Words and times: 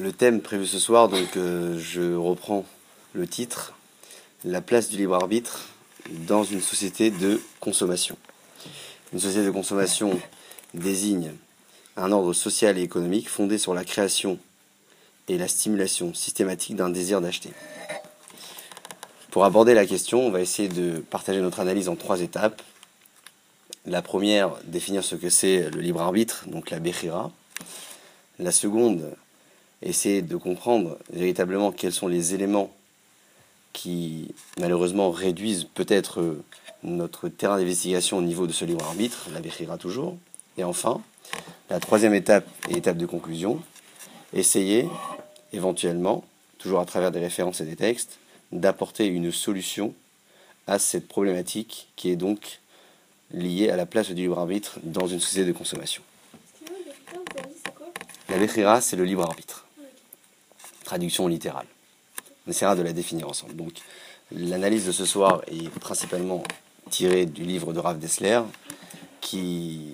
Le 0.00 0.12
thème 0.12 0.40
prévu 0.40 0.66
ce 0.66 0.78
soir, 0.78 1.10
donc 1.10 1.36
euh, 1.36 1.78
je 1.78 2.14
reprends 2.14 2.64
le 3.12 3.26
titre, 3.26 3.74
la 4.44 4.62
place 4.62 4.88
du 4.88 4.96
libre 4.96 5.14
arbitre 5.14 5.66
dans 6.26 6.42
une 6.42 6.62
société 6.62 7.10
de 7.10 7.38
consommation. 7.60 8.16
Une 9.12 9.18
société 9.18 9.44
de 9.44 9.50
consommation 9.50 10.18
désigne 10.72 11.32
un 11.98 12.12
ordre 12.12 12.32
social 12.32 12.78
et 12.78 12.82
économique 12.82 13.28
fondé 13.28 13.58
sur 13.58 13.74
la 13.74 13.84
création 13.84 14.38
et 15.28 15.36
la 15.36 15.48
stimulation 15.48 16.14
systématique 16.14 16.76
d'un 16.76 16.88
désir 16.88 17.20
d'acheter. 17.20 17.50
Pour 19.30 19.44
aborder 19.44 19.74
la 19.74 19.84
question, 19.84 20.26
on 20.26 20.30
va 20.30 20.40
essayer 20.40 20.70
de 20.70 21.00
partager 21.10 21.42
notre 21.42 21.60
analyse 21.60 21.90
en 21.90 21.96
trois 21.96 22.22
étapes. 22.22 22.62
La 23.84 24.00
première, 24.00 24.52
définir 24.64 25.04
ce 25.04 25.14
que 25.14 25.28
c'est 25.28 25.68
le 25.68 25.82
libre 25.82 26.00
arbitre, 26.00 26.44
donc 26.46 26.70
la 26.70 26.78
Bechira. 26.78 27.30
La 28.38 28.50
seconde, 28.50 29.14
essayer 29.82 30.22
de 30.22 30.36
comprendre 30.36 30.98
véritablement 31.12 31.72
quels 31.72 31.92
sont 31.92 32.08
les 32.08 32.34
éléments 32.34 32.70
qui 33.72 34.34
malheureusement 34.58 35.10
réduisent 35.10 35.64
peut-être 35.74 36.36
notre 36.82 37.28
terrain 37.28 37.58
d'investigation 37.58 38.18
au 38.18 38.22
niveau 38.22 38.46
de 38.46 38.52
ce 38.52 38.64
libre 38.64 38.84
arbitre, 38.84 39.28
la 39.32 39.40
Bechira 39.40 39.78
toujours. 39.78 40.16
Et 40.58 40.64
enfin, 40.64 41.00
la 41.68 41.80
troisième 41.80 42.14
étape 42.14 42.46
et 42.68 42.76
étape 42.76 42.96
de 42.96 43.06
conclusion, 43.06 43.60
essayer 44.32 44.88
éventuellement, 45.52 46.24
toujours 46.58 46.80
à 46.80 46.84
travers 46.84 47.10
des 47.10 47.20
références 47.20 47.60
et 47.60 47.64
des 47.64 47.76
textes, 47.76 48.18
d'apporter 48.52 49.06
une 49.06 49.30
solution 49.30 49.94
à 50.66 50.78
cette 50.78 51.08
problématique 51.08 51.88
qui 51.96 52.10
est 52.10 52.16
donc 52.16 52.60
liée 53.32 53.70
à 53.70 53.76
la 53.76 53.86
place 53.86 54.08
du 54.08 54.14
libre 54.14 54.38
arbitre 54.38 54.78
dans 54.82 55.06
une 55.06 55.20
société 55.20 55.46
de 55.46 55.52
consommation. 55.56 56.02
La 58.28 58.38
Bechira, 58.38 58.80
c'est 58.80 58.96
le 58.96 59.04
libre 59.04 59.22
arbitre 59.22 59.66
traduction 60.90 61.28
littérale. 61.28 61.66
On 62.46 62.50
essaiera 62.50 62.74
de 62.74 62.82
la 62.82 62.92
définir 62.92 63.28
ensemble. 63.28 63.54
Donc, 63.54 63.74
l'analyse 64.32 64.86
de 64.86 64.92
ce 64.92 65.04
soir 65.04 65.40
est 65.46 65.68
principalement 65.78 66.42
tirée 66.90 67.26
du 67.26 67.44
livre 67.44 67.72
de 67.72 67.78
Rav 67.78 68.00
Dessler, 68.00 68.40
qui 69.20 69.92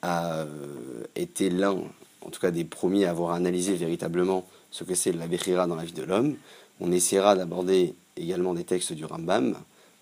a 0.00 0.38
euh, 0.38 1.04
été 1.14 1.50
l'un, 1.50 1.76
en 2.22 2.30
tout 2.30 2.40
cas 2.40 2.50
des 2.50 2.64
premiers 2.64 3.04
à 3.04 3.10
avoir 3.10 3.32
analysé 3.32 3.74
véritablement 3.74 4.46
ce 4.70 4.82
que 4.84 4.94
c'est 4.94 5.12
la 5.12 5.26
Bechira 5.26 5.66
dans 5.66 5.76
la 5.76 5.84
vie 5.84 5.92
de 5.92 6.04
l'homme. 6.04 6.36
On 6.80 6.90
essaiera 6.90 7.36
d'aborder 7.36 7.94
également 8.16 8.54
des 8.54 8.64
textes 8.64 8.94
du 8.94 9.04
Rambam 9.04 9.54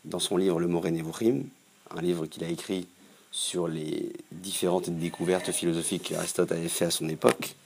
dans 0.04 0.20
son 0.20 0.36
livre 0.36 0.60
Le 0.60 0.68
Moré 0.68 0.92
Nevuchim, 0.92 1.42
un 1.90 2.00
livre 2.00 2.26
qu'il 2.26 2.44
a 2.44 2.48
écrit 2.48 2.86
sur 3.32 3.66
les 3.66 4.12
différentes 4.30 4.88
découvertes 4.88 5.50
philosophiques 5.50 6.10
qu'Aristote 6.10 6.52
avait 6.52 6.68
fait 6.68 6.84
à 6.84 6.92
son 6.92 7.08
époque, 7.08 7.56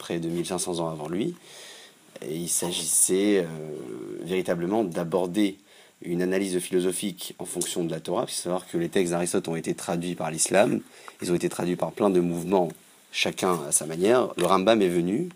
près 0.00 0.18
de 0.18 0.28
1500 0.28 0.80
ans 0.80 0.88
avant 0.88 1.08
lui. 1.08 1.34
Il 2.28 2.48
s'agissait 2.48 3.38
euh, 3.38 3.46
véritablement 4.22 4.82
d'aborder 4.82 5.58
une 6.02 6.22
analyse 6.22 6.58
philosophique 6.58 7.34
en 7.38 7.44
fonction 7.44 7.84
de 7.84 7.90
la 7.90 8.00
Torah. 8.00 8.26
Faut 8.26 8.32
savoir 8.32 8.66
que 8.66 8.78
les 8.78 8.88
textes 8.88 9.12
d'Aristote 9.12 9.46
ont 9.48 9.56
été 9.56 9.74
traduits 9.74 10.14
par 10.14 10.30
l'islam, 10.30 10.80
ils 11.22 11.30
ont 11.30 11.34
été 11.34 11.48
traduits 11.48 11.76
par 11.76 11.92
plein 11.92 12.10
de 12.10 12.20
mouvements, 12.20 12.68
chacun 13.12 13.60
à 13.68 13.72
sa 13.72 13.86
manière. 13.86 14.28
Le 14.38 14.46
Rambam 14.46 14.80
est 14.80 14.88
venu 14.88 15.28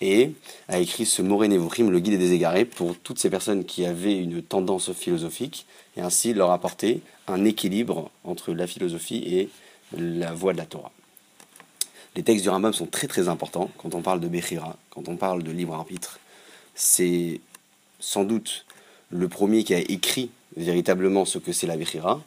et 0.00 0.30
a 0.68 0.78
écrit 0.78 1.06
ce 1.06 1.20
Moré 1.20 1.48
Nevuchim, 1.48 1.90
le 1.90 1.98
guide 1.98 2.18
des 2.18 2.32
égarés, 2.32 2.64
pour 2.64 2.96
toutes 2.96 3.18
ces 3.18 3.30
personnes 3.30 3.64
qui 3.64 3.84
avaient 3.84 4.16
une 4.16 4.42
tendance 4.42 4.92
philosophique, 4.92 5.66
et 5.96 6.00
ainsi 6.00 6.34
leur 6.34 6.50
apporter 6.50 7.00
un 7.26 7.44
équilibre 7.44 8.10
entre 8.22 8.52
la 8.52 8.66
philosophie 8.66 9.22
et 9.26 9.48
la 9.96 10.32
voie 10.32 10.52
de 10.52 10.58
la 10.58 10.66
Torah. 10.66 10.92
Les 12.16 12.22
textes 12.22 12.44
du 12.44 12.48
Rambam 12.48 12.72
sont 12.72 12.86
très 12.86 13.08
très 13.08 13.28
importants 13.28 13.70
quand 13.76 13.94
on 13.94 14.00
parle 14.00 14.20
de 14.20 14.28
Bechira, 14.28 14.76
quand 14.90 15.08
on 15.08 15.16
parle 15.16 15.42
de 15.42 15.50
libre 15.50 15.74
arbitre. 15.74 16.20
C'est 16.76 17.40
sans 17.98 18.22
doute 18.22 18.66
le 19.10 19.28
premier 19.28 19.64
qui 19.64 19.74
a 19.74 19.80
écrit 19.80 20.30
véritablement 20.56 21.24
ce 21.24 21.38
que 21.38 21.52
c'est 21.52 21.66
la 21.66 21.76
Bechira, 21.76 22.22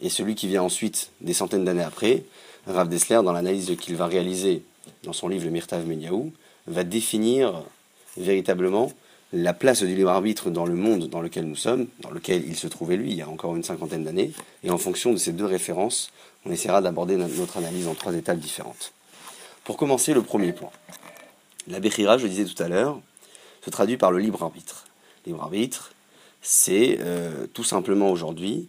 et 0.00 0.08
celui 0.08 0.34
qui 0.34 0.48
vient 0.48 0.64
ensuite, 0.64 1.10
des 1.20 1.34
centaines 1.34 1.64
d'années 1.64 1.84
après, 1.84 2.24
Rav 2.66 2.88
Dessler, 2.88 3.20
dans 3.22 3.32
l'analyse 3.32 3.76
qu'il 3.80 3.94
va 3.94 4.06
réaliser 4.06 4.62
dans 5.04 5.12
son 5.12 5.28
livre 5.28 5.48
Mirtav 5.48 5.86
Menyahu, 5.86 6.32
va 6.66 6.82
définir 6.82 7.62
véritablement 8.16 8.92
la 9.32 9.54
place 9.54 9.82
du 9.84 9.94
libre 9.94 10.10
arbitre 10.10 10.50
dans 10.50 10.66
le 10.66 10.74
monde 10.74 11.08
dans 11.08 11.20
lequel 11.20 11.44
nous 11.44 11.56
sommes, 11.56 11.86
dans 12.00 12.10
lequel 12.10 12.44
il 12.46 12.56
se 12.56 12.66
trouvait 12.66 12.96
lui 12.96 13.12
il 13.12 13.16
y 13.16 13.22
a 13.22 13.28
encore 13.28 13.54
une 13.54 13.62
cinquantaine 13.62 14.02
d'années, 14.02 14.32
et 14.64 14.70
en 14.70 14.78
fonction 14.78 15.12
de 15.12 15.16
ces 15.16 15.32
deux 15.32 15.46
références, 15.46 16.10
on 16.44 16.50
essaiera 16.50 16.80
d'aborder 16.80 17.16
notre 17.16 17.56
analyse 17.56 17.86
en 17.86 17.94
trois 17.94 18.14
étapes 18.14 18.38
différentes. 18.38 18.92
Pour 19.66 19.76
commencer, 19.76 20.14
le 20.14 20.22
premier 20.22 20.52
point. 20.52 20.70
La 21.66 21.80
Bechira, 21.80 22.18
je 22.18 22.22
le 22.22 22.28
disais 22.28 22.44
tout 22.44 22.62
à 22.62 22.68
l'heure, 22.68 23.00
se 23.64 23.70
traduit 23.70 23.96
par 23.96 24.12
le 24.12 24.20
libre 24.20 24.44
arbitre. 24.44 24.86
Libre 25.26 25.42
arbitre, 25.42 25.90
c'est 26.40 26.98
euh, 27.00 27.48
tout 27.52 27.64
simplement 27.64 28.12
aujourd'hui 28.12 28.68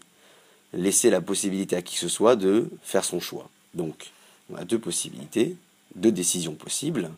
laisser 0.74 1.12
la 1.12 1.22
possibilité 1.22 1.76
à 1.76 1.84
qui 1.84 1.94
que 1.94 2.02
ce 2.02 2.08
soit 2.08 2.36
de 2.36 2.72
faire 2.82 3.06
son 3.06 3.20
choix. 3.20 3.48
Donc, 3.76 4.10
on 4.52 4.56
a 4.56 4.66
deux 4.66 4.80
possibilités, 4.80 5.56
deux 5.94 6.12
décisions 6.12 6.56
possibles. 6.56 7.12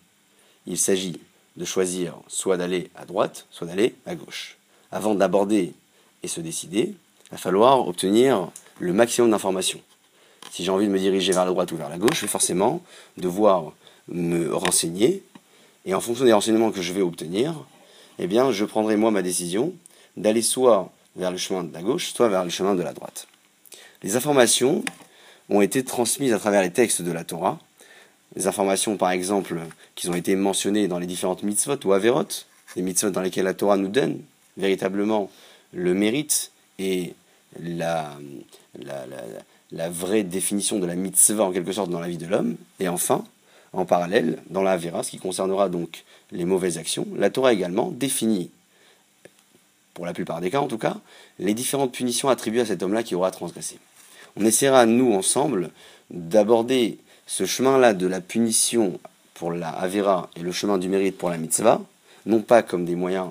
Il 0.68 0.78
s'agit 0.78 1.18
de 1.56 1.64
choisir 1.64 2.16
soit 2.28 2.58
d'aller 2.58 2.90
à 2.96 3.06
droite, 3.06 3.48
soit 3.50 3.66
d'aller 3.66 3.96
à 4.06 4.14
gauche. 4.14 4.58
Avant 4.92 5.16
d'aborder 5.16 5.72
et 6.22 6.28
se 6.28 6.42
décider, 6.42 6.96
il 7.28 7.32
va 7.32 7.38
falloir 7.38 7.88
obtenir 7.88 8.50
le 8.80 8.92
maximum 8.92 9.32
d'informations. 9.32 9.80
Si 10.52 10.64
j'ai 10.64 10.72
envie 10.72 10.88
de 10.88 10.92
me 10.92 11.00
diriger 11.00 11.32
vers 11.32 11.46
la 11.46 11.52
droite 11.52 11.72
ou 11.72 11.78
vers 11.78 11.90
la 11.90 11.98
gauche, 11.98 12.16
je 12.16 12.22
vais 12.22 12.28
forcément 12.28 12.82
devoir 13.18 13.74
me 14.08 14.54
renseigner. 14.54 15.24
Et 15.86 15.94
en 15.94 16.02
fonction 16.02 16.26
des 16.26 16.34
renseignements 16.34 16.72
que 16.72 16.82
je 16.82 16.94
vais 16.94 17.02
obtenir, 17.02 17.54
eh 18.18 18.28
bien, 18.28 18.52
je 18.52 18.66
prendrai 18.66 18.98
moi 18.98 19.12
ma 19.12 19.22
décision 19.22 19.74
d'aller 20.18 20.42
soit 20.42 20.92
vers 21.16 21.32
le 21.32 21.38
chemin 21.38 21.64
de 21.64 21.74
la 21.74 21.82
gauche, 21.82 22.14
soit 22.14 22.30
vers 22.30 22.44
le 22.44 22.50
chemin 22.50 22.76
de 22.76 22.84
la 22.84 22.94
droite. 22.94 23.28
Les 24.04 24.16
informations 24.16 24.84
ont 25.50 25.62
été 25.62 25.84
transmises 25.84 26.34
à 26.34 26.40
travers 26.40 26.62
les 26.62 26.72
textes 26.72 27.02
de 27.02 27.12
la 27.12 27.24
Torah. 27.24 27.60
Les 28.36 28.48
informations, 28.48 28.98
par 28.98 29.12
exemple, 29.12 29.60
qui 29.96 30.10
ont 30.10 30.14
été 30.14 30.36
mentionnées 30.36 30.88
dans 30.88 31.00
les 31.00 31.08
différentes 31.08 31.44
mitzvot 31.44 31.80
ou 31.86 31.94
averot, 31.94 32.28
les 32.76 32.82
mitzvot 32.82 33.10
dans 33.10 33.22
lesquelles 33.22 33.46
la 33.46 33.54
Torah 33.54 33.78
nous 33.78 33.88
donne 33.88 34.22
véritablement 34.58 35.30
le 35.74 35.94
mérite 35.94 36.52
et 36.78 37.14
la, 37.60 38.18
la, 38.78 39.08
la, 39.08 39.18
la 39.72 39.90
vraie 39.90 40.24
définition 40.24 40.80
de 40.80 40.86
la 40.86 40.96
mitzvah 40.96 41.44
en 41.44 41.52
quelque 41.52 41.72
sorte 41.72 41.90
dans 41.90 42.00
la 42.00 42.08
vie 42.08 42.18
de 42.18 42.26
l'homme. 42.26 42.56
Et 42.80 42.88
enfin, 42.88 43.24
en 43.74 43.86
parallèle, 43.86 44.40
dans 44.50 44.64
la 44.64 44.72
Avera, 44.72 45.04
ce 45.04 45.12
qui 45.12 45.20
concernera 45.20 45.70
donc 45.70 46.04
les 46.32 46.46
mauvaises 46.46 46.78
actions, 46.78 47.08
la 47.16 47.30
Torah 47.30 47.54
également 47.54 47.92
définit, 47.92 48.50
pour 49.94 50.06
la 50.06 50.14
plupart 50.14 50.42
des 50.42 50.50
cas 50.50 50.62
en 50.62 50.68
tout 50.68 50.78
cas, 50.78 50.98
les 51.38 51.54
différentes 51.54 51.92
punitions 51.92 52.30
attribuées 52.30 52.62
à 52.62 52.66
cet 52.66 52.84
homme-là 52.84 53.04
qui 53.04 53.16
aura 53.16 53.32
transgressé. 53.32 53.78
On 54.36 54.46
essaiera, 54.46 54.86
nous, 54.86 55.14
ensemble, 55.14 55.72
d'aborder 56.10 56.98
ce 57.28 57.46
chemin-là 57.46 57.94
de 57.94 58.08
la 58.08 58.22
punition 58.22 59.00
pour 59.34 59.52
la 59.52 59.70
Avera 59.70 60.30
et 60.36 60.42
le 60.42 60.52
chemin 60.52 60.78
du 60.78 60.90
mérite 60.90 61.18
pour 61.18 61.30
la 61.30 61.38
mitzvah, 61.38 61.82
non 62.26 62.42
pas 62.42 62.64
comme 62.64 62.86
des 62.86 62.96
moyens 62.96 63.30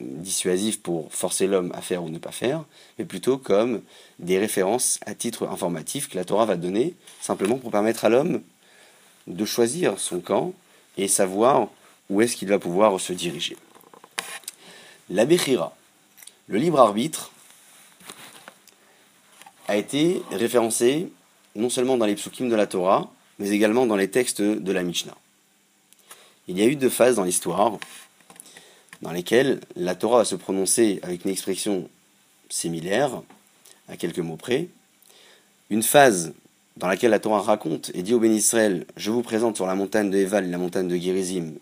dissuasif 0.00 0.80
pour 0.80 1.12
forcer 1.12 1.46
l'homme 1.46 1.72
à 1.74 1.80
faire 1.80 2.02
ou 2.02 2.08
ne 2.08 2.18
pas 2.18 2.32
faire, 2.32 2.64
mais 2.98 3.04
plutôt 3.04 3.38
comme 3.38 3.82
des 4.18 4.38
références 4.38 4.98
à 5.06 5.14
titre 5.14 5.46
informatif 5.48 6.08
que 6.08 6.16
la 6.16 6.24
Torah 6.24 6.46
va 6.46 6.56
donner, 6.56 6.94
simplement 7.20 7.58
pour 7.58 7.70
permettre 7.70 8.04
à 8.04 8.08
l'homme 8.08 8.42
de 9.26 9.44
choisir 9.44 9.98
son 9.98 10.20
camp 10.20 10.52
et 10.96 11.08
savoir 11.08 11.68
où 12.08 12.20
est-ce 12.20 12.36
qu'il 12.36 12.48
va 12.48 12.58
pouvoir 12.58 12.98
se 13.00 13.12
diriger. 13.12 13.56
La 15.08 15.24
Bechira, 15.24 15.76
le 16.48 16.58
libre 16.58 16.80
arbitre, 16.80 17.30
a 19.68 19.76
été 19.76 20.22
référencé 20.32 21.10
non 21.54 21.70
seulement 21.70 21.96
dans 21.96 22.06
les 22.06 22.14
psukim 22.14 22.48
de 22.48 22.56
la 22.56 22.66
Torah, 22.66 23.10
mais 23.38 23.50
également 23.50 23.86
dans 23.86 23.96
les 23.96 24.10
textes 24.10 24.42
de 24.42 24.72
la 24.72 24.82
Mishnah. 24.82 25.16
Il 26.48 26.58
y 26.58 26.62
a 26.62 26.66
eu 26.66 26.76
deux 26.76 26.90
phases 26.90 27.16
dans 27.16 27.24
l'histoire 27.24 27.78
dans 29.02 29.12
lesquels 29.12 29.60
la 29.76 29.94
Torah 29.94 30.18
va 30.18 30.24
se 30.24 30.34
prononcer 30.34 31.00
avec 31.02 31.24
une 31.24 31.30
expression 31.30 31.88
similaire, 32.48 33.22
à 33.88 33.96
quelques 33.96 34.18
mots 34.18 34.36
près. 34.36 34.68
Une 35.70 35.82
phase 35.82 36.32
dans 36.76 36.86
laquelle 36.86 37.10
la 37.10 37.18
Torah 37.18 37.42
raconte 37.42 37.90
et 37.94 38.02
dit 38.02 38.14
au 38.14 38.20
béni 38.20 38.36
Israël 38.36 38.86
Je 38.96 39.10
vous 39.10 39.22
présente 39.22 39.56
sur 39.56 39.66
la 39.66 39.74
montagne 39.74 40.10
de 40.10 40.18
Eval 40.18 40.44
et 40.44 40.50
la 40.50 40.58
montagne 40.58 40.88
de 40.88 40.96
Gerizim 40.96 41.54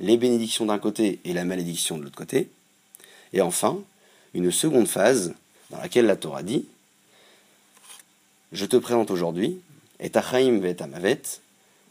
les 0.00 0.16
bénédictions 0.16 0.66
d'un 0.66 0.78
côté 0.78 1.20
et 1.24 1.32
la 1.32 1.44
malédiction 1.44 1.98
de 1.98 2.02
l'autre 2.04 2.16
côté. 2.16 2.48
Et 3.32 3.40
enfin, 3.40 3.78
une 4.34 4.50
seconde 4.50 4.88
phase 4.88 5.34
dans 5.70 5.78
laquelle 5.78 6.06
la 6.06 6.16
Torah 6.16 6.42
dit 6.42 6.66
Je 8.52 8.64
te 8.64 8.76
présente 8.76 9.10
aujourd'hui, 9.10 9.60
et 10.00 10.10
Achaim 10.14 10.62
et 10.64 10.82
Amavet, 10.82 11.22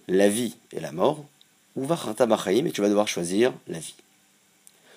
la 0.08 0.28
vie 0.28 0.56
et 0.74 0.80
la 0.80 0.92
mort, 0.92 1.24
ou 1.76 1.86
Bachaim, 1.86 2.66
et 2.66 2.72
tu 2.72 2.82
vas 2.82 2.90
devoir 2.90 3.08
choisir 3.08 3.54
la 3.68 3.80
vie. 3.80 3.96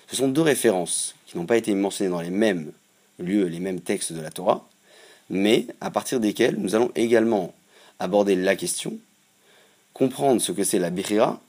Ce 0.07 0.15
sont 0.15 0.27
deux 0.27 0.41
références 0.41 1.15
qui 1.25 1.37
n'ont 1.37 1.45
pas 1.45 1.57
été 1.57 1.73
mentionnées 1.73 2.11
dans 2.11 2.21
les 2.21 2.29
mêmes 2.29 2.71
lieux, 3.19 3.45
les 3.45 3.59
mêmes 3.59 3.81
textes 3.81 4.13
de 4.13 4.21
la 4.21 4.31
Torah, 4.31 4.67
mais 5.29 5.67
à 5.81 5.89
partir 5.91 6.19
desquels 6.19 6.55
nous 6.57 6.75
allons 6.75 6.91
également 6.95 7.53
aborder 7.99 8.35
la 8.35 8.55
question, 8.55 8.97
comprendre 9.93 10.41
ce 10.41 10.51
que 10.51 10.63
c'est 10.63 10.79
la 10.79 10.89
Bechira, 10.89 11.39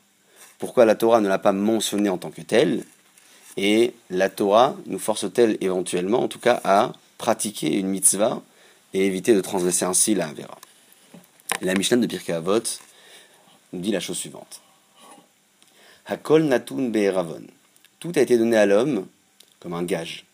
pourquoi 0.59 0.85
la 0.85 0.95
Torah 0.95 1.21
ne 1.21 1.29
l'a 1.29 1.39
pas 1.39 1.53
mentionné 1.53 2.09
en 2.09 2.19
tant 2.19 2.31
que 2.31 2.43
tel, 2.43 2.85
et 3.57 3.95
la 4.11 4.29
Torah 4.29 4.77
nous 4.87 4.99
force-t-elle 4.99 5.57
éventuellement, 5.61 6.23
en 6.23 6.29
tout 6.29 6.39
cas, 6.39 6.61
à 6.65 6.93
pratiquer 7.19 7.77
une 7.77 7.89
mitzvah 7.89 8.43
et 8.93 9.07
éviter 9.07 9.35
de 9.35 9.41
transgresser 9.41 9.85
ainsi 9.85 10.15
la 10.15 10.29
Avera. 10.29 10.59
La 11.61 11.75
Mishnah 11.75 11.99
de 11.99 12.07
Pirkei 12.07 12.33
Avot 12.33 12.61
nous 13.73 13.81
dit 13.81 13.93
la 13.93 14.01
chose 14.01 14.17
suivante. 14.17 14.61
Hakol 16.07 16.45
natun 16.45 16.89
be'eravon. 16.89 17.47
Tout 18.05 18.13
a 18.17 18.21
été 18.21 18.37
donné 18.37 18.59
à 18.59 18.67
l'homme 18.67 19.09
comme 19.61 19.73
un 19.73 19.83
gage. 19.83 20.27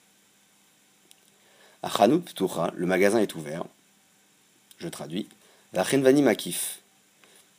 Ptucha, 1.84 2.72
le 2.74 2.84
magasin 2.84 3.20
est 3.20 3.36
ouvert. 3.36 3.64
Je 4.78 4.88
traduis. 4.88 5.28
Vachenvani 5.72 6.20
makif. 6.22 6.80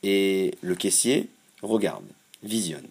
Et 0.02 0.54
le 0.60 0.74
caissier 0.74 1.30
regarde, 1.62 2.04
visionne. 2.42 2.86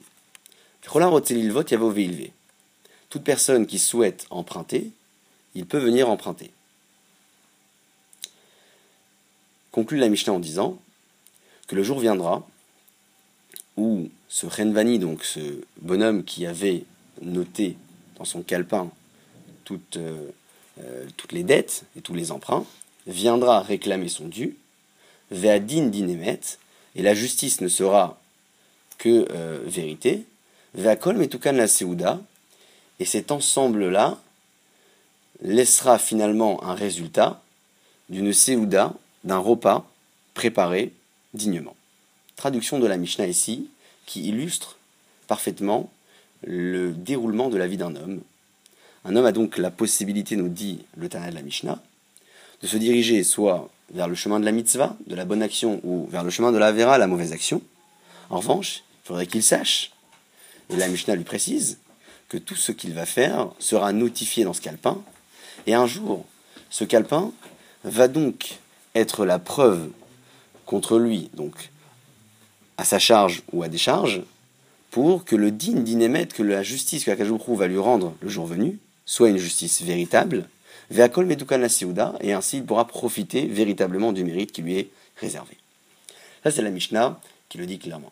Toute 3.12 3.23
personne 3.23 3.68
qui 3.68 3.77
souhaite 3.77 4.25
emprunter, 4.31 4.89
il 5.53 5.68
peut 5.68 5.77
venir 5.77 6.09
emprunter. 6.09 6.50
Conclut 9.71 10.00
la 10.00 10.09
Mishnah 10.09 10.33
en 10.33 10.39
disant 10.39 10.81
que 11.68 11.75
le 11.75 11.83
jour 11.83 12.00
viendra 12.00 12.47
où 13.77 14.09
ce 14.27 14.47
Renvani, 14.47 14.97
donc 14.97 15.23
ce 15.23 15.62
bonhomme 15.81 16.23
qui 16.23 16.47
avait 16.47 16.83
noté 17.21 17.77
dans 18.18 18.25
son 18.25 18.41
calepin 18.41 18.89
toutes, 19.63 19.97
euh, 19.97 20.29
euh, 20.79 21.06
toutes 21.18 21.31
les 21.31 21.44
dettes 21.44 21.83
et 21.97 22.01
tous 22.01 22.13
les 22.13 22.31
emprunts, 22.31 22.65
viendra 23.07 23.62
réclamer 23.62 24.09
son 24.09 24.27
dû, 24.27 24.57
ve'adin 25.31 25.88
dinemet, 25.88 26.39
et 26.95 27.01
la 27.01 27.13
justice 27.13 27.62
ne 27.62 27.68
sera 27.68 28.19
que 28.97 29.27
euh, 29.31 29.62
vérité, 29.65 30.25
ve'akol 30.75 31.18
metukan 31.18 31.53
la 31.53 31.68
seouda, 31.68 32.19
et 33.00 33.06
cet 33.06 33.31
ensemble-là 33.31 34.19
laissera 35.41 35.97
finalement 35.97 36.63
un 36.63 36.75
résultat 36.75 37.41
d'une 38.09 38.33
seouda, 38.33 38.94
d'un 39.23 39.39
repas 39.39 39.89
préparé 40.33 40.91
dignement. 41.33 41.75
Traduction 42.35 42.79
de 42.79 42.88
la 42.88 42.97
Mishnah 42.97 43.27
ici, 43.27 43.69
qui 44.06 44.27
illustre 44.27 44.77
parfaitement 45.27 45.89
le 46.43 46.91
déroulement 46.91 47.49
de 47.49 47.57
la 47.57 47.67
vie 47.67 47.77
d'un 47.77 47.95
homme. 47.95 48.21
Un 49.05 49.15
homme 49.15 49.25
a 49.25 49.31
donc 49.31 49.57
la 49.57 49.71
possibilité, 49.71 50.35
nous 50.35 50.49
dit 50.49 50.85
le 50.95 51.09
Tana 51.09 51.29
de 51.29 51.35
la 51.35 51.41
Mishnah, 51.41 51.81
de 52.61 52.67
se 52.67 52.77
diriger 52.77 53.23
soit 53.23 53.69
vers 53.93 54.07
le 54.07 54.15
chemin 54.15 54.39
de 54.39 54.45
la 54.45 54.51
mitzvah, 54.51 54.95
de 55.07 55.15
la 55.15 55.25
bonne 55.25 55.41
action, 55.41 55.81
ou 55.83 56.07
vers 56.07 56.23
le 56.23 56.29
chemin 56.29 56.51
de 56.51 56.57
la 56.57 56.71
vera, 56.71 56.97
la 56.97 57.07
mauvaise 57.07 57.33
action. 57.33 57.61
En 58.29 58.38
revanche, 58.38 58.83
il 59.03 59.07
faudrait 59.07 59.27
qu'il 59.27 59.43
sache, 59.43 59.91
et 60.69 60.75
la 60.75 60.88
Mishnah 60.88 61.15
lui 61.15 61.23
précise, 61.23 61.79
que 62.29 62.38
tout 62.38 62.55
ce 62.55 62.71
qu'il 62.71 62.94
va 62.94 63.05
faire 63.05 63.49
sera 63.59 63.91
notifié 63.91 64.44
dans 64.44 64.53
ce 64.53 64.61
calepin, 64.61 65.01
et 65.67 65.73
un 65.73 65.87
jour, 65.87 66.25
ce 66.69 66.83
calepin 66.83 67.31
va 67.83 68.07
donc 68.07 68.59
être 68.95 69.25
la 69.25 69.39
preuve 69.39 69.89
contre 70.65 70.97
lui, 70.97 71.29
donc 71.33 71.71
à 72.77 72.85
sa 72.85 72.99
charge 72.99 73.44
ou 73.51 73.63
à 73.63 73.67
des 73.67 73.77
charges, 73.77 74.21
pour 74.91 75.25
que 75.25 75.35
le 75.35 75.51
din 75.51 75.79
dinémet, 75.79 76.27
que 76.27 76.43
la 76.43 76.63
justice 76.63 77.05
que 77.05 77.11
Akajoukru 77.11 77.55
va 77.55 77.67
lui 77.67 77.79
rendre 77.79 78.13
le 78.21 78.29
jour 78.29 78.45
venu, 78.45 78.77
soit 79.05 79.29
une 79.29 79.38
justice 79.38 79.81
véritable, 79.81 80.47
Veakol 80.91 81.25
Medukan 81.25 81.65
et 82.19 82.33
ainsi 82.33 82.57
il 82.57 82.65
pourra 82.65 82.85
profiter 82.85 83.47
véritablement 83.47 84.11
du 84.11 84.25
mérite 84.25 84.51
qui 84.51 84.61
lui 84.61 84.77
est 84.77 84.89
réservé. 85.15 85.57
Ça, 86.43 86.51
c'est 86.51 86.61
la 86.61 86.69
Mishnah 86.69 87.19
qui 87.47 87.57
le 87.57 87.65
dit 87.65 87.79
clairement. 87.79 88.11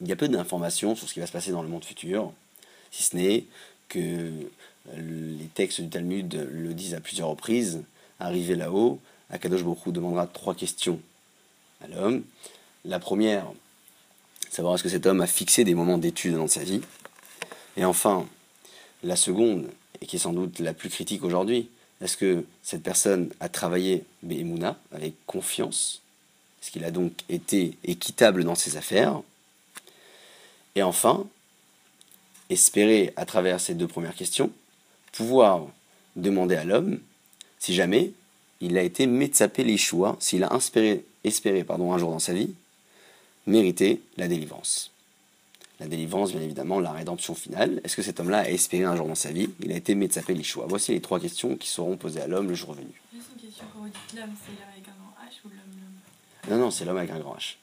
Il 0.00 0.06
y 0.06 0.12
a 0.12 0.16
peu 0.16 0.28
d'informations 0.28 0.94
sur 0.94 1.08
ce 1.08 1.14
qui 1.14 1.20
va 1.20 1.26
se 1.26 1.32
passer 1.32 1.50
dans 1.50 1.62
le 1.62 1.68
monde 1.68 1.84
futur, 1.84 2.32
si 2.92 3.02
ce 3.02 3.16
n'est 3.16 3.44
que 3.88 4.30
les 4.96 5.46
textes 5.54 5.80
du 5.80 5.88
Talmud 5.88 6.48
le 6.52 6.74
disent 6.74 6.94
à 6.94 7.00
plusieurs 7.00 7.28
reprises. 7.28 7.82
Arrivé 8.20 8.54
là-haut, 8.54 9.00
Akadosh 9.30 9.64
Baruch 9.64 9.88
demandera 9.88 10.26
trois 10.26 10.54
questions 10.54 11.00
à 11.82 11.88
l'homme. 11.88 12.22
La 12.84 13.00
première, 13.00 13.46
savoir 14.54 14.74
est-ce 14.76 14.84
que 14.84 14.88
cet 14.88 15.06
homme 15.06 15.20
a 15.20 15.26
fixé 15.26 15.64
des 15.64 15.74
moments 15.74 15.98
d'étude 15.98 16.36
dans 16.36 16.46
sa 16.46 16.62
vie. 16.62 16.80
Et 17.76 17.84
enfin, 17.84 18.26
la 19.02 19.16
seconde, 19.16 19.68
et 20.00 20.06
qui 20.06 20.16
est 20.16 20.20
sans 20.20 20.32
doute 20.32 20.60
la 20.60 20.72
plus 20.72 20.90
critique 20.90 21.24
aujourd'hui, 21.24 21.68
est-ce 22.00 22.16
que 22.16 22.44
cette 22.62 22.82
personne 22.82 23.30
a 23.40 23.48
travaillé 23.48 24.04
Behemuna 24.22 24.78
avec 24.92 25.14
confiance? 25.26 26.02
Est-ce 26.62 26.70
qu'il 26.70 26.84
a 26.84 26.92
donc 26.92 27.12
été 27.28 27.76
équitable 27.84 28.44
dans 28.44 28.54
ses 28.54 28.76
affaires? 28.76 29.20
Et 30.76 30.82
enfin, 30.82 31.26
espérer 32.48 33.12
à 33.16 33.26
travers 33.26 33.60
ces 33.60 33.74
deux 33.74 33.88
premières 33.88 34.14
questions 34.14 34.52
pouvoir 35.12 35.66
demander 36.16 36.56
à 36.56 36.64
l'homme 36.64 37.00
si 37.58 37.74
jamais 37.74 38.12
il 38.60 38.78
a 38.78 38.82
été 38.82 39.06
métsapé 39.06 39.64
les 39.64 39.78
choix, 39.78 40.16
s'il 40.20 40.44
a 40.44 40.56
espéré 41.24 41.64
pardon, 41.64 41.92
un 41.92 41.98
jour 41.98 42.10
dans 42.10 42.18
sa 42.18 42.32
vie, 42.32 42.54
mériter 43.46 44.00
la 44.16 44.28
délivrance. 44.28 44.90
La 45.80 45.86
délivrance, 45.86 46.32
bien 46.32 46.40
évidemment, 46.40 46.78
la 46.78 46.92
rédemption 46.92 47.34
finale. 47.34 47.80
Est-ce 47.84 47.96
que 47.96 48.02
cet 48.02 48.20
homme-là 48.20 48.38
a 48.38 48.48
espéré 48.48 48.84
un 48.84 48.96
jour 48.96 49.08
dans 49.08 49.14
sa 49.14 49.32
vie? 49.32 49.50
Il 49.60 49.72
a 49.72 49.76
été 49.76 49.94
métsapé 49.94 50.34
les 50.34 50.44
choix. 50.44 50.66
Voici 50.68 50.92
les 50.92 51.00
trois 51.00 51.18
questions 51.18 51.56
qui 51.56 51.68
seront 51.68 51.96
posées 51.96 52.20
à 52.20 52.28
l'homme 52.28 52.48
le 52.48 52.54
jour 52.54 52.72
venu. 52.74 52.92
Juste 53.12 53.28
une 53.34 53.42
question, 53.42 53.64
quand 53.72 53.80
vous 53.80 53.86
dites 53.86 54.20
l'homme, 54.20 54.34
c'est 54.44 54.52
l'homme 54.52 54.70
avec 54.72 54.88
un 54.88 54.92
grand 54.92 55.26
H 55.26 55.44
ou 55.44 55.48
l'homme 55.48 56.56
Non, 56.56 56.64
non, 56.64 56.70
c'est 56.70 56.84
l'homme 56.84 56.96
avec 56.96 57.10
un 57.10 57.18
grand 57.18 57.34
H. 57.34 57.56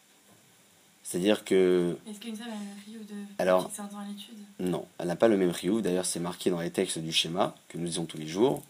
C'est-à-dire 1.04 1.46
que. 1.46 1.98
Est-ce 2.10 2.20
qu'une 2.20 2.36
femme 2.36 2.50
a 2.50 2.54
le 2.54 2.60
même 2.60 2.76
riou 2.86 3.00
de 3.00 3.16
Alors, 3.38 3.72
à 3.78 4.08
l'étude? 4.08 4.38
Non, 4.60 4.86
elle 5.00 5.08
n'a 5.08 5.16
pas 5.16 5.30
le 5.30 5.38
même 5.38 5.50
riou. 5.50 5.82
D'ailleurs, 5.82 6.06
c'est 6.06 6.20
marqué 6.20 6.50
dans 6.50 6.60
les 6.60 6.70
textes 6.70 7.00
du 7.00 7.12
schéma 7.12 7.56
que 7.70 7.78
nous 7.78 7.86
lisons 7.86 8.06
tous 8.06 8.18
les 8.18 8.28
jours 8.28 8.62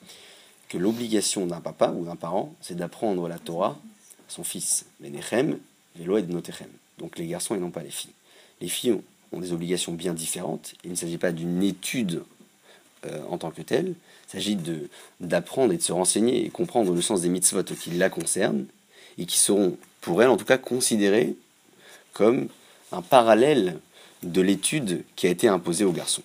que 0.72 0.78
l'obligation 0.78 1.46
d'un 1.48 1.60
papa 1.60 1.90
ou 1.90 2.06
d'un 2.06 2.16
parent, 2.16 2.56
c'est 2.62 2.76
d'apprendre 2.76 3.28
la 3.28 3.38
Torah 3.38 3.72
à 3.72 4.30
son 4.30 4.46
fils. 4.46 4.86
Menechem, 5.02 5.60
Velo 5.98 6.18
et 6.18 6.22
Notechem. 6.22 6.70
Donc 6.98 7.18
les 7.18 7.28
garçons 7.28 7.56
et 7.56 7.60
non 7.60 7.72
pas 7.72 7.84
les 7.84 7.92
filles. 7.92 8.14
Les 8.62 8.68
filles 8.68 9.00
ont, 9.32 9.40
des 9.40 9.54
obligations 9.54 9.94
bien 9.94 10.14
différentes. 10.14 10.74
Il 10.84 10.92
ne 10.92 10.96
s'agit 10.96 11.18
pas 11.18 11.32
d'une 11.32 11.64
étude 11.64 12.24
euh, 13.06 13.22
en 13.30 13.38
tant 13.38 13.52
que 13.52 13.62
telle. 13.62 13.96
Il 14.28 14.32
s'agit 14.32 14.58
d'apprendre 15.20 15.74
et 15.74 15.78
de 15.78 15.82
se 15.82 15.92
renseigner 15.92 16.46
et 16.46 16.50
comprendre 16.50 16.94
le 16.94 17.02
sens 17.02 17.22
des 17.22 17.30
mitzvot 17.30 17.64
qui 17.64 17.92
la 17.92 18.10
concernent 18.10 18.66
et 19.18 19.26
qui 19.26 19.38
seront, 19.38 19.78
pour 20.02 20.22
elle 20.22 20.30
en 20.30 20.38
tout 20.38 20.46
cas, 20.46 20.58
considérées 20.58 21.36
comme 22.14 22.48
un 22.92 23.02
parallèle 23.02 23.80
de 24.24 24.42
l'étude 24.42 25.04
qui 25.16 25.28
a 25.28 25.30
été 25.30 25.48
imposée 25.48 25.86
aux 25.86 25.92
garçons. 25.92 26.24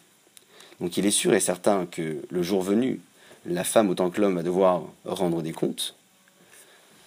Donc 0.81 0.97
il 0.97 1.07
est 1.07 1.11
sûr 1.11 1.35
et 1.35 1.41
certain 1.41 1.87
que 1.87 2.23
le 2.29 2.43
jour 2.43 2.61
venu, 2.61 3.01
la 3.47 3.65
femme 3.65 3.89
autant 3.89 4.11
que 4.11 4.21
l'homme 4.21 4.35
va 4.35 4.43
devoir 4.43 4.83
rendre 5.05 5.43
des 5.43 5.53
comptes. 5.53 5.95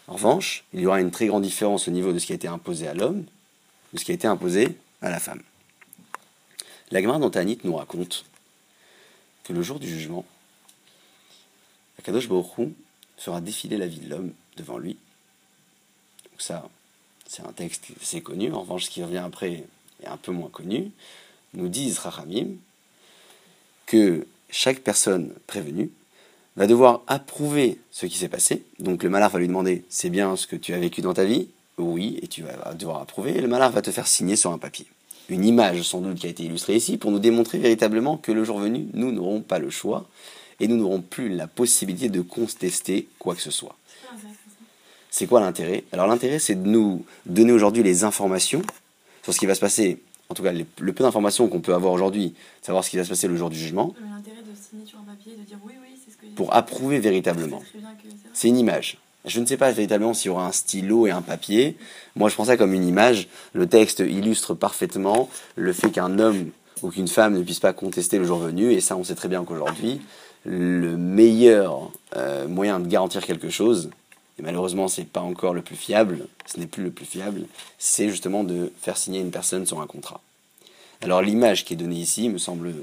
En 0.08 0.14
revanche, 0.14 0.64
il 0.74 0.80
y 0.80 0.88
aura 0.88 1.02
une 1.02 1.12
très 1.12 1.28
grande 1.28 1.44
différence 1.44 1.88
au 1.88 1.92
niveau 1.92 2.14
de 2.14 2.20
ce 2.20 2.26
qui 2.26 2.32
a 2.32 2.36
été 2.36 2.48
imposé 2.48 2.88
à 2.88 2.96
l'homme, 2.96 3.26
de 3.94 4.00
ce 4.00 4.06
qui 4.06 4.12
a 4.12 4.14
été 4.14 4.28
imposé 4.28 4.78
à 5.02 5.10
la 5.10 5.20
femme. 5.20 5.42
La 6.92 7.02
Gemara 7.02 7.20
dans 7.20 7.30
Tanit 7.30 7.60
nous 7.64 7.76
raconte 7.76 8.26
que 9.44 9.54
le 9.54 9.62
jour 9.62 9.80
du 9.80 9.88
jugement, 9.88 10.26
Akadosh 12.00 12.28
Baruch 12.28 12.58
Hu 12.58 12.74
fera 13.18 13.42
défiler 13.42 13.78
la 13.78 13.88
vie 13.88 14.00
de 14.00 14.10
l'homme 14.10 14.34
devant 14.58 14.78
lui. 14.78 14.98
Donc 16.26 16.42
ça, 16.42 16.70
c'est 17.28 17.44
un 17.44 17.52
texte 17.52 17.86
qui 17.86 17.94
est 17.94 18.02
assez 18.02 18.22
connu. 18.22 18.52
En 18.52 18.62
revanche, 18.62 18.86
ce 18.86 18.90
qui 18.90 19.04
revient 19.04 19.18
après 19.18 19.66
est 20.02 20.08
un 20.08 20.18
peu 20.18 20.32
moins 20.32 20.50
connu. 20.50 20.92
Nous 21.54 21.68
disent 21.68 22.00
Rachamim 22.00 22.56
que 23.86 24.28
chaque 24.50 24.80
personne 24.80 25.34
prévenue 25.48 25.92
va 26.56 26.68
devoir 26.68 27.02
approuver 27.08 27.80
ce 27.92 28.06
qui 28.06 28.18
s'est 28.18 28.30
passé. 28.30 28.64
Donc 28.80 29.04
le 29.04 29.10
malheur 29.10 29.30
va 29.30 29.40
lui 29.40 29.48
demander 29.48 29.84
c'est 29.90 30.10
bien 30.10 30.36
ce 30.36 30.48
que 30.48 30.56
tu 30.56 30.74
as 30.74 30.80
vécu 30.80 31.02
dans 31.02 31.14
ta 31.14 31.26
vie 31.26 31.50
Oui, 31.80 32.20
et 32.22 32.28
tu 32.28 32.44
vas 32.44 32.74
devoir 32.74 33.02
approuver. 33.02 33.38
Et 33.38 33.42
le 33.42 33.48
malheur 33.48 33.72
va 33.72 33.82
te 33.82 33.90
faire 33.90 34.06
signer 34.08 34.36
sur 34.36 34.52
un 34.52 34.58
papier. 34.58 34.86
Une 35.30 35.46
image 35.46 35.82
sans 35.84 36.02
doute 36.02 36.18
qui 36.20 36.28
a 36.28 36.30
été 36.30 36.44
illustrée 36.44 36.76
ici 36.76 36.98
pour 36.98 37.12
nous 37.12 37.20
démontrer 37.20 37.58
véritablement 37.58 38.18
que 38.18 38.32
le 38.32 38.44
jour 38.44 38.60
venu, 38.60 38.88
nous 38.94 39.12
n'aurons 39.12 39.42
pas 39.42 39.60
le 39.60 39.70
choix 39.70 40.08
et 40.60 40.68
nous 40.68 40.76
n'aurons 40.76 41.02
plus 41.02 41.30
la 41.30 41.48
possibilité 41.48 42.10
de 42.10 42.22
contester 42.22 43.08
quoi 43.18 43.36
que 43.36 43.42
ce 43.42 43.52
soit. 43.52 43.76
C'est 45.10 45.26
quoi 45.26 45.40
l'intérêt? 45.40 45.84
Alors 45.92 46.08
l'intérêt, 46.08 46.40
c'est 46.40 46.56
de 46.62 46.68
nous 46.68 47.06
donner 47.26 47.52
aujourd'hui 47.54 47.84
les 47.84 48.04
informations 48.04 48.62
sur 49.24 49.34
ce 49.34 49.40
qui 49.40 49.46
va 49.46 49.56
se 49.56 49.60
passer, 49.60 50.00
en 50.30 50.34
tout 50.34 50.44
cas 50.44 50.52
les- 50.52 50.66
le 50.80 50.94
peu 50.94 51.04
d'informations 51.04 51.48
qu'on 51.48 51.62
peut 51.62 51.74
avoir 51.74 51.94
aujourd'hui, 51.94 52.34
savoir 52.62 52.84
ce 52.84 52.90
qui 52.90 52.98
va 52.98 53.04
se 53.04 53.10
passer 53.10 53.28
le 53.28 53.36
jour 53.38 53.50
du 53.50 53.58
jugement, 53.58 53.96
l'intérêt 54.12 54.42
de 54.42 54.54
signer 54.56 54.86
sur 54.86 55.00
un 55.00 55.04
papier, 55.04 55.34
de 55.36 55.44
dire 55.44 55.58
oui, 55.64 55.74
oui, 55.82 55.98
c'est 56.04 56.12
ce 56.12 56.18
que 56.18 56.26
pour 56.36 56.54
approuver 56.54 57.00
véritablement. 57.00 57.64
C'est 58.34 58.50
une 58.50 58.58
image. 58.58 58.98
Je 59.30 59.40
ne 59.40 59.46
sais 59.46 59.58
pas 59.58 59.72
véritablement 59.72 60.16
s'il 60.16 60.30
y 60.30 60.32
aura 60.32 60.48
un 60.48 60.52
stylo 60.52 61.06
et 61.06 61.12
un 61.12 61.22
papier. 61.22 61.78
Moi, 62.16 62.30
je 62.30 62.34
prends 62.34 62.46
ça 62.46 62.58
comme 62.58 62.74
une 62.74 62.88
image. 62.88 63.28
Le 63.54 63.68
texte 63.68 64.00
illustre 64.00 64.56
parfaitement 64.56 65.30
le 65.56 65.72
fait 65.72 65.92
qu'un 65.92 66.18
homme 66.18 66.50
ou 66.82 66.90
qu'une 66.90 67.08
femme 67.08 67.38
ne 67.38 67.44
puisse 67.44 67.60
pas 67.60 67.72
contester 67.72 68.18
le 68.18 68.26
jour 68.26 68.40
venu. 68.40 68.72
Et 68.74 68.82
ça, 68.82 68.98
on 68.98 69.04
sait 69.04 69.14
très 69.14 69.28
bien 69.28 69.44
qu'aujourd'hui, 69.44 70.02
le 70.46 70.98
meilleur 70.98 71.92
euh, 72.16 72.48
moyen 72.48 72.80
de 72.80 72.88
garantir 72.88 73.24
quelque 73.24 73.52
chose, 73.52 73.92
et 74.40 74.42
malheureusement, 74.42 74.88
c'est 74.88 75.06
pas 75.06 75.22
encore 75.22 75.54
le 75.54 75.62
plus 75.62 75.76
fiable, 75.76 76.26
ce 76.48 76.60
n'est 76.60 76.66
plus 76.66 76.84
le 76.84 76.90
plus 76.90 77.06
fiable, 77.06 77.44
c'est 77.78 78.10
justement 78.10 78.44
de 78.44 78.72
faire 78.82 78.98
signer 78.98 79.20
une 79.20 79.32
personne 79.32 79.68
sur 79.68 79.80
un 79.80 79.86
contrat. 79.86 80.22
Alors 81.02 81.22
l'image 81.22 81.66
qui 81.66 81.74
est 81.74 81.78
donnée 81.78 81.98
ici 81.98 82.30
me 82.30 82.40
semble 82.40 82.74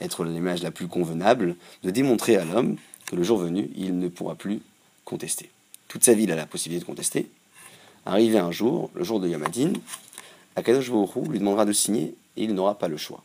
être 0.00 0.24
l'image 0.24 0.62
la 0.62 0.70
plus 0.70 0.86
convenable 0.86 1.56
de 1.82 1.90
démontrer 1.90 2.36
à 2.36 2.44
l'homme 2.44 2.76
que 3.06 3.16
le 3.16 3.22
jour 3.22 3.38
venu, 3.38 3.70
il 3.74 3.98
ne 3.98 4.08
pourra 4.08 4.34
plus 4.34 4.60
contester. 5.04 5.50
Toute 5.94 6.02
sa 6.02 6.12
il 6.14 6.32
a 6.32 6.34
la 6.34 6.44
possibilité 6.44 6.80
de 6.82 6.86
contester. 6.88 7.30
Arrivé 8.04 8.36
un 8.36 8.50
jour, 8.50 8.90
le 8.96 9.04
jour 9.04 9.20
de 9.20 9.28
Yamadin, 9.28 9.74
Akadosh 10.56 10.90
Baruch 10.90 11.28
lui 11.28 11.38
demandera 11.38 11.64
de 11.64 11.72
signer 11.72 12.16
et 12.36 12.42
il 12.42 12.52
n'aura 12.52 12.76
pas 12.76 12.88
le 12.88 12.96
choix. 12.96 13.22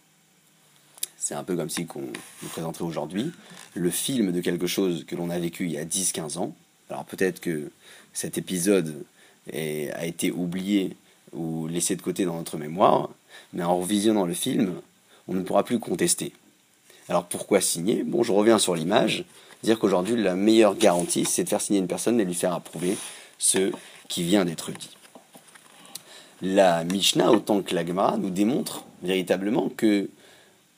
C'est 1.17 1.33
un 1.33 1.43
peu 1.43 1.55
comme 1.55 1.71
si 1.71 1.87
on 1.95 2.01
nous 2.01 2.49
présenterait 2.49 2.85
aujourd'hui 2.85 3.31
le 3.73 3.89
film 3.89 4.31
de 4.31 4.39
quelque 4.39 4.67
chose 4.67 5.03
que 5.07 5.15
l'on 5.15 5.31
a 5.31 5.39
vécu 5.39 5.65
il 5.65 5.71
y 5.71 5.79
a 5.79 5.83
10-15 5.83 6.37
ans. 6.37 6.55
Alors 6.91 7.05
peut-être 7.05 7.39
que 7.39 7.71
cet 8.13 8.37
épisode 8.37 9.03
a 9.51 10.05
été 10.05 10.31
oublié 10.31 10.95
ou 11.33 11.65
laissé 11.65 11.95
de 11.95 12.03
côté 12.03 12.25
dans 12.25 12.37
notre 12.37 12.57
mémoire, 12.57 13.09
mais 13.51 13.63
en 13.63 13.79
revisionnant 13.79 14.27
le 14.27 14.35
film, 14.35 14.75
on 15.27 15.33
ne 15.33 15.41
pourra 15.41 15.63
plus 15.63 15.79
contester. 15.79 16.33
Alors 17.07 17.25
pourquoi 17.25 17.61
signer? 17.61 18.03
Bon, 18.03 18.21
je 18.21 18.31
reviens 18.31 18.59
sur 18.59 18.75
l'image, 18.75 19.25
dire 19.63 19.79
qu'aujourd'hui 19.79 20.21
la 20.21 20.35
meilleure 20.35 20.75
garantie, 20.75 21.25
c'est 21.25 21.43
de 21.43 21.49
faire 21.49 21.61
signer 21.61 21.79
une 21.79 21.87
personne 21.87 22.19
et 22.19 22.25
lui 22.25 22.33
faire 22.33 22.53
approuver 22.53 22.97
ce 23.37 23.71
qui 24.07 24.23
vient 24.23 24.45
d'être 24.45 24.71
dit. 24.71 24.89
La 26.41 26.83
Mishnah, 26.85 27.31
autant 27.31 27.61
que 27.61 27.75
l'Agmara, 27.75 28.17
nous 28.17 28.29
démontre 28.29 28.85
véritablement 29.03 29.69
que 29.69 30.09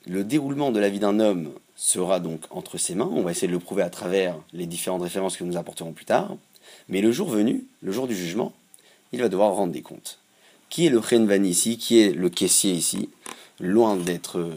le 0.08 0.24
déroulement 0.24 0.72
de 0.72 0.80
la 0.80 0.90
vie 0.90 1.00
d'un 1.00 1.20
homme 1.20 1.52
sera 1.76 2.20
donc 2.20 2.42
entre 2.50 2.78
ses 2.78 2.96
mains. 2.96 3.10
On 3.12 3.22
va 3.22 3.32
essayer 3.32 3.48
de 3.48 3.54
le 3.54 3.60
prouver 3.60 3.84
à 3.84 3.90
travers 3.90 4.36
les 4.54 4.66
différentes 4.66 5.04
références 5.04 5.38
que 5.38 5.44
nous 5.44 5.58
apporterons 5.58 5.94
plus 5.94 6.06
tard. 6.06 6.36
Mais 6.90 7.02
le 7.02 7.12
jour 7.12 7.30
venu, 7.30 7.66
le 7.82 7.92
jour 7.92 8.08
du 8.08 8.16
jugement, 8.16 8.54
il 9.12 9.20
va 9.20 9.30
devoir 9.30 9.54
rendre 9.54 9.74
des 9.74 9.82
comptes. 9.82 10.20
Qui 10.70 10.86
est 10.86 10.90
le 10.90 11.00
Renvani 11.00 11.50
ici? 11.50 11.78
Qui 11.78 12.00
est 12.00 12.12
le 12.12 12.30
caissier 12.30 12.72
ici? 12.72 13.10
Loin 13.60 13.96
d'être 13.96 14.50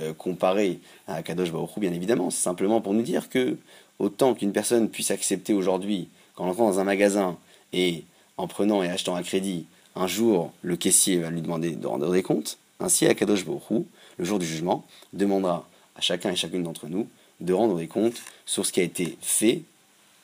euh, 0.00 0.12
comparé 0.12 0.80
à 1.06 1.22
Kadosh 1.22 1.52
Baruch 1.52 1.78
bien 1.78 1.92
évidemment. 1.92 2.30
C'est 2.30 2.42
simplement 2.42 2.80
pour 2.80 2.94
nous 2.94 3.02
dire 3.02 3.28
que 3.28 3.56
autant 3.98 4.34
qu'une 4.34 4.52
personne 4.52 4.88
puisse 4.88 5.10
accepter 5.10 5.54
aujourd'hui, 5.54 6.08
qu'en 6.34 6.48
entrant 6.48 6.66
dans 6.66 6.80
un 6.80 6.84
magasin 6.84 7.36
et 7.72 8.04
en 8.36 8.46
prenant 8.46 8.82
et 8.82 8.88
achetant 8.88 9.16
un 9.16 9.22
crédit, 9.22 9.66
un 9.94 10.06
jour 10.06 10.52
le 10.62 10.76
caissier 10.76 11.18
va 11.18 11.30
lui 11.30 11.40
demander 11.40 11.70
de 11.70 11.86
rendre 11.86 12.10
des 12.12 12.22
comptes, 12.22 12.58
ainsi 12.80 13.06
Kadosh 13.14 13.44
Baruch 13.44 13.84
le 14.18 14.24
jour 14.24 14.38
du 14.38 14.46
jugement, 14.46 14.84
demandera 15.12 15.68
à 15.94 16.00
chacun 16.00 16.30
et 16.30 16.36
chacune 16.36 16.62
d'entre 16.62 16.88
nous 16.88 17.08
de 17.40 17.52
rendre 17.52 17.76
des 17.76 17.88
comptes 17.88 18.22
sur 18.44 18.64
ce 18.64 18.72
qui 18.72 18.80
a 18.80 18.82
été 18.82 19.16
fait 19.20 19.62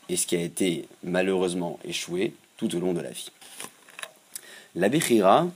et 0.09 0.17
ce 0.17 0.27
qui 0.27 0.37
a 0.37 0.41
été 0.41 0.87
malheureusement 1.03 1.79
échoué 1.85 2.35
tout 2.57 2.75
au 2.75 2.81
long 2.81 2.93
de 2.93 3.01
la 3.01 3.11
vie. 3.11 3.31
La 4.75 4.89
Bechira, 4.89 5.49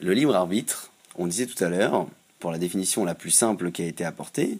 le 0.00 0.12
libre 0.12 0.34
arbitre, 0.34 0.90
on 1.16 1.26
disait 1.26 1.46
tout 1.46 1.62
à 1.62 1.68
l'heure, 1.68 2.06
pour 2.42 2.50
la 2.50 2.58
définition 2.58 3.04
la 3.04 3.14
plus 3.14 3.30
simple 3.30 3.70
qui 3.70 3.82
a 3.82 3.86
été 3.86 4.04
apportée, 4.04 4.58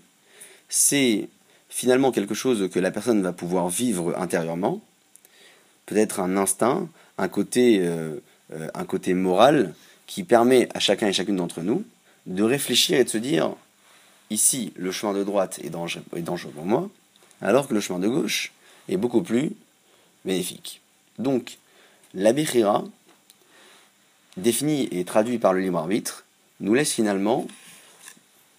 c'est 0.68 1.28
finalement 1.68 2.12
quelque 2.12 2.32
chose 2.32 2.70
que 2.70 2.78
la 2.78 2.92
personne 2.92 3.20
va 3.22 3.32
pouvoir 3.32 3.68
vivre 3.68 4.16
intérieurement, 4.16 4.80
peut-être 5.86 6.20
un 6.20 6.36
instinct, 6.36 6.88
un 7.18 7.26
côté, 7.26 7.80
euh, 7.80 8.20
euh, 8.52 9.14
moral 9.14 9.74
qui 10.06 10.22
permet 10.22 10.68
à 10.76 10.78
chacun 10.78 11.08
et 11.08 11.12
chacune 11.12 11.34
d'entre 11.34 11.62
nous 11.62 11.82
de 12.26 12.44
réfléchir 12.44 13.00
et 13.00 13.04
de 13.04 13.08
se 13.08 13.18
dire 13.18 13.52
ici 14.30 14.72
le 14.76 14.92
chemin 14.92 15.12
de 15.12 15.24
droite 15.24 15.58
est 15.64 15.70
dangereux, 15.70 16.52
pour 16.54 16.64
moi, 16.64 16.88
alors 17.40 17.66
que 17.66 17.74
le 17.74 17.80
chemin 17.80 17.98
de 17.98 18.06
gauche 18.06 18.52
est 18.88 18.96
beaucoup 18.96 19.22
plus 19.22 19.50
bénéfique. 20.24 20.80
Donc, 21.18 21.58
la 22.14 22.32
Bechira, 22.32 22.84
défini 24.36 24.88
et 24.92 25.04
traduit 25.04 25.38
par 25.38 25.52
le 25.52 25.58
libre 25.58 25.78
arbitre, 25.78 26.24
nous 26.60 26.74
laisse 26.74 26.92
finalement 26.92 27.48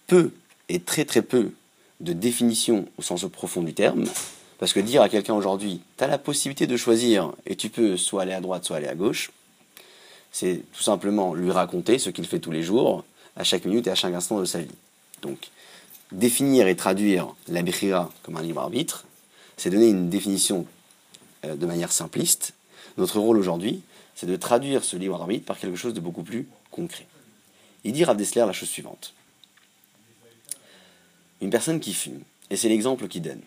peu 0.06 0.32
et 0.68 0.80
très 0.80 1.04
très 1.04 1.22
peu 1.22 1.52
de 2.00 2.12
définition 2.12 2.86
au 2.98 3.02
sens 3.02 3.24
profond 3.30 3.62
du 3.62 3.74
terme, 3.74 4.04
parce 4.58 4.72
que 4.72 4.80
dire 4.80 5.02
à 5.02 5.08
quelqu'un 5.08 5.34
aujourd'hui, 5.34 5.80
tu 5.96 6.04
as 6.04 6.06
la 6.06 6.18
possibilité 6.18 6.66
de 6.66 6.76
choisir 6.76 7.32
et 7.46 7.56
tu 7.56 7.70
peux 7.70 7.96
soit 7.96 8.22
aller 8.22 8.32
à 8.32 8.40
droite, 8.40 8.64
soit 8.64 8.76
aller 8.76 8.88
à 8.88 8.94
gauche, 8.94 9.30
c'est 10.32 10.62
tout 10.72 10.82
simplement 10.82 11.34
lui 11.34 11.50
raconter 11.50 11.98
ce 11.98 12.10
qu'il 12.10 12.26
fait 12.26 12.40
tous 12.40 12.50
les 12.50 12.62
jours, 12.62 13.04
à 13.36 13.44
chaque 13.44 13.64
minute 13.64 13.86
et 13.86 13.90
à 13.90 13.94
chaque 13.94 14.14
instant 14.14 14.40
de 14.40 14.44
sa 14.44 14.60
vie. 14.60 14.74
Donc, 15.22 15.50
définir 16.12 16.66
et 16.66 16.76
traduire 16.76 17.34
la 17.48 17.62
comme 18.22 18.36
un 18.36 18.42
libre 18.42 18.60
arbitre, 18.60 19.04
c'est 19.56 19.70
donner 19.70 19.88
une 19.88 20.08
définition 20.10 20.66
euh, 21.44 21.56
de 21.56 21.66
manière 21.66 21.92
simpliste. 21.92 22.54
Notre 22.98 23.18
rôle 23.18 23.38
aujourd'hui, 23.38 23.82
c'est 24.14 24.26
de 24.26 24.36
traduire 24.36 24.84
ce 24.84 24.96
libre 24.96 25.20
arbitre 25.20 25.44
par 25.44 25.58
quelque 25.58 25.76
chose 25.76 25.94
de 25.94 26.00
beaucoup 26.00 26.22
plus 26.22 26.48
concret. 26.70 27.06
Il 27.84 27.92
dit 27.92 28.04
à 28.04 28.14
Dessler 28.14 28.44
la 28.46 28.52
chose 28.52 28.68
suivante. 28.68 29.14
Une 31.40 31.50
personne 31.50 31.80
qui 31.80 31.94
fume, 31.94 32.20
et 32.50 32.56
c'est 32.56 32.68
l'exemple 32.68 33.08
qu'il 33.08 33.22
donne, 33.22 33.42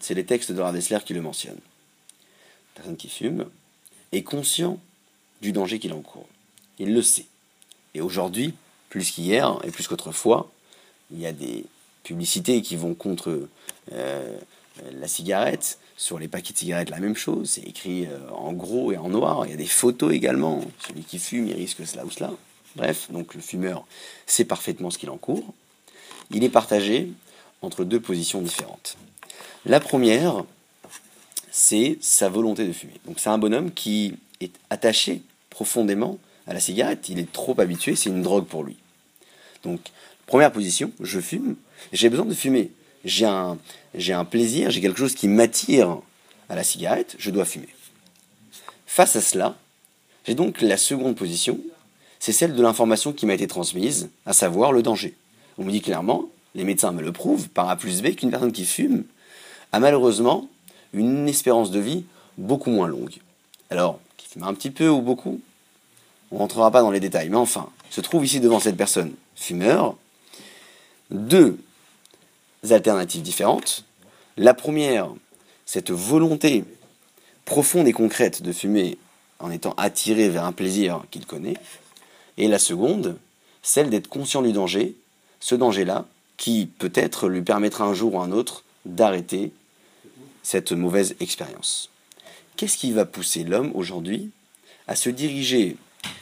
c'est 0.00 0.14
les 0.14 0.24
textes 0.24 0.52
de 0.52 0.60
Rav 0.60 0.78
qui 1.04 1.14
le 1.14 1.22
mentionnent. 1.22 1.54
Une 1.54 2.74
personne 2.74 2.96
qui 2.96 3.08
fume 3.08 3.46
est 4.12 4.22
conscient 4.22 4.78
du 5.40 5.52
danger 5.52 5.78
qu'il 5.78 5.92
encourt. 5.92 6.28
Il 6.78 6.92
le 6.92 7.02
sait. 7.02 7.26
Et 7.94 8.00
aujourd'hui, 8.00 8.54
plus 8.88 9.10
qu'hier 9.10 9.58
et 9.64 9.70
plus 9.70 9.88
qu'autrefois, 9.88 10.50
il 11.10 11.20
y 11.20 11.26
a 11.26 11.32
des 11.32 11.64
publicités 12.04 12.62
qui 12.62 12.76
vont 12.76 12.94
contre 12.94 13.48
euh, 13.92 14.38
la 14.92 15.08
cigarette. 15.08 15.78
Sur 15.96 16.18
les 16.18 16.26
paquets 16.26 16.52
de 16.52 16.58
cigarettes, 16.58 16.90
la 16.90 16.98
même 16.98 17.14
chose. 17.14 17.50
C'est 17.50 17.62
écrit 17.62 18.06
euh, 18.06 18.30
en 18.30 18.52
gros 18.52 18.92
et 18.92 18.96
en 18.96 19.08
noir. 19.08 19.46
Il 19.46 19.50
y 19.50 19.54
a 19.54 19.56
des 19.56 19.66
photos 19.66 20.12
également. 20.12 20.64
Celui 20.86 21.04
qui 21.04 21.18
fume, 21.18 21.46
il 21.46 21.54
risque 21.54 21.86
cela 21.86 22.04
ou 22.04 22.10
cela. 22.10 22.32
Bref, 22.74 23.10
donc 23.10 23.34
le 23.34 23.40
fumeur 23.40 23.86
sait 24.26 24.44
parfaitement 24.44 24.90
ce 24.90 24.98
qu'il 24.98 25.10
encourt. 25.10 25.54
Il 26.30 26.44
est 26.44 26.48
partagé 26.48 27.12
entre 27.60 27.84
deux 27.84 28.00
positions 28.00 28.40
différentes. 28.40 28.96
La 29.66 29.80
première, 29.80 30.44
c'est 31.50 31.98
sa 32.00 32.28
volonté 32.28 32.66
de 32.66 32.72
fumer. 32.72 32.94
Donc 33.06 33.20
c'est 33.20 33.30
un 33.30 33.38
bonhomme 33.38 33.72
qui 33.72 34.14
est 34.40 34.52
attaché 34.70 35.22
profondément 35.50 36.18
à 36.46 36.54
la 36.54 36.60
cigarette. 36.60 37.08
Il 37.08 37.18
est 37.18 37.30
trop 37.30 37.58
habitué, 37.60 37.94
c'est 37.94 38.10
une 38.10 38.22
drogue 38.22 38.46
pour 38.46 38.64
lui. 38.64 38.76
Donc, 39.62 39.80
première 40.26 40.52
position, 40.52 40.90
je 41.00 41.20
fume, 41.20 41.56
j'ai 41.92 42.08
besoin 42.08 42.26
de 42.26 42.34
fumer. 42.34 42.72
J'ai 43.04 43.26
un, 43.26 43.58
j'ai 43.94 44.12
un 44.12 44.24
plaisir, 44.24 44.70
j'ai 44.70 44.80
quelque 44.80 44.98
chose 44.98 45.14
qui 45.14 45.28
m'attire 45.28 45.98
à 46.48 46.56
la 46.56 46.64
cigarette, 46.64 47.16
je 47.18 47.30
dois 47.30 47.44
fumer. 47.44 47.68
Face 48.86 49.16
à 49.16 49.20
cela, 49.20 49.56
j'ai 50.26 50.34
donc 50.34 50.60
la 50.60 50.76
seconde 50.76 51.16
position, 51.16 51.58
c'est 52.18 52.32
celle 52.32 52.54
de 52.54 52.62
l'information 52.62 53.12
qui 53.12 53.26
m'a 53.26 53.34
été 53.34 53.46
transmise, 53.46 54.10
à 54.26 54.32
savoir 54.32 54.72
le 54.72 54.82
danger. 54.82 55.14
On 55.62 55.64
me 55.64 55.70
dit 55.70 55.80
clairement, 55.80 56.28
les 56.56 56.64
médecins 56.64 56.90
me 56.90 57.02
le 57.02 57.12
prouvent, 57.12 57.48
par 57.48 57.70
A 57.70 57.76
plus 57.76 58.02
B, 58.02 58.16
qu'une 58.16 58.32
personne 58.32 58.50
qui 58.50 58.64
fume 58.64 59.04
a 59.70 59.78
malheureusement 59.78 60.48
une 60.92 61.28
espérance 61.28 61.70
de 61.70 61.78
vie 61.78 62.04
beaucoup 62.36 62.70
moins 62.70 62.88
longue. 62.88 63.18
Alors, 63.70 64.00
qui 64.16 64.26
fume 64.26 64.42
un 64.42 64.54
petit 64.54 64.72
peu 64.72 64.88
ou 64.88 65.00
beaucoup, 65.00 65.40
on 66.32 66.34
ne 66.34 66.40
rentrera 66.40 66.72
pas 66.72 66.80
dans 66.80 66.90
les 66.90 66.98
détails, 66.98 67.28
mais 67.28 67.36
enfin, 67.36 67.70
se 67.90 68.00
trouve 68.00 68.24
ici 68.24 68.40
devant 68.40 68.58
cette 68.58 68.76
personne 68.76 69.14
fumeur 69.36 69.96
deux 71.12 71.60
alternatives 72.68 73.22
différentes. 73.22 73.84
La 74.36 74.52
première, 74.52 75.10
cette 75.64 75.92
volonté 75.92 76.64
profonde 77.44 77.86
et 77.86 77.92
concrète 77.92 78.42
de 78.42 78.50
fumer 78.50 78.98
en 79.38 79.52
étant 79.52 79.74
attiré 79.76 80.28
vers 80.28 80.44
un 80.44 80.52
plaisir 80.52 81.04
qu'il 81.12 81.24
connaît. 81.24 81.56
Et 82.36 82.48
la 82.48 82.58
seconde, 82.58 83.16
celle 83.62 83.90
d'être 83.90 84.08
conscient 84.08 84.42
du 84.42 84.52
danger, 84.52 84.96
ce 85.42 85.56
danger-là, 85.56 86.06
qui 86.36 86.70
peut-être 86.78 87.28
lui 87.28 87.42
permettra 87.42 87.84
un 87.84 87.94
jour 87.94 88.14
ou 88.14 88.20
un 88.20 88.30
autre 88.30 88.62
d'arrêter 88.86 89.52
cette 90.44 90.70
mauvaise 90.70 91.16
expérience. 91.18 91.90
Qu'est-ce 92.56 92.78
qui 92.78 92.92
va 92.92 93.04
pousser 93.04 93.42
l'homme 93.42 93.72
aujourd'hui 93.74 94.30
à 94.86 94.94
se 94.94 95.10
diriger 95.10 95.76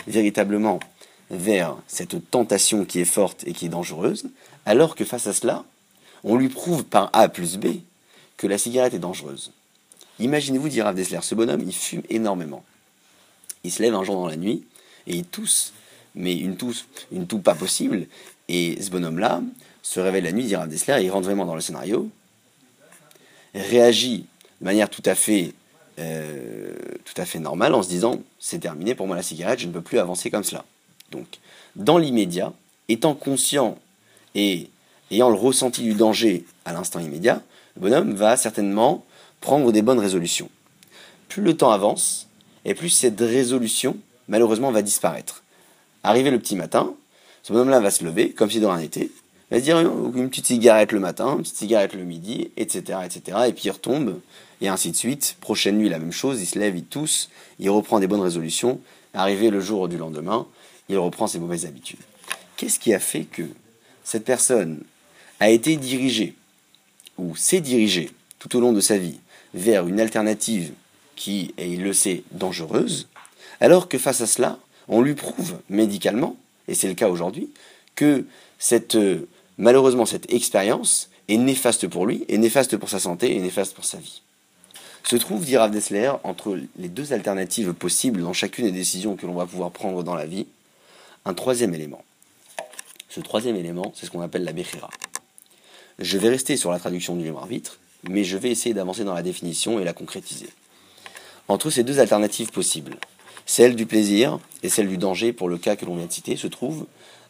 véritablement 0.07 0.81
vers 1.31 1.77
cette 1.87 2.31
tentation 2.31 2.87
qui 2.87 2.99
est 2.99 3.05
forte 3.05 3.47
et 3.47 3.53
qui 3.53 3.67
est 3.67 3.71
dangereuse, 3.71 4.25
alors 4.65 4.95
que 4.95 5.05
face 5.05 5.27
à 5.27 5.35
cela, 5.35 5.65
on 6.25 6.37
lui 6.37 6.49
prouve 6.49 6.85
par 6.85 7.11
A 7.13 7.29
plus 7.29 7.59
B 7.59 7.67
que 8.39 8.47
la 8.47 8.57
cigarette 8.57 8.95
est 8.95 8.99
dangereuse? 8.99 9.53
Imaginez-vous, 10.19 10.71
dit 10.71 10.81
Rav 10.81 10.95
Dessler, 10.95 11.21
ce 11.23 11.35
bonhomme, 11.35 11.63
il 11.63 11.75
fume 11.75 12.03
énormément. 12.09 12.65
Il 13.65 13.71
se 13.71 13.83
lève 13.83 13.95
un 13.95 14.03
jour 14.03 14.17
dans 14.17 14.29
la 14.29 14.37
nuit 14.37 14.65
et 15.07 15.15
il 15.15 15.25
tousse, 15.25 15.75
mais 16.15 16.35
une 16.37 16.57
tousse, 16.57 16.87
une 17.13 17.27
toux 17.27 17.39
pas 17.39 17.55
possible. 17.55 18.07
Et 18.53 18.83
ce 18.83 18.91
bonhomme-là 18.91 19.43
se 19.81 20.01
réveille 20.01 20.23
la 20.23 20.33
nuit, 20.33 20.43
dit 20.43 20.57
Rav 20.57 20.69
Dessler, 20.69 21.05
il 21.05 21.11
rentre 21.11 21.27
vraiment 21.27 21.47
dans 21.47 21.55
le 21.55 21.61
scénario, 21.61 22.11
réagit 23.55 24.27
de 24.61 24.65
manière 24.65 24.91
tout 24.91 25.05
à 25.05 25.15
fait, 25.15 25.55
euh, 26.01 26.75
tout 27.05 27.15
à 27.17 27.25
fait 27.25 27.39
normale 27.39 27.75
en 27.75 27.85
se 27.85 27.89
disant 27.89 28.21
c'est 28.41 28.59
terminé 28.59 28.97
pour 28.97 29.07
moi 29.07 29.15
la 29.15 29.23
cigarette, 29.23 29.61
je 29.61 29.69
ne 29.69 29.73
peux 29.73 29.83
plus 29.83 30.01
avancer 30.01 30.33
comme 30.33 30.43
cela. 30.43 30.65
Donc, 31.13 31.27
dans 31.77 31.97
l'immédiat, 31.97 32.53
étant 32.89 33.15
conscient 33.15 33.79
et 34.35 34.69
ayant 35.13 35.29
le 35.29 35.37
ressenti 35.37 35.83
du 35.83 35.95
danger 35.95 36.45
à 36.65 36.73
l'instant 36.73 36.99
immédiat, 36.99 37.43
le 37.77 37.83
bonhomme 37.83 38.15
va 38.15 38.37
certainement 38.37 39.05
prendre 39.41 39.71
des 39.71 39.83
bonnes 39.83 40.01
résolutions. 40.01 40.51
Plus 41.29 41.43
le 41.43 41.57
temps 41.57 41.71
avance, 41.71 42.27
et 42.65 42.75
plus 42.75 42.91
cette 42.91 43.21
résolution, 43.21 43.97
malheureusement, 44.27 44.73
va 44.73 44.83
disparaître. 44.83 45.45
Arrivé 46.03 46.33
le 46.33 46.41
petit 46.41 46.57
matin, 46.57 46.95
Ce 47.43 47.53
bonhomme-là 47.53 47.81
va 47.81 47.91
se 47.91 48.05
lever, 48.05 48.33
comme 48.33 48.51
si 48.51 48.61
de 48.61 48.67
rien 48.67 48.79
n'était, 48.79 49.11
va 49.51 49.59
se 49.59 49.65
dire 49.65 49.79
une 49.79 50.29
petite 50.29 50.47
cigarette 50.47 50.93
le 50.93 51.01
matin, 51.01 51.37
une 51.37 51.43
petite 51.43 51.57
cigarette 51.57 51.95
le 51.95 52.05
midi, 52.05 52.51
etc., 52.57 53.01
etc., 53.05 53.39
et 53.49 53.53
puis 53.53 53.65
il 53.65 53.71
retombe, 53.71 54.21
et 54.61 54.69
ainsi 54.69 54.91
de 54.91 54.97
suite. 54.97 55.37
Prochaine 55.41 55.79
nuit, 55.79 55.89
la 55.89 55.99
même 55.99 56.13
chose, 56.13 56.41
il 56.41 56.47
se 56.47 56.59
lève, 56.59 56.77
il 56.77 56.85
tousse, 56.85 57.31
il 57.59 57.71
reprend 57.71 57.99
des 57.99 58.07
bonnes 58.07 58.21
résolutions. 58.21 58.81
Arrivé 59.15 59.51
le 59.51 59.61
jour 59.61 59.89
du 59.89 59.97
lendemain, 59.97 60.47
il 60.89 60.99
reprend 60.99 61.27
ses 61.27 61.39
mauvaises 61.39 61.67
habitudes. 61.67 61.99
Qu'est-ce 62.57 62.79
qui 62.79 62.93
a 62.95 63.01
fait 63.01 63.25
que 63.25 63.43
cette 64.05 64.25
personne 64.25 64.83
a 65.41 65.49
été 65.49 65.77
dirigée, 65.77 66.35
ou 67.17 67.35
s'est 67.35 67.61
dirigée 67.61 68.11
tout 68.39 68.55
au 68.57 68.61
long 68.61 68.73
de 68.73 68.81
sa 68.81 68.99
vie, 68.99 69.19
vers 69.55 69.87
une 69.87 69.99
alternative 69.99 70.73
qui 71.17 71.55
est, 71.59 71.71
il 71.71 71.83
le 71.83 71.93
sait, 71.93 72.23
dangereuse, 72.33 73.09
alors 73.61 73.89
que 73.89 73.99
face 73.99 74.21
à 74.21 74.27
cela, 74.27 74.59
on 74.89 75.03
lui 75.03 75.15
prouve 75.15 75.59
médicalement, 75.69 76.37
et 76.71 76.75
c'est 76.75 76.89
le 76.89 76.95
cas 76.95 77.09
aujourd'hui, 77.09 77.51
que 77.97 78.25
cette, 78.59 78.95
euh, 78.95 79.29
malheureusement 79.59 80.07
cette 80.07 80.33
expérience 80.33 81.11
est 81.29 81.37
néfaste 81.37 81.89
pour 81.89 82.07
lui, 82.07 82.25
est 82.29 82.39
néfaste 82.39 82.77
pour 82.77 82.89
sa 82.89 83.01
santé, 83.01 83.35
et 83.35 83.41
néfaste 83.41 83.75
pour 83.75 83.85
sa 83.85 83.99
vie. 83.99 84.23
Se 85.03 85.17
trouve, 85.17 85.45
dit 85.45 85.57
Rav 85.57 85.71
Dessler, 85.71 86.13
entre 86.25 86.59
les 86.79 86.89
deux 86.89 87.13
alternatives 87.13 87.73
possibles 87.73 88.23
dans 88.23 88.33
chacune 88.33 88.67
des 88.67 88.73
décisions 88.73 89.17
que 89.17 89.27
l'on 89.27 89.35
va 89.35 89.47
pouvoir 89.47 89.71
prendre 89.71 90.03
dans 90.03 90.15
la 90.15 90.27
vie, 90.27 90.47
un 91.25 91.35
troisième 91.35 91.75
élément. 91.75 92.05
Ce 93.09 93.21
troisième 93.21 93.57
élément, 93.57 93.93
c'est 93.97 94.07
ce 94.07 94.11
qu'on 94.11 94.21
appelle 94.21 94.45
la 94.45 94.53
Bechira. 94.53 94.91
Je 95.99 96.19
vais 96.19 96.29
rester 96.29 96.57
sur 96.57 96.71
la 96.71 96.79
traduction 96.79 97.17
du 97.17 97.25
libre 97.25 97.41
arbitre, 97.41 97.79
mais 98.09 98.25
je 98.25 98.37
vais 98.37 98.51
essayer 98.51 98.75
d'avancer 98.75 99.05
dans 99.05 99.15
la 99.15 99.23
définition 99.23 99.81
et 99.81 99.85
la 99.85 99.93
concrétiser. 99.93 100.49
Entre 101.49 101.71
ces 101.71 101.83
deux 101.83 101.99
alternatives 101.99 102.51
possibles, 102.51 102.97
celle 103.47 103.77
du 103.77 103.87
plaisir 103.87 104.39
et 104.63 104.69
celle 104.69 104.89
du 104.89 104.99
danger 104.99 105.33
pour 105.33 105.49
le 105.49 105.59
cas 105.59 105.77
que 105.77 105.85
l'on 105.85 105.97
vient 105.97 106.07
de 106.07 106.13
citer, 106.13 106.37
se 106.37 106.47
trouve 106.47 106.87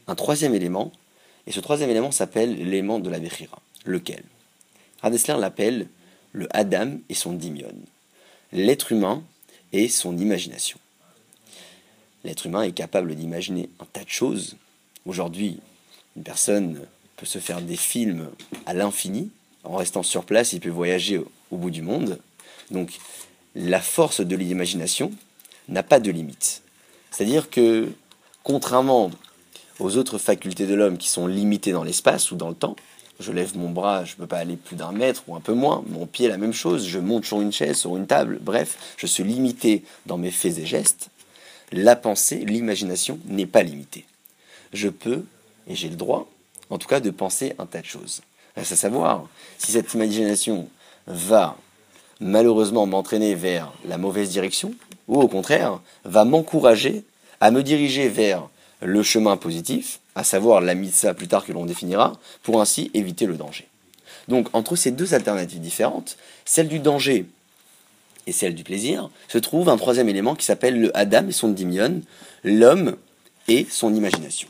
un 0.06 0.14
troisième 0.14 0.54
élément, 0.54 0.92
et 1.46 1.52
ce 1.52 1.60
troisième 1.60 1.90
élément 1.90 2.10
s'appelle 2.10 2.56
l'élément 2.56 2.98
de 2.98 3.10
la 3.10 3.18
Bechira. 3.18 3.58
Lequel? 3.84 4.22
Radesler 5.02 5.38
l'appelle 5.38 5.88
le 6.32 6.48
Adam 6.54 6.98
et 7.08 7.14
son 7.14 7.32
dimion, 7.32 7.72
l'être 8.52 8.92
humain 8.92 9.22
et 9.72 9.88
son 9.88 10.16
imagination. 10.18 10.78
L'être 12.24 12.46
humain 12.46 12.62
est 12.62 12.72
capable 12.72 13.14
d'imaginer 13.14 13.70
un 13.80 13.86
tas 13.86 14.04
de 14.04 14.10
choses. 14.10 14.56
Aujourd'hui, 15.06 15.60
une 16.16 16.22
personne 16.22 16.80
peut 17.16 17.26
se 17.26 17.38
faire 17.38 17.62
des 17.62 17.76
films 17.76 18.30
à 18.66 18.74
l'infini. 18.74 19.30
En 19.64 19.76
restant 19.76 20.02
sur 20.02 20.24
place, 20.24 20.52
il 20.52 20.60
peut 20.60 20.68
voyager 20.68 21.18
au 21.50 21.56
bout 21.56 21.70
du 21.70 21.82
monde. 21.82 22.18
Donc, 22.70 22.98
la 23.54 23.80
force 23.80 24.20
de 24.20 24.36
l'imagination 24.36 25.12
n'a 25.70 25.82
pas 25.82 26.00
de 26.00 26.10
limite. 26.10 26.62
C'est-à-dire 27.10 27.50
que, 27.50 27.88
contrairement 28.42 29.10
aux 29.78 29.96
autres 29.96 30.18
facultés 30.18 30.66
de 30.66 30.74
l'homme 30.74 30.98
qui 30.98 31.08
sont 31.08 31.26
limitées 31.26 31.72
dans 31.72 31.84
l'espace 31.84 32.30
ou 32.30 32.36
dans 32.36 32.48
le 32.48 32.54
temps, 32.54 32.76
je 33.18 33.32
lève 33.32 33.56
mon 33.56 33.70
bras, 33.70 34.04
je 34.04 34.12
ne 34.12 34.16
peux 34.18 34.26
pas 34.26 34.38
aller 34.38 34.56
plus 34.56 34.76
d'un 34.76 34.92
mètre 34.92 35.24
ou 35.26 35.36
un 35.36 35.40
peu 35.40 35.52
moins, 35.52 35.84
mon 35.88 36.06
pied 36.06 36.28
la 36.28 36.38
même 36.38 36.52
chose, 36.52 36.86
je 36.86 36.98
monte 36.98 37.24
sur 37.24 37.40
une 37.40 37.52
chaise, 37.52 37.76
sur 37.76 37.96
une 37.96 38.06
table, 38.06 38.38
bref, 38.40 38.94
je 38.96 39.06
suis 39.06 39.24
limité 39.24 39.84
dans 40.06 40.16
mes 40.18 40.30
faits 40.30 40.58
et 40.58 40.66
gestes. 40.66 41.10
La 41.72 41.96
pensée, 41.96 42.44
l'imagination 42.44 43.18
n'est 43.26 43.46
pas 43.46 43.62
limitée. 43.62 44.04
Je 44.72 44.88
peux, 44.88 45.24
et 45.66 45.74
j'ai 45.74 45.88
le 45.88 45.96
droit, 45.96 46.28
en 46.70 46.78
tout 46.78 46.88
cas, 46.88 47.00
de 47.00 47.10
penser 47.10 47.54
un 47.58 47.66
tas 47.66 47.80
de 47.80 47.86
choses. 47.86 48.22
Reste 48.56 48.72
à 48.72 48.76
savoir 48.76 49.28
si 49.58 49.72
cette 49.72 49.92
imagination 49.94 50.68
va 51.06 51.56
malheureusement 52.20 52.86
m'entraîner 52.86 53.34
vers 53.34 53.72
la 53.86 53.98
mauvaise 53.98 54.30
direction, 54.30 54.74
ou 55.10 55.20
au 55.20 55.28
contraire, 55.28 55.80
va 56.04 56.24
m'encourager 56.24 57.02
à 57.40 57.50
me 57.50 57.62
diriger 57.62 58.08
vers 58.08 58.48
le 58.80 59.02
chemin 59.02 59.36
positif, 59.36 60.00
à 60.14 60.24
savoir 60.24 60.60
la 60.62 60.74
mitzvah 60.74 61.12
plus 61.12 61.28
tard 61.28 61.44
que 61.44 61.52
l'on 61.52 61.66
définira, 61.66 62.18
pour 62.42 62.60
ainsi 62.60 62.90
éviter 62.94 63.26
le 63.26 63.36
danger. 63.36 63.66
Donc 64.28 64.48
entre 64.54 64.76
ces 64.76 64.92
deux 64.92 65.12
alternatives 65.12 65.60
différentes, 65.60 66.16
celle 66.44 66.68
du 66.68 66.78
danger 66.78 67.26
et 68.26 68.32
celle 68.32 68.54
du 68.54 68.62
plaisir, 68.62 69.10
se 69.28 69.38
trouve 69.38 69.68
un 69.68 69.76
troisième 69.76 70.08
élément 70.08 70.36
qui 70.36 70.44
s'appelle 70.46 70.80
le 70.80 70.96
Adam 70.96 71.26
et 71.28 71.32
son 71.32 71.48
dimion, 71.48 72.00
l'homme 72.44 72.96
et 73.48 73.66
son 73.68 73.92
imagination. 73.92 74.48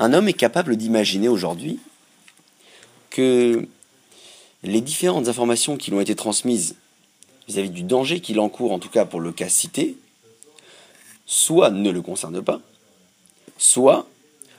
Un 0.00 0.12
homme 0.12 0.28
est 0.28 0.32
capable 0.32 0.76
d'imaginer 0.76 1.28
aujourd'hui 1.28 1.78
que 3.10 3.68
les 4.64 4.80
différentes 4.80 5.28
informations 5.28 5.76
qui 5.76 5.92
lui 5.92 5.98
ont 5.98 6.00
été 6.00 6.16
transmises 6.16 6.74
vis-à-vis 7.48 7.70
du 7.70 7.82
danger 7.82 8.20
qu'il 8.20 8.40
encourt, 8.40 8.72
en 8.72 8.78
tout 8.78 8.88
cas 8.88 9.04
pour 9.04 9.20
le 9.20 9.32
cas 9.32 9.48
cité, 9.48 9.96
soit 11.26 11.70
ne 11.70 11.90
le 11.90 12.02
concernent 12.02 12.42
pas, 12.42 12.60
soit 13.58 14.06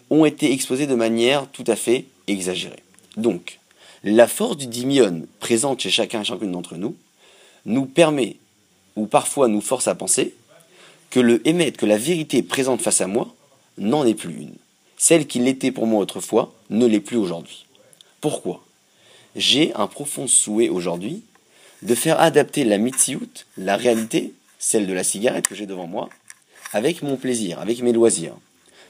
ont 0.10 0.26
été 0.26 0.52
exposés 0.52 0.88
de 0.88 0.96
manière 0.96 1.48
tout 1.48 1.64
à 1.68 1.76
fait 1.76 2.06
exagérée. 2.28 2.84
Donc, 3.18 3.60
la 4.04 4.28
force 4.28 4.58
du 4.58 4.68
dimion 4.68 5.26
présente 5.40 5.82
chez 5.82 5.90
chacun 5.90 6.22
et 6.22 6.26
chacune 6.26 6.52
d'entre 6.52 6.76
nous 6.76 6.96
nous 7.66 7.86
permet, 7.86 8.38
ou 8.96 9.08
parfois 9.08 9.48
nous 9.48 9.62
force 9.62 9.88
à 9.88 9.96
penser, 9.96 10.36
que 11.10 11.20
le 11.20 11.48
émettre, 11.48 11.80
que 11.80 11.86
la 11.86 11.98
vérité 11.98 12.44
présente 12.44 12.82
face 12.82 13.02
à 13.02 13.08
moi 13.08 13.34
n'en 13.78 14.06
est 14.06 14.14
plus 14.14 14.36
une. 14.36 14.56
Celle 14.98 15.28
qui 15.28 15.40
l'était 15.40 15.72
pour 15.72 15.88
moi 15.88 16.02
autrefois 16.02 16.54
ne 16.70 16.86
l'est 16.86 17.00
plus 17.00 17.18
aujourd'hui. 17.18 17.66
Pourquoi? 18.22 18.64
J'ai 19.36 19.74
un 19.74 19.88
profond 19.88 20.28
souhait 20.28 20.70
aujourd'hui 20.70 21.24
de 21.86 21.96
faire 21.96 22.20
adapter 22.20 22.64
la 22.64 22.78
mitziout, 22.78 23.46
la 23.58 23.76
réalité, 23.78 24.34
celle 24.58 24.88
de 24.88 24.94
la 24.94 25.04
cigarette 25.04 25.48
que 25.48 25.56
j'ai 25.56 25.68
devant 25.68 25.88
moi, 25.88 26.10
avec 26.74 27.04
mon 27.04 27.16
plaisir, 27.16 27.60
avec 27.60 27.82
mes 27.82 27.94
loisirs. 27.94 28.36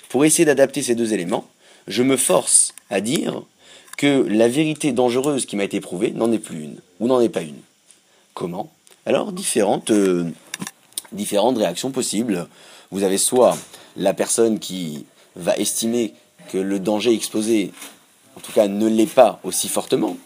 Pour 0.09 0.23
essayer 0.23 0.45
d'adapter 0.45 0.81
ces 0.81 0.95
deux 0.95 1.13
éléments, 1.13 1.47
je 1.87 2.03
me 2.03 2.15
force 2.15 2.73
à 2.89 3.01
dire 3.01 3.43
que 3.97 4.25
la 4.29 4.47
vérité 4.47 4.93
dangereuse 4.93 5.45
qui 5.45 5.55
m'a 5.55 5.65
été 5.65 5.81
prouvée 5.81 6.11
n'en 6.11 6.31
est 6.31 6.39
plus 6.39 6.63
une, 6.63 6.77
ou 6.99 7.07
n'en 7.07 7.19
est 7.19 7.29
pas 7.29 7.41
une. 7.41 7.59
Comment? 8.33 8.71
Alors, 9.05 9.33
différentes, 9.33 9.91
euh, 9.91 10.29
différentes 11.11 11.57
réactions 11.57 11.91
possibles. 11.91 12.47
Vous 12.91 13.03
avez 13.03 13.17
soit 13.17 13.57
la 13.97 14.13
personne 14.13 14.59
qui 14.59 15.05
va 15.35 15.55
estimer 15.57 16.13
que 16.49 16.57
le 16.57 16.79
danger 16.79 17.13
exposé, 17.13 17.71
en 18.37 18.39
tout 18.39 18.53
cas, 18.53 18.67
ne 18.67 18.87
l'est 18.87 19.13
pas 19.13 19.39
aussi 19.43 19.67
fortement. 19.67 20.17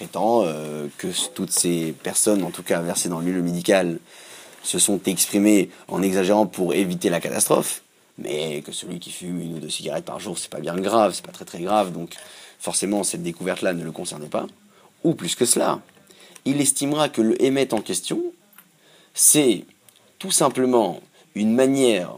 Prétend 0.00 0.44
euh, 0.46 0.88
que 0.96 1.08
toutes 1.34 1.52
ces 1.52 1.92
personnes, 1.92 2.42
en 2.42 2.50
tout 2.50 2.62
cas 2.62 2.80
versées 2.80 3.10
dans 3.10 3.18
le 3.18 3.26
milieu 3.26 3.42
médical, 3.42 3.98
se 4.62 4.78
sont 4.78 4.98
exprimées 5.04 5.68
en 5.88 6.02
exagérant 6.02 6.46
pour 6.46 6.72
éviter 6.74 7.10
la 7.10 7.20
catastrophe 7.20 7.82
mais 8.20 8.62
que 8.62 8.72
celui 8.72 8.98
qui 8.98 9.10
fume 9.10 9.40
une 9.40 9.54
ou 9.54 9.58
deux 9.58 9.70
cigarettes 9.70 10.04
par 10.04 10.20
jour, 10.20 10.38
c'est 10.38 10.50
pas 10.50 10.60
bien 10.60 10.76
grave, 10.76 11.12
c'est 11.14 11.24
pas 11.24 11.32
très 11.32 11.44
très 11.44 11.60
grave, 11.60 11.92
donc 11.92 12.14
forcément 12.58 13.02
cette 13.02 13.22
découverte-là 13.22 13.72
ne 13.72 13.82
le 13.82 13.92
concernait 13.92 14.28
pas. 14.28 14.46
Ou 15.04 15.14
plus 15.14 15.34
que 15.34 15.46
cela, 15.46 15.80
il 16.44 16.60
estimera 16.60 17.08
que 17.08 17.22
le 17.22 17.42
émet 17.42 17.72
en 17.72 17.80
question, 17.80 18.22
c'est 19.14 19.64
tout 20.18 20.30
simplement 20.30 21.00
une 21.34 21.54
manière 21.54 22.12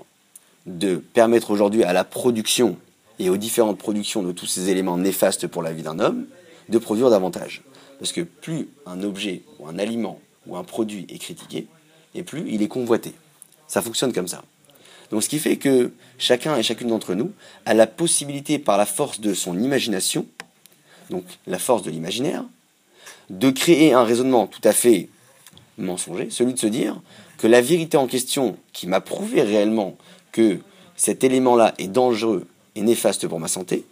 de 0.67 0.97
permettre 0.97 1.51
aujourd'hui 1.51 1.85
à 1.85 1.93
la 1.93 2.05
production 2.05 2.77
et 3.19 3.31
aux 3.31 3.37
différentes 3.37 3.79
productions 3.79 4.23
de 4.23 4.33
tous 4.33 4.47
ces 4.47 4.69
éléments 4.71 4.99
néfastes 4.99 5.47
pour 5.47 5.63
la 5.63 5.73
vie 5.73 5.83
d'un 5.83 6.01
homme 6.01 6.27
de 6.69 6.79
produire 6.79 7.11
davantage. 7.11 7.63
Parce 8.03 8.11
que 8.11 8.23
plus 8.23 8.69
un 8.85 9.05
objet 9.05 9.43
ou 9.61 9.69
un 9.69 9.79
aliment 9.79 10.19
ou 10.49 10.57
un 10.57 10.65
produit 10.65 11.07
est 11.09 11.19
critiqué, 11.19 11.69
et 12.17 12.25
plus 12.25 12.45
il 12.49 12.61
est 12.61 12.67
convoité. 12.67 13.13
Ça 13.69 13.81
fonctionne 13.81 14.13
comme 14.13 14.27
ça. 14.27 14.43
Donc 15.13 15.23
ce 15.23 15.29
qui 15.29 15.39
fait 15.39 15.57
que 15.57 15.93
chacun 16.19 16.57
et 16.57 16.65
chacune 16.65 16.89
d'entre 16.89 17.15
nous 17.15 17.31
a 17.65 17.75
la 17.75 17.87
possibilité 17.87 18.59
par 18.59 18.77
la 18.77 18.87
force 18.87 19.21
de 19.21 19.35
son 19.35 19.57
imagination, 19.57 20.27
donc 21.11 21.23
la 21.47 21.61
force 21.61 21.85
de 21.85 21.93
l'imaginaire, 21.93 22.45
de 23.31 23.51
créer 23.51 23.93
un 23.93 24.03
raisonnement 24.03 24.49
tout 24.49 24.61
à 24.65 24.73
fait 24.73 25.09
mensonger, 25.79 26.29
celui 26.29 26.55
de 26.55 26.59
se 26.59 26.67
dire 26.67 27.01
que 27.39 27.47
la 27.47 27.61
vérité 27.61 27.99
en 27.99 28.09
question 28.09 28.57
qui 28.73 28.89
m'a 28.89 29.01
prouvé 29.01 29.43
réellement 29.43 29.97
que 30.33 30.59
cet 30.97 31.23
élément-là 31.23 31.73
est 31.79 31.87
dangereux 31.87 32.49
et 32.75 32.83
néfaste 32.83 33.29
pour 33.29 33.39
ma 33.39 33.47
santé, 33.47 33.85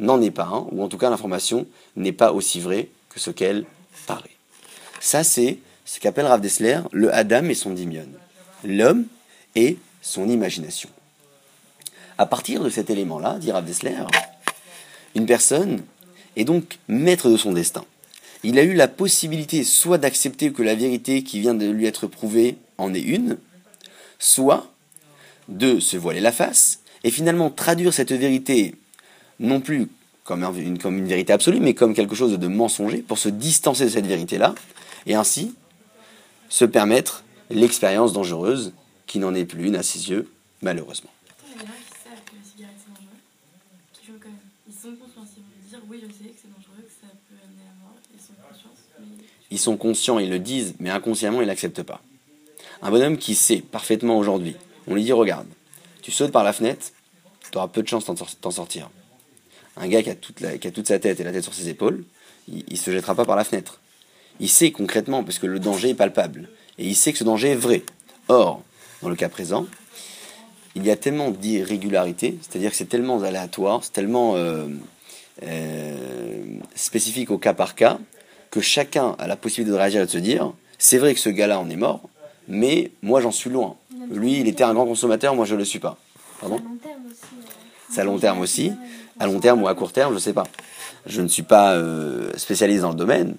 n'en 0.00 0.20
est 0.20 0.30
pas 0.30 0.44
un, 0.52 0.66
ou 0.70 0.82
en 0.82 0.88
tout 0.88 0.98
cas 0.98 1.08
l'information 1.08 1.66
n'est 1.96 2.12
pas 2.12 2.30
aussi 2.30 2.60
vraie 2.60 2.90
ce 3.16 3.30
qu'elle 3.30 3.64
paraît. 4.06 4.30
Ça, 5.00 5.24
c'est 5.24 5.58
ce 5.84 6.00
qu'appelle 6.00 6.26
Rav 6.26 6.40
Dessler 6.40 6.80
le 6.92 7.14
Adam 7.14 7.44
et 7.44 7.54
son 7.54 7.70
dimion. 7.70 8.08
L'homme 8.64 9.06
est 9.54 9.76
son 10.02 10.28
imagination. 10.28 10.88
À 12.18 12.26
partir 12.26 12.62
de 12.62 12.70
cet 12.70 12.90
élément-là, 12.90 13.38
dit 13.38 13.52
Rav 13.52 13.64
Dessler, 13.64 13.96
une 15.14 15.26
personne 15.26 15.82
est 16.36 16.44
donc 16.44 16.78
maître 16.88 17.30
de 17.30 17.36
son 17.36 17.52
destin. 17.52 17.84
Il 18.42 18.58
a 18.58 18.62
eu 18.62 18.74
la 18.74 18.88
possibilité 18.88 19.64
soit 19.64 19.98
d'accepter 19.98 20.52
que 20.52 20.62
la 20.62 20.74
vérité 20.74 21.22
qui 21.22 21.40
vient 21.40 21.54
de 21.54 21.66
lui 21.66 21.86
être 21.86 22.06
prouvée 22.06 22.56
en 22.78 22.92
est 22.92 23.00
une, 23.00 23.38
soit 24.18 24.70
de 25.48 25.80
se 25.80 25.96
voiler 25.96 26.20
la 26.20 26.32
face 26.32 26.80
et 27.04 27.10
finalement 27.10 27.50
traduire 27.50 27.92
cette 27.92 28.12
vérité 28.12 28.74
non 29.38 29.60
plus 29.60 29.88
comme 30.24 30.42
une, 30.58 30.78
comme 30.78 30.98
une 30.98 31.06
vérité 31.06 31.32
absolue, 31.32 31.60
mais 31.60 31.74
comme 31.74 31.94
quelque 31.94 32.14
chose 32.14 32.38
de 32.38 32.48
mensonger 32.48 32.98
pour 32.98 33.18
se 33.18 33.28
distancer 33.28 33.84
de 33.84 33.90
cette 33.90 34.06
vérité-là 34.06 34.54
et 35.06 35.14
ainsi 35.14 35.54
se 36.48 36.64
permettre 36.64 37.24
l'expérience 37.50 38.12
dangereuse 38.14 38.72
qui 39.06 39.18
n'en 39.18 39.34
est 39.34 39.44
plus 39.44 39.66
une 39.66 39.76
à 39.76 39.82
ses 39.82 40.08
yeux, 40.08 40.30
malheureusement. 40.62 41.10
Ils 49.50 49.58
sont 49.58 49.76
conscients, 49.76 50.18
ils 50.18 50.30
le 50.30 50.38
disent, 50.38 50.74
mais 50.80 50.90
inconsciemment, 50.90 51.42
ils 51.42 51.46
l'acceptent 51.46 51.82
pas. 51.82 52.00
Un 52.82 52.90
bonhomme 52.90 53.18
qui 53.18 53.34
sait 53.34 53.60
parfaitement 53.60 54.18
aujourd'hui, 54.18 54.56
on 54.86 54.94
lui 54.94 55.04
dit 55.04 55.12
regarde, 55.12 55.46
tu 56.02 56.10
sautes 56.10 56.32
par 56.32 56.44
la 56.44 56.52
fenêtre, 56.52 56.86
tu 57.50 57.58
auras 57.58 57.68
peu 57.68 57.82
de 57.82 57.88
chance 57.88 58.04
d'en 58.40 58.50
sortir. 58.50 58.90
Un 59.76 59.88
gars 59.88 60.02
qui 60.02 60.10
a, 60.10 60.14
toute 60.14 60.40
la- 60.40 60.56
qui 60.58 60.68
a 60.68 60.70
toute 60.70 60.86
sa 60.88 60.98
tête 60.98 61.18
et 61.20 61.24
la 61.24 61.32
tête 61.32 61.42
sur 61.42 61.54
ses 61.54 61.68
épaules, 61.68 62.04
il, 62.48 62.64
il 62.68 62.78
se 62.78 62.90
jettera 62.90 63.14
pas 63.14 63.24
par 63.24 63.36
la 63.36 63.44
fenêtre. 63.44 63.80
Il 64.40 64.48
sait 64.48 64.70
concrètement, 64.72 65.22
parce 65.24 65.38
que 65.38 65.46
le 65.46 65.58
danger 65.58 65.90
est 65.90 65.94
palpable, 65.94 66.48
et 66.78 66.86
il 66.86 66.94
sait 66.96 67.12
que 67.12 67.18
ce 67.18 67.24
danger 67.24 67.50
est 67.50 67.56
vrai. 67.56 67.82
Or, 68.28 68.62
dans 69.02 69.08
le 69.08 69.16
cas 69.16 69.28
présent, 69.28 69.66
il 70.76 70.84
y 70.84 70.90
a 70.90 70.96
tellement 70.96 71.30
d'irrégularités, 71.30 72.38
c'est-à-dire 72.42 72.70
que 72.70 72.76
c'est 72.76 72.88
tellement 72.88 73.22
aléatoire, 73.22 73.84
c'est 73.84 73.92
tellement 73.92 74.34
euh, 74.36 74.66
euh, 75.42 76.56
spécifique 76.74 77.30
au 77.30 77.38
cas 77.38 77.54
par 77.54 77.74
cas, 77.74 77.98
que 78.50 78.60
chacun 78.60 79.14
a 79.18 79.26
la 79.26 79.36
possibilité 79.36 79.72
de 79.72 79.76
réagir 79.76 80.02
et 80.02 80.06
de 80.06 80.10
se 80.10 80.18
dire 80.18 80.52
c'est 80.78 80.98
vrai 80.98 81.14
que 81.14 81.20
ce 81.20 81.28
gars-là 81.28 81.58
en 81.60 81.68
est 81.70 81.76
mort, 81.76 82.02
mais 82.48 82.90
moi 83.02 83.20
j'en 83.20 83.30
suis 83.32 83.50
loin. 83.50 83.76
Lui, 84.10 84.40
il 84.40 84.48
était 84.48 84.64
un 84.64 84.74
grand 84.74 84.86
consommateur, 84.86 85.34
moi 85.34 85.44
je 85.44 85.54
ne 85.54 85.58
le 85.60 85.64
suis 85.64 85.78
pas. 85.78 85.96
Pardon 86.40 86.56
à 86.56 86.58
long 86.60 86.76
terme 86.82 87.02
aussi. 87.06 87.16
euh, 87.38 87.50
C'est 87.90 88.00
à 88.00 88.04
long 88.04 88.18
terme 88.18 88.40
aussi. 88.40 88.72
À 89.18 89.26
long 89.26 89.38
terme 89.38 89.62
ou 89.62 89.68
à 89.68 89.74
court 89.74 89.92
terme, 89.92 90.10
je 90.10 90.16
ne 90.16 90.20
sais 90.20 90.32
pas. 90.32 90.44
Je 91.06 91.20
ne 91.20 91.28
suis 91.28 91.42
pas 91.42 91.74
euh, 91.74 92.32
spécialiste 92.36 92.82
dans 92.82 92.90
le 92.90 92.96
domaine, 92.96 93.36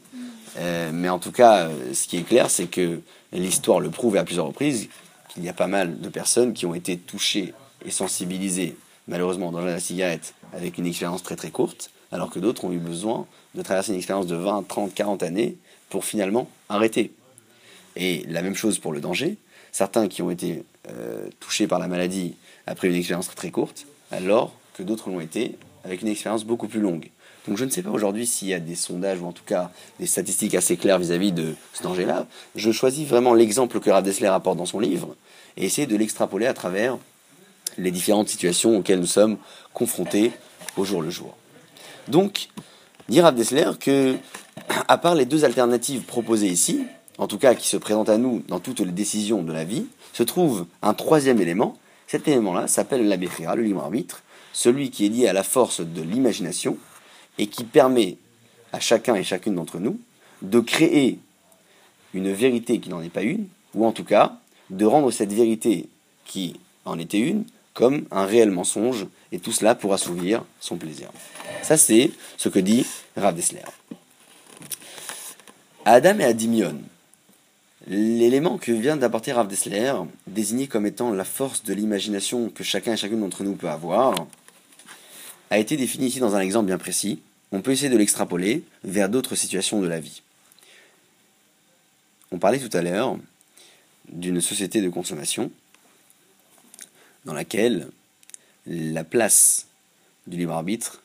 euh, 0.58 0.92
mais 0.94 1.10
en 1.10 1.20
tout 1.20 1.32
cas, 1.32 1.68
euh, 1.68 1.94
ce 1.94 2.08
qui 2.08 2.18
est 2.18 2.24
clair, 2.24 2.50
c'est 2.50 2.68
que 2.68 3.02
l'histoire 3.34 3.80
le 3.80 3.90
prouve 3.90 4.16
à 4.18 4.24
plusieurs 4.24 4.46
reprises 4.46 4.88
qu'il 5.30 5.44
y 5.44 5.50
a 5.50 5.54
pas 5.54 5.68
mal 5.68 6.00
de 6.00 6.10
personnes 6.10 6.54
qui 6.54 6.66
ont 6.66 6.76
été 6.76 6.98
touchées 6.98 7.54
et 7.84 7.92
sensibilisées, 7.92 8.78
malheureusement, 9.08 9.52
dans 9.52 9.62
la 9.62 9.80
cigarette, 9.80 10.34
avec 10.54 10.78
une 10.78 10.86
expérience 10.86 11.24
très 11.24 11.36
très 11.36 11.50
courte, 11.50 11.90
alors 12.12 12.30
que 12.30 12.40
d'autres 12.40 12.64
ont 12.66 12.72
eu 12.72 12.78
besoin 12.78 13.26
de 13.56 13.62
traverser 13.62 13.92
une 13.92 13.98
expérience 13.98 14.28
de 14.28 14.36
20, 14.36 14.68
30, 14.68 14.94
40 14.94 15.24
années 15.24 15.58
pour 15.90 16.06
finalement 16.06 16.48
arrêter. 16.70 17.12
Et 17.96 18.24
la 18.30 18.42
même 18.42 18.56
chose 18.56 18.80
pour 18.80 18.94
le 18.94 19.02
danger. 19.02 19.38
Certains 19.72 20.08
qui 20.08 20.22
ont 20.22 20.30
été 20.30 20.64
touchés 21.40 21.68
par 21.68 21.80
la 21.80 21.88
maladie 21.88 22.36
après 22.68 22.88
une 22.88 22.96
expérience 22.96 23.34
très 23.36 23.52
courte, 23.52 23.86
alors 24.12 24.54
que 24.74 24.84
d'autres 24.84 25.10
l'ont 25.10 25.20
été 25.20 25.58
avec 25.84 26.02
une 26.02 26.08
expérience 26.08 26.44
beaucoup 26.44 26.68
plus 26.68 26.82
longue. 26.82 27.10
Donc 27.48 27.58
je 27.58 27.66
ne 27.66 27.70
sais 27.70 27.84
pas 27.84 27.92
aujourd'hui 27.92 28.26
s'il 28.26 28.48
y 28.48 28.54
a 28.54 28.60
des 28.60 28.76
sondages 28.76 29.22
ou 29.22 29.28
en 29.28 29.32
tout 29.32 29.44
cas 29.46 29.72
des 30.00 30.08
statistiques 30.08 30.56
assez 30.56 30.78
claires 30.78 30.98
vis-à-vis 30.98 31.32
de 31.32 31.54
ce 31.74 31.84
danger-là. 31.84 32.26
Je 32.56 32.72
choisis 32.72 33.08
vraiment 33.08 33.34
l'exemple 33.34 33.80
que 33.80 33.90
Rav 33.90 34.04
Dessler 34.04 34.28
apporte 34.28 34.58
dans 34.58 34.66
son 34.66 34.80
livre 34.80 35.16
et 35.58 35.66
essayer 35.66 35.86
de 35.86 35.96
l'extrapoler 35.96 36.48
à 36.48 36.54
travers 36.54 36.98
les 37.78 37.92
différentes 37.92 38.30
situations 38.30 38.78
auxquelles 38.78 39.00
nous 39.00 39.06
sommes 39.06 39.38
confrontés 39.74 40.32
au 40.78 40.86
jour 40.86 41.02
le 41.02 41.10
jour. 41.10 41.36
Donc, 42.08 42.50
dit 43.10 43.22
Rav 43.22 43.36
Dessler 43.36 43.72
que, 43.80 44.16
à 44.88 44.98
part 44.98 45.16
les 45.16 45.26
deux 45.26 45.46
alternatives 45.46 46.02
proposées 46.02 46.48
ici, 46.48 46.86
en 47.18 47.28
tout 47.28 47.38
cas 47.38 47.54
qui 47.56 47.68
se 47.68 47.78
présentent 47.78 48.10
à 48.10 48.18
nous 48.18 48.44
dans 48.48 48.60
toutes 48.60 48.80
les 48.80 48.92
décisions 48.92 49.44
de 49.44 49.54
la 49.54 49.64
vie, 49.64 49.86
se 50.14 50.24
trouve 50.24 50.66
un 50.82 50.94
troisième 50.94 51.40
élément. 51.42 51.78
Cet 52.08 52.28
élément-là 52.28 52.68
s'appelle 52.68 53.08
la 53.08 53.18
le 53.18 53.62
libre 53.64 53.82
arbitre, 53.84 54.22
celui 54.54 54.90
qui 54.90 55.06
est 55.06 55.10
lié 55.10 55.28
à 55.28 55.34
la 55.34 55.44
force 55.44 55.82
de 55.82 56.02
l'imagination 56.02 56.78
et 57.38 57.48
qui 57.48 57.64
permet 57.64 58.18
à 58.72 58.80
chacun 58.80 59.16
et 59.16 59.24
chacune 59.24 59.56
d'entre 59.56 59.80
nous 59.80 60.00
de 60.42 60.60
créer 60.60 61.20
une 62.14 62.32
vérité 62.32 62.80
qui 62.80 62.90
n'en 62.90 63.02
est 63.02 63.10
pas 63.10 63.24
une, 63.24 63.48
ou 63.74 63.86
en 63.86 63.92
tout 63.92 64.04
cas 64.04 64.38
de 64.70 64.86
rendre 64.86 65.12
cette 65.12 65.34
vérité 65.34 65.90
qui 66.26 66.60
en 66.86 66.98
était 67.00 67.20
une 67.20 67.46
comme 67.74 68.06
un 68.10 68.26
réel 68.26 68.52
mensonge, 68.52 69.06
et 69.34 69.40
tout 69.40 69.52
cela 69.52 69.76
pour 69.76 69.94
assouvir 69.94 70.46
son 70.62 70.78
plaisir. 70.78 71.10
Ça, 71.62 71.76
c'est 71.76 72.10
ce 72.38 72.48
que 72.48 72.60
dit 72.60 72.86
Rav 73.18 73.36
Dessler. 73.36 73.60
Adam 75.84 76.20
et 76.20 76.24
à 76.24 76.34
Dimion, 76.34 76.80
l'élément 77.88 78.58
que 78.58 78.72
vient 78.72 78.98
d'apporter 78.98 79.32
Rav 79.32 79.48
Dessler, 79.48 79.94
désigné 80.28 80.68
comme 80.68 80.86
étant 80.86 81.12
la 81.12 81.26
force 81.26 81.64
de 81.64 81.74
l'imagination 81.74 82.50
que 82.50 82.64
chacun 82.64 82.94
et 82.94 82.98
chacune 82.98 83.20
d'entre 83.20 83.44
nous 83.44 83.56
peut 83.56 83.70
avoir, 83.70 84.28
a 85.50 85.60
été 85.60 85.78
défini 85.78 86.08
ici 86.08 86.20
dans 86.20 86.36
un 86.36 86.40
exemple 86.40 86.68
bien 86.68 86.78
précis. 86.78 87.22
On 87.52 87.62
peut 87.62 87.72
essayer 87.72 87.90
de 87.90 87.98
l'extrapoler 87.98 88.64
vers 88.84 89.10
d'autres 89.10 89.36
situations 89.36 89.82
de 89.82 89.88
la 89.88 90.00
vie. 90.00 90.22
On 92.32 92.40
parlait 92.40 92.60
tout 92.60 92.76
à 92.76 92.82
l'heure 92.82 93.18
d'une 94.10 94.42
société 94.42 94.82
de 94.82 94.90
consommation 94.90 95.52
dans 97.24 97.34
laquelle 97.34 97.90
la 98.66 99.04
place 99.04 99.68
du 100.28 100.38
libre 100.38 100.54
arbitre 100.54 101.04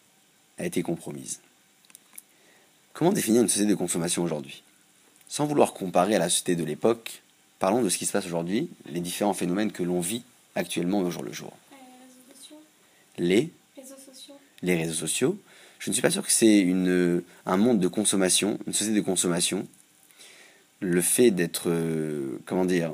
a 0.58 0.64
été 0.64 0.82
compromise. 0.82 1.40
Comment 2.94 3.12
définir 3.12 3.42
une 3.42 3.48
société 3.48 3.70
de 3.70 3.76
consommation 3.76 4.22
aujourd'hui? 4.22 4.62
Sans 5.30 5.46
vouloir 5.46 5.74
comparer 5.74 6.16
à 6.16 6.18
la 6.18 6.28
société 6.28 6.56
de 6.56 6.64
l'époque, 6.64 7.22
parlons 7.60 7.82
de 7.82 7.88
ce 7.88 7.96
qui 7.96 8.04
se 8.04 8.10
passe 8.10 8.26
aujourd'hui, 8.26 8.68
les 8.86 8.98
différents 8.98 9.32
phénomènes 9.32 9.70
que 9.70 9.84
l'on 9.84 10.00
vit 10.00 10.24
actuellement 10.56 10.98
au 10.98 11.10
jour 11.12 11.22
le 11.22 11.32
jour. 11.32 11.52
Les, 13.16 13.52
Réseaux 13.76 13.94
sociaux. 14.04 14.34
les 14.62 14.74
réseaux 14.74 14.92
sociaux, 14.92 15.38
je 15.78 15.90
ne 15.90 15.92
suis 15.92 16.02
pas 16.02 16.10
sûr 16.10 16.26
que 16.26 16.32
c'est 16.32 16.58
une, 16.58 17.22
un 17.46 17.56
monde 17.56 17.78
de 17.78 17.86
consommation, 17.86 18.58
une 18.66 18.72
société 18.72 18.96
de 18.96 19.04
consommation. 19.04 19.68
Le 20.80 21.00
fait 21.00 21.30
d'être, 21.30 21.70
euh, 21.70 22.40
comment 22.44 22.64
dire, 22.64 22.92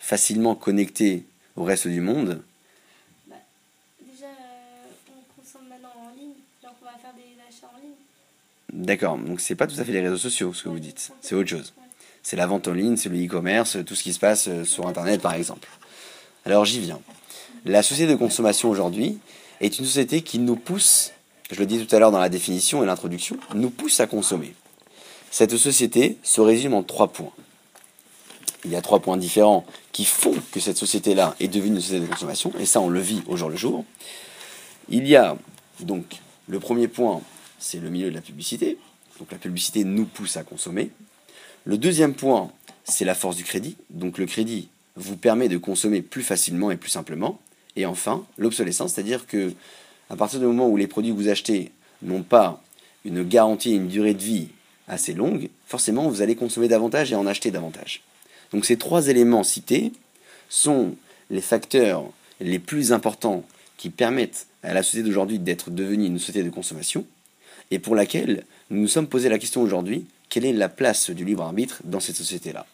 facilement 0.00 0.56
connecté 0.56 1.24
au 1.54 1.62
reste 1.62 1.86
du 1.86 2.00
monde, 2.00 2.42
Déjà, 4.00 4.26
euh, 4.26 4.88
on 5.16 5.40
consomme 5.40 5.68
maintenant 5.68 5.92
en 6.04 6.10
ligne, 6.16 6.34
donc 6.64 6.72
on 6.82 6.84
va 6.84 6.98
faire 6.98 7.14
des 7.14 7.40
achats 7.48 7.70
en 7.72 7.80
ligne. 7.80 7.94
D'accord, 8.76 9.16
donc 9.16 9.40
c'est 9.40 9.54
pas 9.54 9.66
tout 9.66 9.80
à 9.80 9.84
fait 9.84 9.92
les 9.92 10.02
réseaux 10.02 10.18
sociaux 10.18 10.52
ce 10.52 10.62
que 10.62 10.68
vous 10.68 10.78
dites, 10.78 11.10
c'est 11.22 11.34
autre 11.34 11.48
chose. 11.48 11.72
C'est 12.22 12.36
la 12.36 12.46
vente 12.46 12.68
en 12.68 12.74
ligne, 12.74 12.98
c'est 12.98 13.08
le 13.08 13.16
e-commerce, 13.16 13.78
tout 13.86 13.94
ce 13.94 14.02
qui 14.02 14.12
se 14.12 14.18
passe 14.18 14.48
euh, 14.48 14.64
sur 14.64 14.86
Internet 14.86 15.22
par 15.22 15.32
exemple. 15.32 15.66
Alors 16.44 16.66
j'y 16.66 16.80
viens. 16.80 17.00
La 17.64 17.82
société 17.82 18.12
de 18.12 18.18
consommation 18.18 18.68
aujourd'hui 18.68 19.18
est 19.62 19.78
une 19.78 19.86
société 19.86 20.20
qui 20.20 20.38
nous 20.38 20.56
pousse, 20.56 21.12
je 21.50 21.58
le 21.58 21.64
dis 21.64 21.86
tout 21.86 21.96
à 21.96 21.98
l'heure 21.98 22.10
dans 22.10 22.18
la 22.18 22.28
définition 22.28 22.82
et 22.82 22.86
l'introduction, 22.86 23.38
nous 23.54 23.70
pousse 23.70 23.98
à 24.00 24.06
consommer. 24.06 24.52
Cette 25.30 25.56
société 25.56 26.18
se 26.22 26.42
résume 26.42 26.74
en 26.74 26.82
trois 26.82 27.08
points. 27.08 27.32
Il 28.66 28.72
y 28.72 28.76
a 28.76 28.82
trois 28.82 29.00
points 29.00 29.16
différents 29.16 29.64
qui 29.92 30.04
font 30.04 30.34
que 30.52 30.60
cette 30.60 30.76
société-là 30.76 31.34
est 31.40 31.48
devenue 31.48 31.76
une 31.76 31.80
société 31.80 32.00
de 32.00 32.10
consommation, 32.10 32.52
et 32.58 32.66
ça 32.66 32.82
on 32.82 32.90
le 32.90 33.00
vit 33.00 33.22
au 33.26 33.38
jour 33.38 33.48
le 33.48 33.56
jour. 33.56 33.86
Il 34.90 35.08
y 35.08 35.16
a 35.16 35.38
donc 35.80 36.20
le 36.46 36.60
premier 36.60 36.88
point, 36.88 37.22
c'est 37.58 37.80
le 37.80 37.90
milieu 37.90 38.10
de 38.10 38.14
la 38.14 38.20
publicité. 38.20 38.78
Donc 39.18 39.32
la 39.32 39.38
publicité 39.38 39.84
nous 39.84 40.04
pousse 40.04 40.36
à 40.36 40.42
consommer. 40.42 40.90
Le 41.64 41.78
deuxième 41.78 42.14
point, 42.14 42.50
c'est 42.84 43.04
la 43.04 43.14
force 43.14 43.36
du 43.36 43.44
crédit. 43.44 43.76
Donc 43.90 44.18
le 44.18 44.26
crédit 44.26 44.68
vous 44.96 45.16
permet 45.16 45.48
de 45.48 45.58
consommer 45.58 46.02
plus 46.02 46.22
facilement 46.22 46.70
et 46.70 46.76
plus 46.76 46.90
simplement. 46.90 47.40
Et 47.76 47.86
enfin, 47.86 48.24
l'obsolescence, 48.38 48.94
c'est-à-dire 48.94 49.26
que 49.26 49.52
à 50.08 50.16
partir 50.16 50.38
du 50.38 50.46
moment 50.46 50.68
où 50.68 50.76
les 50.76 50.86
produits 50.86 51.12
que 51.12 51.16
vous 51.16 51.28
achetez 51.28 51.72
n'ont 52.02 52.22
pas 52.22 52.62
une 53.04 53.22
garantie 53.22 53.72
et 53.72 53.76
une 53.76 53.88
durée 53.88 54.14
de 54.14 54.22
vie 54.22 54.48
assez 54.88 55.14
longue, 55.14 55.48
forcément 55.66 56.08
vous 56.08 56.22
allez 56.22 56.36
consommer 56.36 56.68
davantage 56.68 57.12
et 57.12 57.16
en 57.16 57.26
acheter 57.26 57.50
davantage. 57.50 58.02
Donc 58.52 58.64
ces 58.64 58.76
trois 58.76 59.08
éléments 59.08 59.42
cités 59.42 59.92
sont 60.48 60.94
les 61.30 61.40
facteurs 61.40 62.04
les 62.40 62.58
plus 62.58 62.92
importants 62.92 63.44
qui 63.76 63.90
permettent 63.90 64.46
à 64.62 64.74
la 64.74 64.82
société 64.82 65.08
d'aujourd'hui 65.08 65.38
d'être 65.38 65.70
devenue 65.70 66.06
une 66.06 66.18
société 66.18 66.42
de 66.42 66.50
consommation 66.50 67.04
et 67.70 67.78
pour 67.78 67.94
laquelle 67.94 68.44
nous 68.70 68.80
nous 68.80 68.88
sommes 68.88 69.08
posé 69.08 69.28
la 69.28 69.38
question 69.38 69.62
aujourd'hui, 69.62 70.06
quelle 70.28 70.44
est 70.44 70.52
la 70.52 70.68
place 70.68 71.10
du 71.10 71.24
libre 71.24 71.42
arbitre 71.42 71.80
dans 71.84 72.00
cette 72.00 72.16
société-là? 72.16 72.66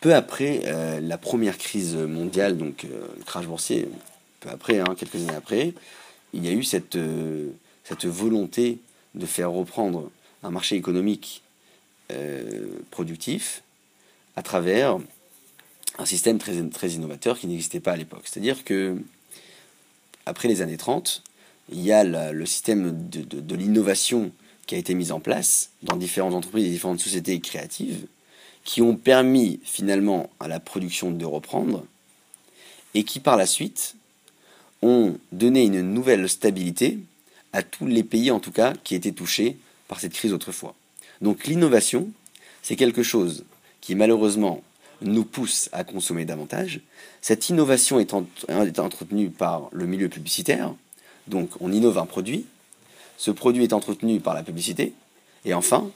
Peu 0.00 0.14
après 0.14 0.62
euh, 0.66 1.00
la 1.00 1.16
première 1.16 1.56
crise 1.56 1.96
mondiale, 1.96 2.58
donc 2.58 2.84
euh, 2.84 3.06
le 3.16 3.24
crash 3.24 3.46
boursier, 3.46 3.88
peu 4.40 4.50
après, 4.50 4.80
hein, 4.80 4.94
quelques 4.98 5.16
années 5.16 5.34
après, 5.34 5.72
il 6.34 6.44
y 6.44 6.48
a 6.48 6.52
eu 6.52 6.62
cette, 6.62 6.96
euh, 6.96 7.48
cette 7.84 8.04
volonté 8.04 8.78
de 9.14 9.24
faire 9.24 9.50
reprendre 9.50 10.10
un 10.42 10.50
marché 10.50 10.76
économique 10.76 11.40
productif 12.90 13.62
à 14.36 14.42
travers 14.42 14.98
un 15.98 16.04
système 16.04 16.38
très, 16.38 16.62
très 16.68 16.90
innovateur 16.90 17.38
qui 17.38 17.46
n'existait 17.46 17.80
pas 17.80 17.92
à 17.92 17.96
l'époque. 17.96 18.24
C'est-à-dire 18.24 18.62
que, 18.62 18.96
après 20.26 20.48
les 20.48 20.60
années 20.60 20.76
30, 20.76 21.22
il 21.70 21.80
y 21.80 21.92
a 21.92 22.04
le 22.04 22.46
système 22.46 23.08
de, 23.08 23.22
de- 23.22 23.54
l'innovation 23.56 24.32
qui 24.66 24.74
a 24.74 24.78
été 24.78 24.94
mis 24.94 25.12
en 25.12 25.20
place 25.20 25.70
dans 25.82 25.96
différentes 25.96 26.34
entreprises 26.34 26.66
et 26.66 26.70
différentes 26.70 27.00
sociétés 27.00 27.40
créatives 27.40 28.06
qui 28.64 28.80
ont 28.80 28.96
permis 28.96 29.60
finalement 29.62 30.30
à 30.40 30.48
la 30.48 30.60
production 30.60 31.10
de 31.10 31.24
reprendre 31.24 31.84
et 32.94 33.04
qui 33.04 33.20
par 33.20 33.36
la 33.36 33.46
suite 33.46 33.96
ont 34.82 35.18
donné 35.32 35.64
une 35.64 35.82
nouvelle 35.82 36.28
stabilité 36.28 36.98
à 37.52 37.62
tous 37.62 37.86
les 37.86 38.02
pays 38.02 38.30
en 38.30 38.40
tout 38.40 38.52
cas 38.52 38.72
qui 38.84 38.94
étaient 38.94 39.12
touchés 39.12 39.58
par 39.88 40.00
cette 40.00 40.12
crise 40.14 40.32
autrefois. 40.32 40.74
Donc 41.20 41.46
l'innovation, 41.46 42.10
c'est 42.62 42.76
quelque 42.76 43.02
chose 43.02 43.44
qui 43.80 43.94
malheureusement 43.94 44.62
nous 45.02 45.24
pousse 45.24 45.68
à 45.72 45.84
consommer 45.84 46.24
davantage. 46.24 46.80
Cette 47.20 47.48
innovation 47.50 48.00
est, 48.00 48.14
est 48.48 48.78
entretenue 48.78 49.30
par 49.30 49.68
le 49.72 49.86
milieu 49.86 50.08
publicitaire. 50.08 50.74
Donc 51.28 51.50
on 51.60 51.72
innove 51.72 51.98
un 51.98 52.06
produit. 52.06 52.46
Ce 53.16 53.30
produit 53.30 53.64
est 53.64 53.72
entretenu 53.72 54.20
par 54.20 54.34
la 54.34 54.42
publicité. 54.42 54.92
Et 55.44 55.54
enfin, 55.54 55.90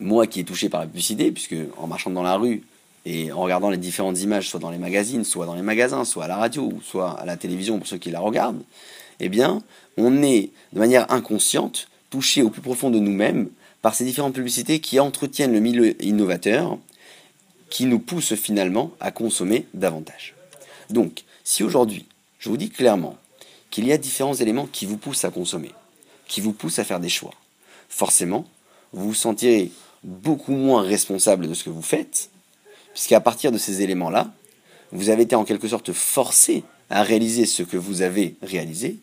moi 0.00 0.26
qui 0.26 0.40
est 0.40 0.44
touché 0.44 0.68
par 0.68 0.80
la 0.80 0.86
publicité, 0.86 1.30
puisque 1.30 1.56
en 1.78 1.86
marchant 1.86 2.10
dans 2.10 2.22
la 2.22 2.36
rue 2.36 2.62
et 3.04 3.32
en 3.32 3.40
regardant 3.40 3.70
les 3.70 3.76
différentes 3.76 4.20
images, 4.20 4.48
soit 4.48 4.60
dans 4.60 4.70
les 4.70 4.78
magazines, 4.78 5.24
soit 5.24 5.46
dans 5.46 5.54
les 5.54 5.62
magasins, 5.62 6.04
soit 6.04 6.24
à 6.24 6.28
la 6.28 6.36
radio, 6.36 6.72
soit 6.82 7.12
à 7.12 7.24
la 7.24 7.36
télévision 7.36 7.78
pour 7.78 7.86
ceux 7.86 7.98
qui 7.98 8.10
la 8.10 8.20
regardent, 8.20 8.62
eh 9.20 9.28
bien, 9.28 9.62
on 9.96 10.22
est 10.22 10.50
de 10.72 10.78
manière 10.78 11.10
inconsciente 11.12 11.88
touché 12.10 12.42
au 12.42 12.50
plus 12.50 12.62
profond 12.62 12.90
de 12.90 12.98
nous-mêmes 12.98 13.48
par 13.80 13.94
ces 13.94 14.04
différentes 14.04 14.34
publicités 14.34 14.80
qui 14.80 15.00
entretiennent 15.00 15.52
le 15.52 15.60
milieu 15.60 16.00
innovateur, 16.02 16.78
qui 17.70 17.86
nous 17.86 17.98
poussent 17.98 18.34
finalement 18.34 18.92
à 19.00 19.10
consommer 19.10 19.66
davantage. 19.74 20.34
Donc, 20.90 21.24
si 21.42 21.64
aujourd'hui, 21.64 22.06
je 22.38 22.48
vous 22.48 22.56
dis 22.56 22.70
clairement 22.70 23.16
qu'il 23.72 23.86
y 23.86 23.92
a 23.92 23.98
différents 23.98 24.34
éléments 24.34 24.68
qui 24.70 24.86
vous 24.86 24.98
poussent 24.98 25.24
à 25.24 25.30
consommer, 25.30 25.72
qui 26.28 26.40
vous 26.40 26.52
poussent 26.52 26.78
à 26.78 26.84
faire 26.84 27.00
des 27.00 27.08
choix, 27.08 27.32
forcément, 27.88 28.46
vous 28.92 29.08
vous 29.08 29.14
sentirez 29.14 29.72
beaucoup 30.04 30.52
moins 30.52 30.82
responsable 30.82 31.48
de 31.48 31.54
ce 31.54 31.64
que 31.64 31.70
vous 31.70 31.82
faites, 31.82 32.30
puisqu'à 32.92 33.20
partir 33.20 33.50
de 33.50 33.58
ces 33.58 33.80
éléments-là, 33.80 34.30
vous 34.92 35.08
avez 35.08 35.22
été 35.22 35.34
en 35.34 35.44
quelque 35.44 35.68
sorte 35.68 35.92
forcé 35.92 36.64
à 36.90 37.02
réaliser 37.02 37.46
ce 37.46 37.62
que 37.62 37.78
vous 37.78 38.02
avez 38.02 38.36
réalisé, 38.42 38.98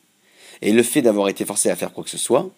et 0.62 0.72
le 0.72 0.84
fait 0.84 1.02
d'avoir 1.02 1.30
été 1.30 1.46
forcé 1.46 1.70
à 1.72 1.76
faire 1.76 1.92
quoi 1.92 2.04
que 2.04 2.10
ce 2.10 2.18
soit 2.18 2.50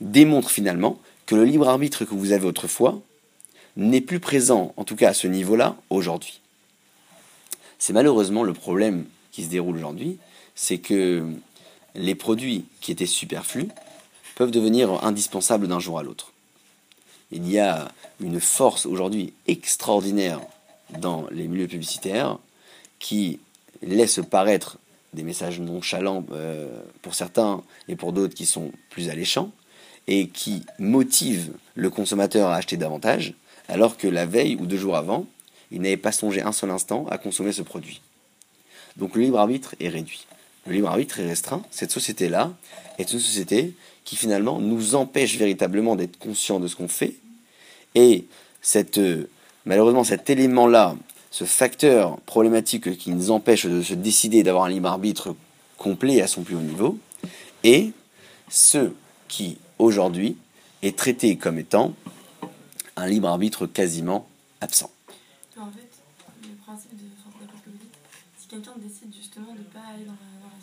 démontre 0.00 0.50
finalement 0.50 0.98
que 1.24 1.36
le 1.36 1.44
libre 1.44 1.68
arbitre 1.68 2.04
que 2.04 2.14
vous 2.14 2.32
avez 2.32 2.46
autrefois 2.46 3.00
n'est 3.76 4.00
plus 4.00 4.18
présent, 4.18 4.74
en 4.76 4.84
tout 4.84 4.96
cas 4.96 5.10
à 5.10 5.14
ce 5.14 5.28
niveau-là, 5.28 5.76
aujourd'hui. 5.88 6.40
C'est 7.78 7.92
malheureusement 7.92 8.42
le 8.42 8.54
problème 8.54 9.04
qui 9.30 9.44
se 9.44 9.48
déroule 9.48 9.76
aujourd'hui, 9.76 10.18
c'est 10.56 10.78
que 10.78 11.24
les 11.94 12.16
produits 12.16 12.64
qui 12.80 12.90
étaient 12.90 13.06
superflus 13.06 13.68
peuvent 14.34 14.50
devenir 14.50 15.04
indispensables 15.04 15.68
d'un 15.68 15.78
jour 15.78 15.98
à 15.98 16.02
l'autre. 16.02 16.32
Il 17.30 17.48
y 17.48 17.58
a 17.58 17.92
une 18.20 18.40
force 18.40 18.86
aujourd'hui 18.86 19.32
extraordinaire 19.46 20.40
dans 20.98 21.26
les 21.30 21.46
milieux 21.46 21.68
publicitaires 21.68 22.38
qui 22.98 23.38
laisse 23.82 24.20
paraître 24.28 24.78
des 25.12 25.22
messages 25.22 25.60
nonchalants 25.60 26.24
euh, 26.32 26.68
pour 27.02 27.14
certains 27.14 27.62
et 27.88 27.96
pour 27.96 28.12
d'autres 28.12 28.34
qui 28.34 28.46
sont 28.46 28.70
plus 28.90 29.08
alléchants 29.08 29.52
et 30.06 30.28
qui 30.28 30.62
motivent 30.78 31.52
le 31.74 31.90
consommateur 31.90 32.50
à 32.50 32.56
acheter 32.56 32.76
davantage 32.76 33.34
alors 33.68 33.96
que 33.96 34.06
la 34.06 34.26
veille 34.26 34.56
ou 34.56 34.66
deux 34.66 34.76
jours 34.76 34.96
avant, 34.96 35.26
il 35.70 35.80
n'avait 35.80 35.96
pas 35.96 36.12
songé 36.12 36.42
un 36.42 36.52
seul 36.52 36.70
instant 36.70 37.06
à 37.10 37.18
consommer 37.18 37.52
ce 37.52 37.62
produit. 37.62 38.00
Donc 38.96 39.16
le 39.16 39.22
libre 39.22 39.38
arbitre 39.38 39.74
est 39.80 39.88
réduit. 39.88 40.26
Le 40.66 40.72
libre 40.72 40.88
arbitre 40.88 41.20
est 41.20 41.26
restreint. 41.26 41.62
Cette 41.70 41.90
société-là 41.90 42.52
est 42.98 43.12
une 43.12 43.20
société 43.20 43.74
qui 44.04 44.16
finalement 44.16 44.60
nous 44.60 44.94
empêche 44.94 45.36
véritablement 45.36 45.96
d'être 45.96 46.18
conscients 46.18 46.60
de 46.60 46.68
ce 46.68 46.76
qu'on 46.76 46.88
fait. 46.88 47.14
Et 47.94 48.26
cette, 48.62 48.98
euh, 48.98 49.28
malheureusement 49.64 50.04
cet 50.04 50.28
élément-là 50.30 50.96
ce 51.30 51.44
facteur 51.44 52.18
problématique 52.20 52.96
qui 52.96 53.10
nous 53.10 53.30
empêche 53.30 53.66
de 53.66 53.82
se 53.82 53.92
décider 53.92 54.42
d'avoir 54.42 54.64
un 54.64 54.70
libre 54.70 54.88
arbitre 54.88 55.36
complet 55.76 56.22
à 56.22 56.26
son 56.26 56.42
plus 56.42 56.54
haut 56.54 56.60
niveau, 56.60 56.98
est 57.62 57.92
ce 58.48 58.92
qui, 59.28 59.58
aujourd'hui, 59.78 60.38
est 60.80 60.96
traité 60.96 61.36
comme 61.36 61.58
étant 61.58 61.94
un 62.96 63.06
libre 63.06 63.28
arbitre 63.28 63.66
quasiment 63.66 64.26
absent. 64.62 64.90
En 65.58 65.66
fait, 65.66 65.90
le 66.48 66.54
principe 66.64 66.96
de 66.96 67.04
quelqu'un 68.48 68.78
décide 68.78 69.14
justement 69.14 69.52
de 69.52 69.58
ne 69.58 69.64
pas 69.64 69.92
aller 69.92 70.04
dans, 70.04 70.12
la, 70.12 70.55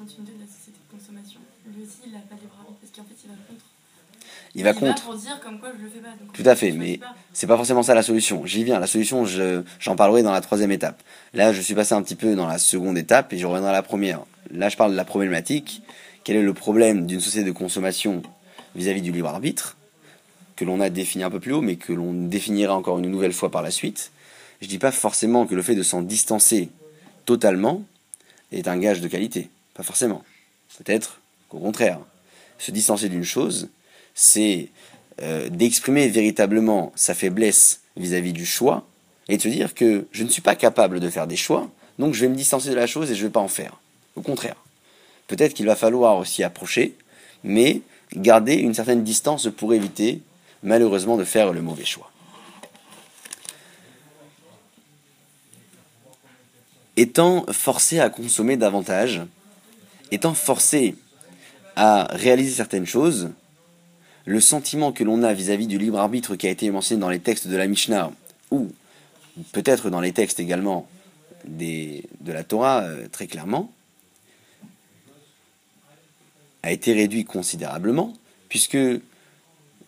continuité 0.00 0.32
de 0.32 0.40
la 0.40 0.48
société 0.48 0.78
de 0.80 0.96
consommation, 0.96 1.40
lui 1.66 1.84
aussi, 1.84 2.00
il 2.06 2.12
n'a 2.12 2.20
pas 2.20 2.34
de 2.34 2.40
libre 2.40 2.56
arbitre, 2.58 2.80
parce 2.80 2.92
qu'en 2.96 3.04
fait, 3.04 3.16
il 3.24 3.28
va 3.28 3.36
contre 3.46 3.64
il 4.54 4.64
va 4.64 4.74
contre. 4.74 5.16
Tout 6.32 6.42
à 6.44 6.56
fait, 6.56 6.72
mais 6.72 6.98
c'est 7.32 7.46
pas 7.46 7.56
forcément 7.56 7.82
ça 7.82 7.94
la 7.94 8.02
solution. 8.02 8.44
J'y 8.46 8.64
viens. 8.64 8.80
La 8.80 8.86
solution, 8.86 9.24
j'en 9.24 9.96
parlerai 9.96 10.22
dans 10.22 10.32
la 10.32 10.40
troisième 10.40 10.72
étape. 10.72 11.02
Là, 11.34 11.52
je 11.52 11.60
suis 11.60 11.74
passé 11.74 11.94
un 11.94 12.02
petit 12.02 12.16
peu 12.16 12.34
dans 12.34 12.46
la 12.46 12.58
seconde 12.58 12.98
étape 12.98 13.32
et 13.32 13.38
je 13.38 13.46
reviendrai 13.46 13.70
à 13.70 13.72
la 13.72 13.82
première. 13.82 14.20
Là, 14.50 14.68
je 14.68 14.76
parle 14.76 14.92
de 14.92 14.96
la 14.96 15.04
problématique. 15.04 15.82
Quel 16.24 16.36
est 16.36 16.42
le 16.42 16.54
problème 16.54 17.06
d'une 17.06 17.20
société 17.20 17.46
de 17.46 17.52
consommation 17.52 18.22
vis-à-vis 18.74 19.02
du 19.02 19.12
libre 19.12 19.28
arbitre 19.28 19.76
que 20.56 20.64
l'on 20.64 20.80
a 20.80 20.90
défini 20.90 21.24
un 21.24 21.30
peu 21.30 21.40
plus 21.40 21.52
haut, 21.52 21.62
mais 21.62 21.76
que 21.76 21.92
l'on 21.92 22.12
définira 22.12 22.76
encore 22.76 22.98
une 22.98 23.08
nouvelle 23.08 23.32
fois 23.32 23.50
par 23.50 23.62
la 23.62 23.70
suite? 23.70 24.10
Je 24.60 24.66
dis 24.66 24.78
pas 24.78 24.92
forcément 24.92 25.46
que 25.46 25.54
le 25.54 25.62
fait 25.62 25.76
de 25.76 25.82
s'en 25.82 26.02
distancer 26.02 26.70
totalement 27.24 27.84
est 28.52 28.68
un 28.68 28.78
gage 28.78 29.00
de 29.00 29.08
qualité. 29.08 29.48
Pas 29.74 29.82
forcément. 29.82 30.24
Peut-être 30.78 31.20
qu'au 31.48 31.58
contraire, 31.58 32.00
se 32.58 32.70
distancer 32.70 33.08
d'une 33.08 33.24
chose, 33.24 33.68
c'est 34.14 34.68
euh, 35.22 35.48
d'exprimer 35.48 36.08
véritablement 36.08 36.92
sa 36.94 37.14
faiblesse 37.14 37.80
vis-à-vis 37.96 38.32
du 38.32 38.46
choix 38.46 38.86
et 39.28 39.36
de 39.36 39.42
se 39.42 39.48
dire 39.48 39.74
que 39.74 40.06
je 40.12 40.24
ne 40.24 40.28
suis 40.28 40.42
pas 40.42 40.56
capable 40.56 41.00
de 41.00 41.10
faire 41.10 41.26
des 41.26 41.36
choix, 41.36 41.70
donc 41.98 42.14
je 42.14 42.20
vais 42.20 42.28
me 42.28 42.36
distancer 42.36 42.70
de 42.70 42.74
la 42.74 42.86
chose 42.86 43.10
et 43.10 43.14
je 43.14 43.20
ne 43.20 43.26
vais 43.26 43.32
pas 43.32 43.40
en 43.40 43.48
faire. 43.48 43.80
Au 44.16 44.22
contraire. 44.22 44.56
Peut-être 45.26 45.54
qu'il 45.54 45.66
va 45.66 45.76
falloir 45.76 46.26
s'y 46.26 46.42
approcher, 46.42 46.96
mais 47.44 47.82
garder 48.16 48.54
une 48.54 48.74
certaine 48.74 49.04
distance 49.04 49.48
pour 49.56 49.74
éviter 49.74 50.22
malheureusement 50.62 51.16
de 51.16 51.24
faire 51.24 51.52
le 51.52 51.62
mauvais 51.62 51.84
choix. 51.84 52.10
Étant 56.96 57.46
forcé 57.52 58.00
à 58.00 58.10
consommer 58.10 58.56
davantage, 58.56 59.22
étant 60.10 60.34
forcé 60.34 60.94
à 61.76 62.08
réaliser 62.10 62.52
certaines 62.52 62.86
choses, 62.86 63.30
le 64.26 64.40
sentiment 64.40 64.92
que 64.92 65.04
l'on 65.04 65.22
a 65.22 65.32
vis-à-vis 65.32 65.66
du 65.66 65.78
libre 65.78 65.98
arbitre 65.98 66.36
qui 66.36 66.46
a 66.46 66.50
été 66.50 66.70
mentionné 66.70 67.00
dans 67.00 67.08
les 67.08 67.20
textes 67.20 67.48
de 67.48 67.56
la 67.56 67.66
Mishnah, 67.66 68.12
ou 68.50 68.68
peut-être 69.52 69.90
dans 69.90 70.00
les 70.00 70.12
textes 70.12 70.40
également 70.40 70.88
de 71.44 72.02
la 72.26 72.44
Torah, 72.44 72.82
euh, 72.82 73.08
très 73.10 73.26
clairement, 73.26 73.72
a 76.62 76.72
été 76.72 76.92
réduit 76.92 77.24
considérablement, 77.24 78.12
puisque 78.48 78.78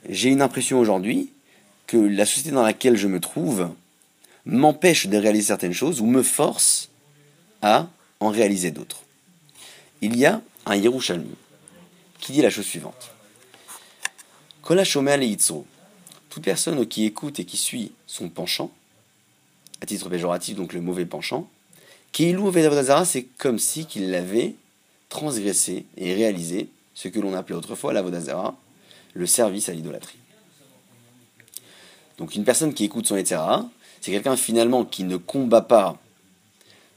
j'ai 0.09 0.31
une 0.31 0.43
impression 0.43 0.79
aujourd'hui 0.79 1.31
que 1.87 1.99
la 1.99 2.25
société 2.25 2.51
dans 2.51 2.63
laquelle 2.63 2.97
je 2.97 3.09
me 3.09 3.21
trouve 3.21 3.71
m'empêche 4.47 5.07
de 5.07 5.17
réaliser 5.19 5.49
certaines 5.49 5.75
choses 5.75 6.01
ou 6.01 6.07
me 6.07 6.23
force 6.23 6.91
à 7.61 7.89
en 8.21 8.31
réaliser 8.31 8.71
d'autres. 8.71 9.02
Il 10.05 10.19
y 10.19 10.27
a 10.27 10.43
un 10.67 10.75
Yerushalmi 10.75 11.31
qui 12.19 12.33
dit 12.33 12.43
la 12.43 12.51
chose 12.51 12.67
suivante. 12.67 13.12
Toute 16.29 16.43
personne 16.43 16.87
qui 16.88 17.05
écoute 17.05 17.38
et 17.38 17.45
qui 17.45 17.57
suit 17.57 17.93
son 18.09 18.29
penchant, 18.29 18.73
à 19.81 19.87
titre 19.87 20.09
péjoratif, 20.09 20.57
donc 20.57 20.73
le 20.73 20.81
mauvais 20.81 21.07
penchant, 21.07 21.49
Keilu 22.11 22.43
c'est 23.05 23.23
comme 23.38 23.61
si 23.61 23.87
qu'il 23.87 24.11
l'avait 24.11 24.57
transgressé 25.09 25.87
et 25.97 26.15
réalisé 26.15 26.69
ce 26.95 27.07
que 27.07 27.21
l'on 27.21 27.35
appelait 27.35 27.55
autrefois 27.55 27.93
l'avodazara, 27.93 28.57
le 29.15 29.27
service 29.27 29.69
à 29.69 29.73
l'idolâtrie. 29.73 30.19
Donc 32.19 32.35
une 32.35 32.45
personne 32.45 32.75
qui 32.75 32.85
écoute 32.85 33.07
son 33.07 33.17
etc., 33.17 33.41
c'est 34.01 34.11
quelqu'un 34.11 34.37
finalement 34.37 34.85
qui 34.85 35.05
ne 35.05 35.17
combat 35.17 35.61
pas 35.61 36.02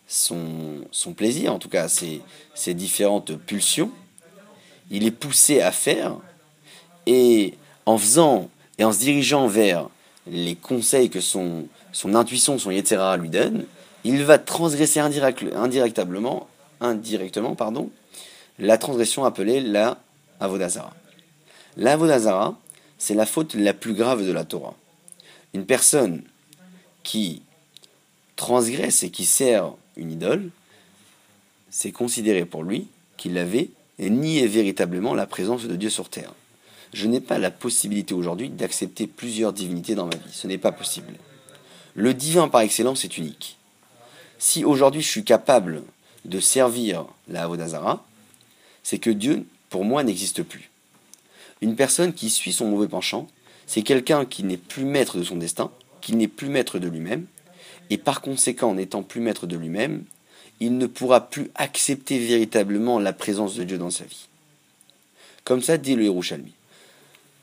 son, 0.08 0.82
son 0.92 1.14
plaisir, 1.14 1.54
en 1.54 1.60
tout 1.60 1.70
cas 1.70 1.88
ses, 1.88 2.22
différentes 2.74 3.36
pulsions, 3.36 3.92
il 4.92 5.06
est 5.06 5.12
poussé 5.12 5.62
à 5.62 5.72
faire 5.72 6.16
et 7.08 7.56
en 7.86 7.98
faisant 7.98 8.50
et 8.78 8.84
en 8.84 8.92
se 8.92 9.00
dirigeant 9.00 9.48
vers 9.48 9.90
les 10.28 10.56
conseils 10.56 11.10
que 11.10 11.22
son, 11.22 11.68
son 11.92 12.16
intuition, 12.16 12.58
son 12.58 12.72
Yetzera 12.72 13.18
lui 13.18 13.30
donne, 13.30 13.66
il 14.04 14.24
va 14.24 14.38
transgresser 14.38 15.00
indirectement, 15.00 16.48
indirectement 16.82 17.56
pardon, 17.56 17.90
la 18.60 18.78
transgression 18.78 19.26
appelée 19.26 19.62
la 19.62 19.98
Avodazara. 20.40 20.94
La 21.78 21.94
Avodazara, 21.94 22.58
c'est 22.98 23.14
la 23.14 23.26
faute 23.26 23.54
la 23.56 23.74
plus 23.74 23.94
grave 23.94 24.26
de 24.26 24.32
la 24.32 24.46
Torah. 24.46 24.76
Une 25.54 25.66
personne 25.66 26.24
qui 27.04 27.42
transgresse 28.36 29.04
et 29.04 29.10
qui 29.10 29.26
sert 29.26 29.74
une 29.98 30.12
idole, 30.12 30.50
c'est 31.70 31.92
considéré 31.92 32.46
pour 32.46 32.64
lui 32.64 32.88
qu'il 33.18 33.38
avait 33.38 33.70
nié 34.00 34.48
véritablement 34.48 35.14
la 35.14 35.26
présence 35.26 35.66
de 35.66 35.76
Dieu 35.76 35.90
sur 35.90 36.10
terre 36.10 36.34
je 36.96 37.08
n'ai 37.08 37.20
pas 37.20 37.38
la 37.40 37.52
possibilité 37.52 38.14
aujourd'hui 38.14 38.50
d'accepter 38.50 39.06
plusieurs 39.06 39.52
divinités 39.52 39.96
dans 39.96 40.06
ma 40.06 40.16
vie. 40.16 40.32
Ce 40.32 40.48
n'est 40.48 40.58
pas 40.58 40.72
possible. 40.72 41.14
Le 41.94 42.14
divin 42.14 42.48
par 42.48 42.62
excellence 42.62 43.04
est 43.04 43.18
unique. 43.18 43.58
Si 44.40 44.64
aujourd'hui 44.64 45.02
je 45.02 45.10
suis 45.10 45.26
capable 45.26 45.84
de 46.24 46.40
servir 46.40 47.06
la 47.28 47.44
Avodazara, 47.44 48.06
c'est 48.82 48.98
que 48.98 49.10
Dieu, 49.10 49.46
pour 49.70 49.84
moi, 49.84 50.04
n'existe 50.04 50.42
plus. 50.42 50.70
Une 51.62 51.76
personne 51.76 52.14
qui 52.14 52.30
suit 52.30 52.54
son 52.54 52.68
mauvais 52.68 52.88
penchant, 52.88 53.28
c'est 53.68 53.82
quelqu'un 53.82 54.26
qui 54.26 54.44
n'est 54.44 54.58
plus 54.58 54.86
maître 54.86 55.18
de 55.18 55.24
son 55.24 55.36
destin, 55.36 55.72
qu'il 56.00 56.16
n'est 56.18 56.30
plus 56.30 56.50
maître 56.50 56.80
de 56.80 56.88
lui-même, 56.88 57.26
et 57.90 57.98
par 57.98 58.22
conséquent, 58.22 58.74
n'étant 58.74 59.04
plus 59.04 59.22
maître 59.22 59.48
de 59.48 59.58
lui-même, 59.58 60.04
il 60.60 60.78
ne 60.78 60.88
pourra 60.88 61.30
plus 61.30 61.52
accepter 61.56 62.20
véritablement 62.20 63.00
la 63.00 63.14
présence 63.14 63.56
de 63.56 63.64
Dieu 63.64 63.78
dans 63.78 63.92
sa 63.92 64.06
vie. 64.06 64.28
Comme 65.44 65.62
ça 65.62 65.78
dit 65.78 65.96
le 65.96 66.06
Yerushalmi. 66.06 66.54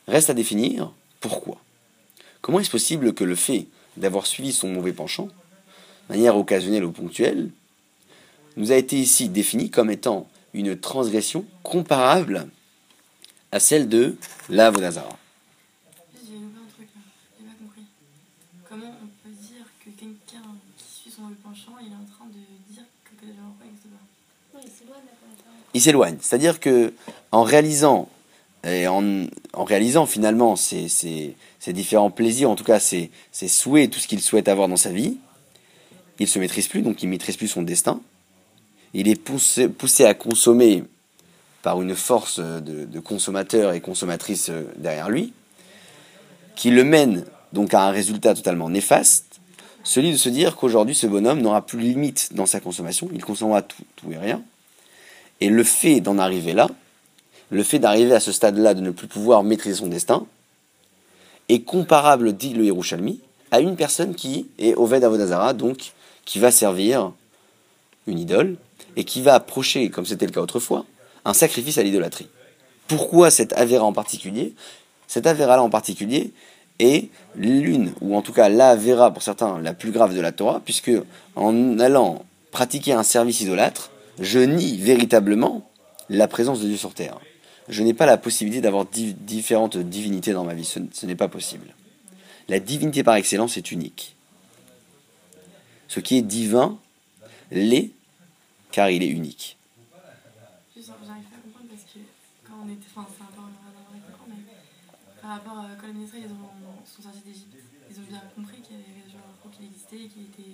Reste 0.09 0.31
à 0.31 0.35
définir 0.35 0.93
pourquoi. 1.21 1.59
Comment 2.41 2.59
est-ce 2.59 2.71
possible 2.71 3.15
que 3.15 3.23
le 3.23 3.37
fait 3.37 3.67
d'avoir 3.97 4.27
suivi 4.27 4.53
son 4.53 4.69
mauvais 4.69 4.93
penchant, 4.93 5.27
de 6.09 6.15
manière 6.15 6.37
occasionnelle 6.37 6.85
ou 6.85 6.91
ponctuelle, 6.91 7.51
nous 8.57 8.73
a 8.73 8.77
été 8.77 8.97
ici 8.97 9.29
défini 9.29 9.71
comme 9.71 9.91
étant 9.91 10.29
une 10.53 10.77
transgression 10.77 11.45
comparable 11.63 12.49
à 13.53 13.61
celle 13.61 13.89
de 13.89 14.17
la 14.49 14.71
Vodazara 14.71 15.17
J'ai 16.27 16.35
loupé 16.35 16.59
un 16.59 16.69
truc 16.75 16.89
là, 16.95 17.03
j'ai 17.39 17.47
pas 17.47 17.53
compris. 17.63 17.83
Comment 18.69 18.95
on 19.03 19.07
peut 19.23 19.35
dire 19.35 19.67
que 19.79 19.91
quelqu'un 19.91 20.43
qui 20.77 20.85
suit 20.85 21.11
son 21.11 21.23
mauvais 21.23 21.37
penchant, 21.43 21.77
il 21.81 21.93
est 21.93 21.97
en 21.97 22.05
train 22.11 22.27
de 22.27 22.73
dire 22.73 22.85
que 23.05 23.15
Kadosh 23.21 23.37
Baruch 23.37 23.55
Hu 23.61 23.67
n'existe 23.67 23.89
pas 23.89 24.59
Oui, 24.59 24.63
c'est 24.67 24.87
loin 24.87 24.99
de 24.99 25.07
la 25.07 25.17
connaissance. 25.17 25.62
Il 25.75 25.81
s'éloigne. 25.81 26.17
C'est-à-dire 26.21 26.61
que 26.61 26.93
en 27.31 27.43
réalisant 27.43 28.09
en, 28.65 29.65
réalisant 29.65 30.07
finalement 30.07 30.55
ses, 30.55 30.89
ses- 30.89 31.35
ses 31.59 31.73
différents 31.73 32.11
plaisirs, 32.13 32.49
en 32.49 32.55
tout 32.55 32.63
cas 32.65 32.79
ses, 32.79 33.11
souhaits, 33.33 33.91
tout 33.91 33.99
ce 33.99 34.07
qu'il 34.07 34.21
souhaite 34.21 34.47
avoir 34.47 34.69
dans 34.69 34.77
sa 34.77 34.91
vie, 34.91 35.17
il 36.21 36.29
se 36.29 36.39
maîtrise 36.39 36.69
plus, 36.69 36.83
donc 36.83 37.03
il 37.03 37.09
maîtrise 37.09 37.37
plus 37.37 37.49
son 37.49 37.63
destin. 37.63 38.01
Il 38.95 39.09
est 39.09 39.17
poussé, 39.17 40.05
à 40.05 40.15
consommer 40.15 40.85
par 41.63 41.83
une 41.83 41.97
force 41.97 42.39
de, 42.39 42.85
de 42.85 43.01
consommateur 43.01 43.73
et 43.73 43.81
consommatrice 43.81 44.51
derrière 44.77 45.09
lui, 45.09 45.33
qui 46.55 46.71
le 46.71 46.85
mène 46.85 47.25
donc 47.53 47.75
à 47.75 47.83
un 47.83 47.91
résultat 47.91 48.35
totalement 48.35 48.71
néfaste, 48.71 49.41
celui 49.83 50.13
de 50.13 50.17
se 50.17 50.29
dire 50.29 50.55
qu'aujourd'hui 50.55 50.95
ce 50.95 51.09
bonhomme 51.09 51.41
n'aura 51.41 51.67
plus 51.67 51.81
limite 51.81 52.29
dans 52.35 52.47
sa 52.47 52.61
consommation, 52.61 53.09
il 53.13 53.25
consommera 53.25 53.63
tout 53.63 53.83
et 54.11 54.19
rien, 54.19 54.41
et 55.43 55.49
le 55.49 55.65
fait 55.65 56.01
d'en 56.01 56.19
arriver 56.19 56.53
là, 56.53 56.69
le 57.51 57.65
fait 57.65 57.81
d'arriver 57.81 58.15
à 58.15 58.21
ce 58.21 58.31
stade-là, 58.31 58.75
de 58.75 58.81
ne 58.81 58.93
plus 58.93 59.09
pouvoir 59.09 59.43
maîtriser 59.43 59.75
son 59.75 59.89
destin, 59.89 60.25
est 61.49 61.63
comparable, 61.63 62.33
dit 62.33 62.55
le 62.55 62.65
Yerushalmi, 62.65 63.19
à 63.51 63.59
une 63.59 63.75
personne 63.75 64.15
qui 64.15 64.47
est 64.61 64.75
Oved 64.77 65.03
Avodazara, 65.03 65.53
donc 65.53 65.95
qui 66.25 66.39
va 66.39 66.53
servir 66.53 67.11
une 68.07 68.21
idole, 68.21 68.55
et 68.95 69.03
qui 69.03 69.21
va 69.21 69.35
approcher, 69.35 69.91
comme 69.91 70.07
c'était 70.07 70.27
le 70.27 70.31
cas 70.31 70.43
autrefois, 70.43 70.87
un 71.25 71.35
sacrifice 71.35 71.77
à 71.77 71.83
l'idolâtrie. 71.83 72.29
Pourquoi 72.87 73.33
cette 73.33 73.53
Avera 73.55 73.85
en 73.85 73.93
particulier? 73.93 74.55
Cette 75.09 75.27
Avera-là 75.27 75.65
en 75.65 75.71
particulier 75.71 76.31
est 76.79 77.09
l'une, 77.35 77.93
ou 78.01 78.17
en 78.17 78.23
tout 78.23 78.33
cas 78.33 78.49
la 78.49 78.71
Avera 78.71 79.13
pour 79.13 79.25
certains, 79.25 79.61
la 79.61 79.75
plus 79.75 79.91
grave 79.91 80.15
de 80.15 80.21
la 80.21 80.31
Torah, 80.31 80.63
puisque 80.65 80.93
en 81.35 81.81
allant 81.81 82.25
pratiquer 82.53 82.93
un 82.93 83.03
service 83.03 83.41
idolâtre, 83.41 83.92
je 84.21 84.39
nie 84.39 84.77
véritablement 84.79 85.69
la 86.09 86.29
présence 86.29 86.61
de 86.61 86.67
Dieu 86.69 86.77
sur 86.77 86.95
terre. 86.95 87.19
Je 87.69 87.83
n'ai 87.83 87.95
pas 87.95 88.07
la 88.07 88.17
possibilité 88.19 88.61
d'avoir 88.61 88.85
di- 88.87 89.15
différentes 89.15 89.77
divinités 89.77 90.33
dans 90.33 90.45
ma 90.45 90.55
vie. 90.55 90.65
Ce, 90.65 90.81
ce 90.93 91.07
n'est 91.07 91.15
pas 91.17 91.29
possible. 91.29 91.75
La 92.49 92.59
divinité 92.61 93.03
par 93.05 93.15
excellence 93.15 93.57
est 93.57 93.71
unique. 93.71 94.17
Ce 95.89 96.01
qui 96.01 96.17
est 96.19 96.23
divin 96.23 96.79
l'est 97.51 97.91
car 98.73 98.91
il 98.91 99.03
est 99.03 99.09
unique. 99.09 99.57
J'arrive 100.75 100.97
pas 100.99 101.13
à 101.13 101.41
comprendre 101.45 101.69
parce 101.71 101.83
que 101.85 102.01
quand 102.47 102.55
on 102.65 102.69
était. 102.69 102.87
Enfin, 102.95 103.07
c'est 103.15 103.23
un 103.23 103.27
peu 103.31 103.43
Coran, 104.13 104.27
mais 104.29 104.43
par 105.21 105.31
rapport 105.31 105.59
à 105.59 105.69
quand 105.81 105.87
les 105.87 105.93
ministres 105.93 106.17
ils 106.19 106.27
ont, 106.27 106.51
sont 106.85 107.03
sortis 107.03 107.23
d'Égypte, 107.25 107.55
ils 107.91 107.97
ont 108.01 108.09
bien 108.09 108.23
compris 108.35 108.61
qu'il 108.61 108.77
y 108.77 108.81
avait 108.81 109.07
genre 109.13 109.37
qu'il 109.53 109.67
existait 109.67 110.03
et 110.03 110.09
qu'il 110.09 110.23
était. 110.33 110.51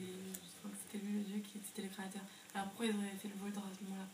enfin, 0.61 0.68
que 0.75 0.79
c'était 0.85 1.05
lui 1.07 1.14
le 1.18 1.25
Dieu, 1.25 1.38
que 1.40 1.59
c'était 1.64 1.83
le 1.88 1.92
créateur. 1.94 2.23
Alors 2.59 2.71
pourquoi 2.71 2.87
ils 2.87 2.97
auraient 2.99 3.18
fait 3.23 3.31
le 3.31 3.38
Vaudor 3.38 3.62
à 3.62 3.71
ce 3.71 3.85
moment-là 3.87 4.07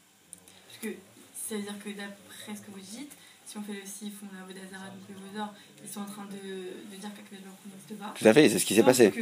Parce 0.68 0.80
que 0.85 1.00
ça 1.33 1.57
veut 1.57 1.62
dire 1.62 1.78
que 1.80 1.88
d'après 1.96 2.52
ce 2.52 2.61
que 2.61 2.70
vous 2.76 2.85
dites, 2.85 3.12
si 3.46 3.57
on 3.57 3.62
fait 3.62 3.72
le 3.72 3.88
sif, 3.88 4.12
on 4.20 4.28
a 4.37 4.44
Vodazara, 4.44 4.92
donc 4.92 5.09
le 5.09 5.16
Vaudor, 5.16 5.54
ils 5.83 5.88
sont 5.88 6.00
en 6.00 6.04
train 6.04 6.28
de, 6.28 6.37
de 6.37 7.00
dire 7.00 7.09
Hu 7.09 7.40
n'existe 7.40 7.98
pas. 7.98 8.12
Tout 8.14 8.28
à 8.28 8.35
fait, 8.35 8.50
c'est 8.50 8.59
ce 8.59 8.66
qui 8.66 8.74
s'est 8.74 8.83
passé. 8.83 9.14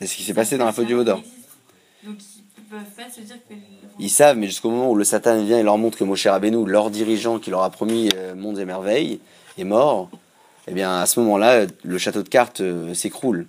C'est 0.00 0.08
ce 0.08 0.16
qui 0.16 0.24
s'est 0.24 0.34
passé 0.34 0.58
dans 0.58 0.64
la 0.64 0.72
faute 0.72 0.86
du 0.86 0.94
Vaudor. 0.94 1.22
Donc 2.02 2.16
ils 2.18 2.62
peuvent 2.64 2.82
pas 2.96 3.08
se 3.08 3.20
dire 3.20 3.38
que. 3.48 3.54
Ils 4.00 4.10
savent, 4.10 4.36
mais 4.36 4.48
jusqu'au 4.48 4.70
moment 4.70 4.90
où 4.90 4.96
le 4.96 5.04
Satan 5.04 5.40
vient 5.44 5.60
et 5.60 5.62
leur 5.62 5.78
montre 5.78 5.96
que 5.96 6.02
Moshe 6.02 6.26
Rabbeinu, 6.26 6.66
leur 6.66 6.90
dirigeant 6.90 7.38
qui 7.38 7.50
leur 7.50 7.62
a 7.62 7.70
promis 7.70 8.08
euh, 8.16 8.34
mondes 8.34 8.58
et 8.58 8.64
merveilles, 8.64 9.20
est 9.56 9.64
mort, 9.64 10.10
eh 10.66 10.74
bien 10.74 10.98
à 10.98 11.06
ce 11.06 11.20
moment-là, 11.20 11.66
le 11.84 11.98
château 11.98 12.24
de 12.24 12.28
cartes 12.28 12.60
euh, 12.60 12.92
s'écroule. 12.92 13.46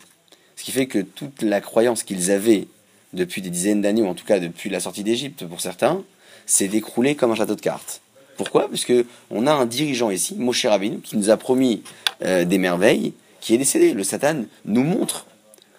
Ce 0.55 0.63
qui 0.63 0.71
fait 0.71 0.85
que 0.85 0.99
toute 0.99 1.41
la 1.41 1.61
croyance 1.61 2.03
qu'ils 2.03 2.29
avaient 2.29 2.67
depuis 3.13 3.41
des 3.41 3.49
dizaines 3.49 3.81
d'années, 3.81 4.01
ou 4.01 4.07
en 4.07 4.15
tout 4.15 4.25
cas 4.25 4.39
depuis 4.39 4.69
la 4.69 4.79
sortie 4.79 5.03
d'Égypte 5.03 5.45
pour 5.45 5.61
certains, 5.61 6.03
s'est 6.45 6.65
écroulée 6.65 7.15
comme 7.15 7.31
un 7.31 7.35
château 7.35 7.55
de 7.55 7.61
cartes. 7.61 8.01
Pourquoi? 8.37 8.69
Parce 8.69 8.85
on 9.31 9.47
a 9.47 9.51
un 9.51 9.65
dirigeant 9.65 10.09
ici, 10.09 10.35
Moshe 10.37 10.65
Rabbeinu, 10.65 10.99
qui 11.01 11.17
nous 11.17 11.29
a 11.29 11.37
promis 11.37 11.83
euh, 12.23 12.45
des 12.45 12.57
merveilles, 12.57 13.13
qui 13.41 13.53
est 13.53 13.57
décédé. 13.57 13.93
Le 13.93 14.03
Satan 14.03 14.43
nous 14.65 14.83
montre 14.83 15.25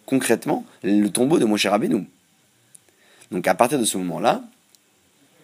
concrètement 0.05 0.65
le 0.83 1.09
tombeau 1.09 1.39
de 1.39 1.45
Moshe 1.45 1.67
Rabbeinu. 1.67 2.07
Donc 3.31 3.49
à 3.49 3.55
partir 3.55 3.79
de 3.79 3.85
ce 3.85 3.97
moment-là, 3.99 4.43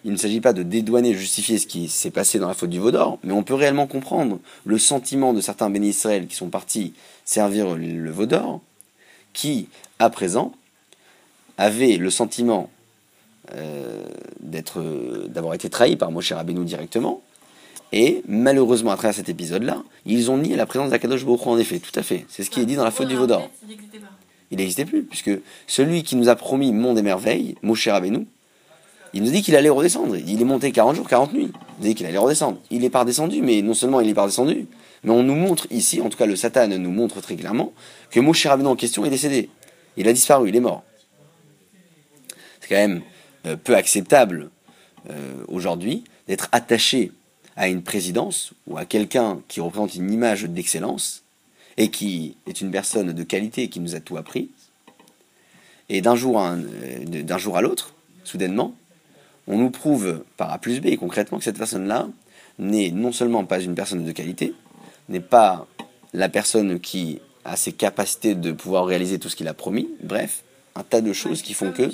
il 0.05 0.11
ne 0.11 0.17
s'agit 0.17 0.41
pas 0.41 0.53
de 0.53 0.63
dédouaner, 0.63 1.13
justifier 1.13 1.57
ce 1.57 1.67
qui 1.67 1.89
s'est 1.89 2.11
passé 2.11 2.37
dans 2.37 2.47
la 2.47 2.53
faute 2.53 2.69
du 2.69 2.79
Vaudor, 2.79 3.17
mais 3.23 3.33
on 3.33 3.43
peut 3.43 3.55
réellement 3.55 3.87
comprendre 3.87 4.39
le 4.65 4.77
sentiment 4.77 5.33
de 5.33 5.41
certains 5.41 5.69
bénis 5.69 5.89
Israël 5.89 6.27
qui 6.27 6.35
sont 6.35 6.49
partis 6.49 6.93
servir 7.25 7.75
le 7.75 8.11
Vaudor, 8.11 8.61
qui, 9.33 9.69
à 9.99 10.09
présent, 10.09 10.53
avaient 11.57 11.97
le 11.97 12.09
sentiment 12.09 12.69
euh, 13.55 14.03
d'avoir 15.29 15.53
été 15.53 15.69
trahis 15.69 15.95
par 15.95 16.11
Moshe 16.11 16.31
Rabbeinu 16.31 16.65
directement, 16.65 17.21
et 17.93 18.21
malheureusement, 18.27 18.91
à 18.91 18.97
travers 18.97 19.15
cet 19.15 19.29
épisode-là, 19.29 19.81
ils 20.05 20.29
ont 20.29 20.37
nié 20.37 20.55
la 20.55 20.65
présence 20.65 20.89
d'Akadosh 20.89 21.25
Baruch 21.25 21.47
en 21.47 21.57
effet, 21.57 21.79
tout 21.79 21.97
à 21.97 22.03
fait. 22.03 22.25
C'est 22.27 22.43
ce 22.43 22.49
qui 22.49 22.59
est 22.59 22.65
dit 22.65 22.75
dans 22.75 22.83
la 22.83 22.91
faute 22.91 23.07
du 23.07 23.15
Vaudor 23.15 23.49
il 24.51 24.57
n'existait 24.57 24.85
plus, 24.85 25.03
puisque 25.03 25.31
celui 25.65 26.03
qui 26.03 26.15
nous 26.15 26.29
a 26.29 26.35
promis 26.35 26.71
monde 26.71 26.97
et 26.97 27.01
merveilles, 27.01 27.55
Moshe 27.61 27.87
Rabbeinu, 27.87 28.25
il 29.13 29.23
nous 29.23 29.31
dit 29.31 29.41
qu'il 29.41 29.55
allait 29.55 29.69
redescendre. 29.69 30.15
Il 30.15 30.41
est 30.41 30.45
monté 30.45 30.71
40 30.71 30.95
jours, 30.95 31.07
40 31.07 31.33
nuits. 31.33 31.51
Il 31.79 31.87
dit 31.87 31.95
qu'il 31.95 32.05
allait 32.05 32.17
redescendre. 32.17 32.57
Il 32.69 32.83
est 32.83 32.95
redescendu, 32.95 33.41
mais 33.41 33.61
non 33.61 33.73
seulement 33.73 33.99
il 33.99 34.09
est 34.09 34.19
redescendu, 34.19 34.67
mais 35.03 35.11
on 35.11 35.23
nous 35.23 35.35
montre 35.35 35.67
ici, 35.71 36.01
en 36.01 36.09
tout 36.09 36.17
cas 36.17 36.25
le 36.25 36.35
Satan 36.35 36.67
nous 36.67 36.91
montre 36.91 37.21
très 37.21 37.35
clairement, 37.35 37.73
que 38.11 38.19
Moshe 38.19 38.45
Rabbeinu 38.45 38.69
en 38.69 38.75
question 38.75 39.05
est 39.05 39.09
décédé. 39.09 39.49
Il 39.95 40.07
a 40.07 40.13
disparu, 40.13 40.49
il 40.49 40.55
est 40.55 40.61
mort. 40.61 40.83
C'est 42.67 42.75
quand 42.75 42.87
même 42.87 43.01
euh, 43.45 43.55
peu 43.55 43.75
acceptable 43.75 44.49
euh, 45.09 45.43
aujourd'hui 45.47 46.03
d'être 46.27 46.49
attaché 46.51 47.11
à 47.55 47.69
une 47.69 47.81
présidence 47.81 48.51
ou 48.67 48.77
à 48.77 48.83
quelqu'un 48.83 49.39
qui 49.47 49.61
représente 49.61 49.95
une 49.95 50.11
image 50.11 50.43
d'excellence 50.43 51.23
et 51.77 51.89
qui 51.89 52.35
est 52.45 52.59
une 52.59 52.71
personne 52.71 53.13
de 53.13 53.23
qualité 53.23 53.69
qui 53.69 53.79
nous 53.79 53.95
a 53.95 54.01
tout 54.01 54.17
appris. 54.17 54.49
Et 55.87 56.01
d'un 56.01 56.17
jour 56.17 56.39
à, 56.39 56.55
euh, 56.55 57.37
jour 57.37 57.55
à 57.55 57.61
l'autre, 57.61 57.93
soudainement, 58.25 58.75
on 59.47 59.57
nous 59.57 59.69
prouve 59.69 60.23
par 60.35 60.51
A 60.51 60.57
plus 60.57 60.81
B 60.81 60.97
concrètement 60.97 61.37
que 61.37 61.45
cette 61.45 61.57
personne-là 61.57 62.09
n'est 62.59 62.91
non 62.91 63.13
seulement 63.13 63.45
pas 63.45 63.61
une 63.61 63.75
personne 63.75 64.03
de 64.03 64.11
qualité, 64.11 64.53
n'est 65.07 65.21
pas 65.21 65.67
la 66.13 66.27
personne 66.27 66.81
qui 66.81 67.21
a 67.45 67.55
ses 67.55 67.71
capacités 67.71 68.35
de 68.35 68.51
pouvoir 68.51 68.85
réaliser 68.85 69.19
tout 69.19 69.29
ce 69.29 69.37
qu'il 69.37 69.47
a 69.47 69.53
promis, 69.53 69.87
bref, 70.03 70.43
un 70.75 70.83
tas 70.83 70.99
de 70.99 71.13
choses 71.13 71.41
qui 71.41 71.53
font 71.53 71.71
que... 71.71 71.89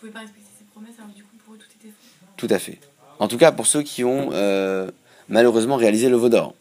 Pas 0.00 0.20
respecter 0.20 0.50
ses 0.58 0.64
promesses, 0.64 0.94
alors 0.98 1.10
du 1.10 1.22
coup, 1.22 1.36
pour 1.44 1.56
tout 1.56 1.64
était. 1.80 1.92
Tout 2.36 2.46
à 2.50 2.58
fait. 2.58 2.78
En 3.18 3.28
tout 3.28 3.36
cas, 3.36 3.52
pour 3.52 3.66
ceux 3.66 3.82
qui 3.82 4.04
ont 4.04 4.30
euh, 4.32 4.90
malheureusement 5.28 5.76
réalisé 5.76 6.08
le 6.08 6.16
Vaudor. 6.16 6.54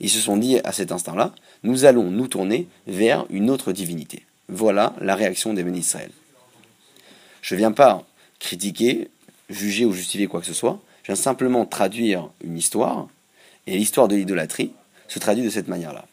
Ils 0.00 0.10
se 0.10 0.18
sont 0.18 0.36
dit 0.36 0.58
à 0.64 0.72
cet 0.72 0.92
instant-là, 0.92 1.32
nous 1.62 1.84
allons 1.84 2.10
nous 2.10 2.28
tourner 2.28 2.66
vers 2.86 3.26
une 3.30 3.50
autre 3.50 3.72
divinité. 3.72 4.24
Voilà 4.48 4.94
la 5.00 5.14
réaction 5.14 5.54
des 5.54 5.62
bénis 5.62 5.80
Israël. 5.80 6.10
Je 7.42 7.54
ne 7.54 7.58
viens 7.58 7.72
pas 7.72 8.04
critiquer, 8.38 9.08
juger 9.48 9.84
ou 9.84 9.92
justifier 9.92 10.26
quoi 10.26 10.40
que 10.40 10.46
ce 10.46 10.52
soit. 10.52 10.80
Je 11.02 11.12
viens 11.12 11.14
simplement 11.14 11.64
traduire 11.64 12.28
une 12.42 12.58
histoire. 12.58 13.08
Et 13.66 13.76
l'histoire 13.78 14.08
de 14.08 14.16
l'idolâtrie 14.16 14.72
se 15.08 15.18
traduit 15.18 15.44
de 15.44 15.50
cette 15.50 15.68
manière-là. 15.68 16.04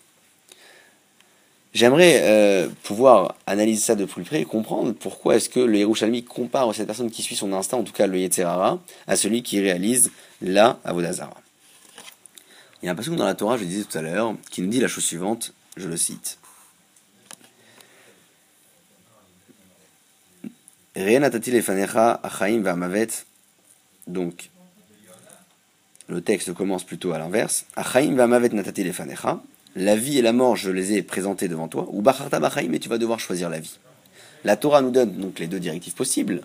J'aimerais 1.73 2.19
euh, 2.23 2.67
pouvoir 2.83 3.35
analyser 3.47 3.81
ça 3.81 3.95
de 3.95 4.03
plus 4.03 4.23
près 4.23 4.41
et 4.41 4.45
comprendre 4.45 4.91
pourquoi 4.91 5.37
est-ce 5.37 5.47
que 5.47 5.61
le 5.61 5.77
Yerushalmi 5.77 6.25
compare 6.25 6.73
cette 6.75 6.85
personne 6.85 7.09
qui 7.09 7.21
suit 7.21 7.37
son 7.37 7.53
instinct, 7.53 7.77
en 7.77 7.83
tout 7.83 7.93
cas 7.93 8.07
le 8.07 8.17
Yetzerara, 8.19 8.81
à 9.07 9.15
celui 9.15 9.41
qui 9.41 9.61
réalise 9.61 10.11
la 10.41 10.79
Avodazara. 10.83 11.33
Il 12.81 12.87
y 12.87 12.89
a 12.89 12.91
un 12.91 12.95
passage 12.95 13.15
dans 13.15 13.25
la 13.25 13.35
Torah, 13.35 13.55
je 13.55 13.61
le 13.63 13.69
disais 13.69 13.85
tout 13.85 13.97
à 13.97 14.01
l'heure, 14.01 14.35
qui 14.49 14.61
nous 14.61 14.67
dit 14.67 14.81
la 14.81 14.89
chose 14.89 15.05
suivante, 15.05 15.53
je 15.77 15.87
le 15.87 15.95
cite. 15.95 16.39
Donc, 24.07 24.49
le 26.07 26.21
texte 26.21 26.53
commence 26.53 26.83
plutôt 26.83 27.13
à 27.13 27.17
l'inverse. 27.17 27.65
Achaim 27.77 28.15
natati 28.15 28.83
lefanecha. 28.83 29.41
La 29.75 29.95
vie 29.95 30.17
et 30.17 30.21
la 30.21 30.33
mort, 30.33 30.55
je 30.55 30.69
les 30.69 30.93
ai 30.93 31.01
présentés 31.01 31.47
devant 31.47 31.67
toi, 31.67 31.87
ou 31.91 32.01
Bacharta 32.01 32.39
Bachaim, 32.39 32.67
mais 32.69 32.79
tu 32.79 32.89
vas 32.89 32.97
devoir 32.97 33.19
choisir 33.19 33.49
la 33.49 33.59
vie. 33.59 33.77
La 34.43 34.57
Torah 34.57 34.81
nous 34.81 34.91
donne 34.91 35.13
donc 35.13 35.39
les 35.39 35.47
deux 35.47 35.59
directives 35.59 35.93
possibles, 35.93 36.41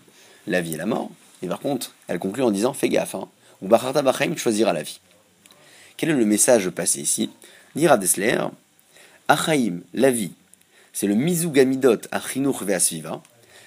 la 0.46 0.60
vie 0.60 0.74
et 0.74 0.76
la 0.76 0.86
mort, 0.86 1.10
et 1.42 1.48
par 1.48 1.60
contre, 1.60 1.94
elle 2.08 2.18
conclut 2.18 2.42
en 2.42 2.50
disant 2.50 2.72
fais 2.72 2.88
gaffe, 2.88 3.14
hein, 3.14 3.28
ou 3.62 3.68
Bacharta 3.68 4.02
Bachaim, 4.02 4.32
tu 4.32 4.38
choisiras 4.38 4.72
la 4.72 4.82
vie. 4.82 5.00
Quel 5.96 6.10
est 6.10 6.14
le 6.14 6.26
message 6.26 6.68
passé 6.70 7.00
ici? 7.00 7.30
Dira 7.74 7.98
Desler, 7.98 8.38
Achaim, 9.28 9.80
la 9.94 10.10
vie, 10.10 10.32
c'est 10.92 11.06
le 11.06 11.14
Mizugamidot 11.14 11.98
Achinur 12.12 12.62
Veasviva, 12.62 13.22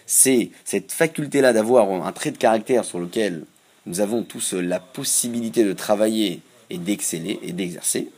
c'est 0.05 0.51
cette 0.66 0.91
faculté-là 0.91 1.53
d'avoir 1.53 1.89
un 1.91 2.12
trait 2.12 2.32
de 2.32 2.38
caractère 2.38 2.86
sur 2.86 2.99
lequel 2.99 3.45
nous 3.86 3.99
avons 3.99 4.24
tous 4.24 4.53
la 4.53 4.80
possibilité 4.80 5.64
de 5.64 5.74
travailler 5.74 6.41
et 6.70 6.78
d'exceller 6.78 7.39
et 7.43 7.51
d'exercer. 7.51 8.10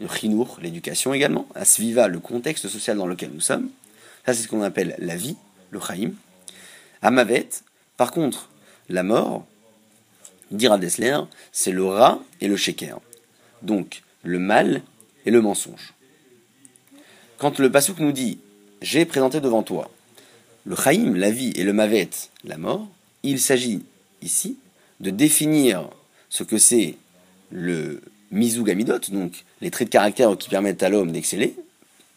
Le 0.00 0.08
chinour, 0.08 0.58
l'éducation 0.62 1.12
également. 1.12 1.46
Asviva, 1.54 2.08
le 2.08 2.18
contexte 2.18 2.68
social 2.68 2.96
dans 2.96 3.06
lequel 3.06 3.30
nous 3.32 3.40
sommes. 3.40 3.68
Ça, 4.24 4.34
c'est 4.34 4.42
ce 4.42 4.48
qu'on 4.48 4.62
appelle 4.62 4.96
la 4.98 5.14
vie, 5.14 5.36
le 5.70 5.80
chaim. 5.80 6.12
Amavet, 7.02 7.48
par 7.96 8.10
contre, 8.10 8.48
la 8.88 9.02
mort, 9.02 9.46
dira 10.50 10.78
Dessler, 10.78 11.18
c'est 11.52 11.72
le 11.72 11.84
rat 11.84 12.18
et 12.40 12.48
le 12.48 12.56
sheker. 12.56 13.00
Donc, 13.62 14.02
le 14.22 14.38
mal 14.38 14.82
et 15.26 15.30
le 15.30 15.40
mensonge. 15.42 15.92
Quand 17.38 17.58
le 17.58 17.70
Passouk 17.70 17.98
nous 17.98 18.12
dit 18.12 18.38
J'ai 18.82 19.04
présenté 19.04 19.40
devant 19.40 19.62
toi 19.62 19.90
le 20.64 20.76
chaim, 20.76 21.14
la 21.16 21.30
vie, 21.30 21.52
et 21.56 21.64
le 21.64 21.72
mavet, 21.72 22.10
la 22.44 22.58
mort, 22.58 22.86
il 23.22 23.40
s'agit 23.40 23.82
ici 24.22 24.58
de 25.00 25.10
définir 25.10 25.88
ce 26.28 26.42
que 26.42 26.58
c'est 26.58 26.96
le 27.50 28.02
mizugamidot, 28.30 29.00
donc 29.10 29.44
les 29.60 29.70
traits 29.70 29.88
de 29.88 29.92
caractère 29.92 30.36
qui 30.38 30.48
permettent 30.48 30.82
à 30.82 30.88
l'homme 30.88 31.12
d'exceller, 31.12 31.54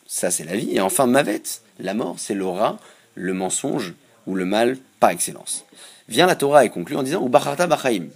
ça 0.08 0.32
c'est 0.32 0.44
la 0.44 0.56
vie, 0.56 0.76
et 0.76 0.82
enfin 0.82 1.08
mavet, 1.08 1.42
la 1.80 1.94
mort, 1.94 2.16
c'est 2.20 2.36
l'aura, 2.36 2.80
le 3.16 3.34
mensonge 3.34 3.94
ou 4.28 4.36
le 4.36 4.46
mal 4.46 4.78
par 5.00 5.10
excellence. 5.10 5.66
Vient 6.08 6.28
la 6.28 6.36
Torah 6.36 6.66
et 6.66 6.70
conclut 6.70 6.96
en 6.96 7.04
disant 7.04 7.22
ou 7.24 7.30
bacharta 7.30 7.66
bachaim. 7.68 8.08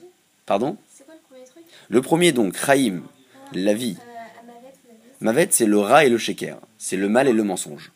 Pardon? 0.45 0.77
Quoi 1.05 1.15
le 1.15 1.21
premier 1.21 1.45
truc? 1.45 1.63
Le 1.89 2.01
premier 2.01 2.31
donc, 2.31 2.57
chaim, 2.57 3.01
la 3.53 3.73
vie. 3.73 3.97
euh, 3.99 4.51
Mavet, 5.21 5.47
c'est 5.51 5.65
le 5.65 5.79
rat 5.79 6.05
et 6.05 6.09
le 6.09 6.17
sheker. 6.17 6.57
C'est 6.77 6.97
le 6.97 7.09
mal 7.09 7.27
et 7.27 7.33
le 7.33 7.43
mensonge. 7.43 7.91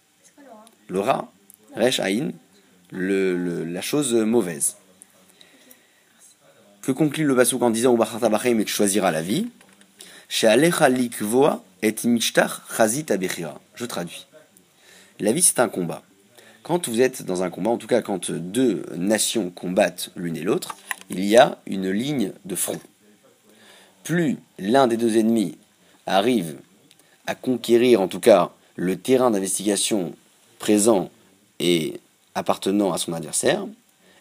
Laura? 0.89 1.31
Resh 1.75 1.99
aïn, 1.99 2.31
le, 2.89 3.37
le- 3.37 3.63
la 3.65 3.81
chose 3.81 4.13
mauvaise. 4.13 4.75
Que 6.81 6.91
conclut 6.91 7.25
le 7.25 7.35
Basouk 7.35 7.61
en 7.61 7.69
disant 7.69 7.93
Ubacharta 7.93 8.27
Bachem 8.27 8.59
et 8.59 8.65
tu 8.65 8.73
choisiras 8.73 9.11
la 9.11 9.21
vie? 9.21 9.49
Et. 13.17 13.59
Je 13.75 13.83
traduis. 13.83 14.27
La 15.19 15.33
vie, 15.33 15.41
c'est 15.41 15.59
un 15.59 15.67
combat. 15.67 16.03
Quand 16.63 16.87
vous 16.87 17.01
êtes 17.01 17.23
dans 17.23 17.43
un 17.43 17.49
combat, 17.49 17.71
en 17.71 17.77
tout 17.77 17.85
cas 17.85 18.01
quand 18.01 18.31
deux 18.31 18.85
nations 18.95 19.49
combattent 19.49 20.09
l'une 20.15 20.37
et 20.37 20.43
l'autre, 20.43 20.77
il 21.09 21.25
y 21.25 21.35
a 21.35 21.57
une 21.67 21.91
ligne 21.91 22.31
de 22.45 22.55
front. 22.55 22.79
Plus 24.05 24.37
l'un 24.57 24.87
des 24.87 24.95
deux 24.95 25.17
ennemis 25.17 25.57
arrive 26.05 26.55
à 27.27 27.35
conquérir, 27.35 27.99
en 27.99 28.07
tout 28.07 28.21
cas, 28.21 28.53
le 28.77 28.95
terrain 28.95 29.31
d'investigation 29.31 30.15
présent 30.59 31.11
et 31.59 31.99
appartenant 32.35 32.93
à 32.93 32.97
son 32.97 33.11
adversaire, 33.11 33.67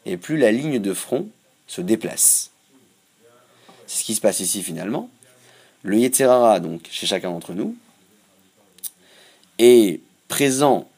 et 0.06 0.16
plus 0.16 0.38
la 0.38 0.50
ligne 0.50 0.80
de 0.80 0.92
front 0.92 1.28
se 1.68 1.80
déplace. 1.80 2.50
C'est 3.86 4.00
ce 4.00 4.04
qui 4.04 4.16
se 4.16 4.20
passe 4.20 4.40
ici 4.40 4.64
finalement. 4.64 5.08
Le 5.82 5.98
Yetzerara, 5.98 6.60
donc 6.60 6.88
chez 6.90 7.06
chacun 7.06 7.30
d'entre 7.30 7.54
nous, 7.54 7.74
est 9.58 10.00
présent 10.28 10.88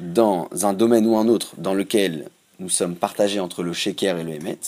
dans 0.00 0.48
un 0.62 0.72
domaine 0.72 1.06
ou 1.06 1.16
un 1.16 1.28
autre 1.28 1.54
dans 1.58 1.74
lequel 1.74 2.28
nous 2.58 2.68
sommes 2.68 2.96
partagés 2.96 3.40
entre 3.40 3.62
le 3.62 3.72
Sheker 3.72 4.18
et 4.18 4.24
le 4.24 4.34
Hémet. 4.34 4.58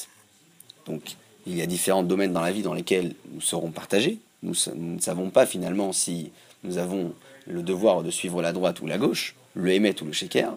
Donc 0.86 1.16
il 1.46 1.56
y 1.56 1.62
a 1.62 1.66
différents 1.66 2.02
domaines 2.02 2.32
dans 2.32 2.40
la 2.40 2.52
vie 2.52 2.62
dans 2.62 2.74
lesquels 2.74 3.14
nous 3.32 3.40
serons 3.40 3.70
partagés. 3.70 4.18
Nous, 4.42 4.54
ne 4.74 5.00
savons 5.00 5.30
pas 5.30 5.46
finalement 5.46 5.92
si 5.92 6.32
nous 6.64 6.78
avons 6.78 7.12
le 7.46 7.62
devoir 7.62 8.02
de 8.02 8.10
suivre 8.10 8.42
la 8.42 8.52
droite 8.52 8.80
ou 8.80 8.86
la 8.86 8.98
gauche, 8.98 9.34
le 9.54 9.72
Hémet 9.72 10.00
ou 10.02 10.04
le 10.04 10.12
Sheker. 10.12 10.56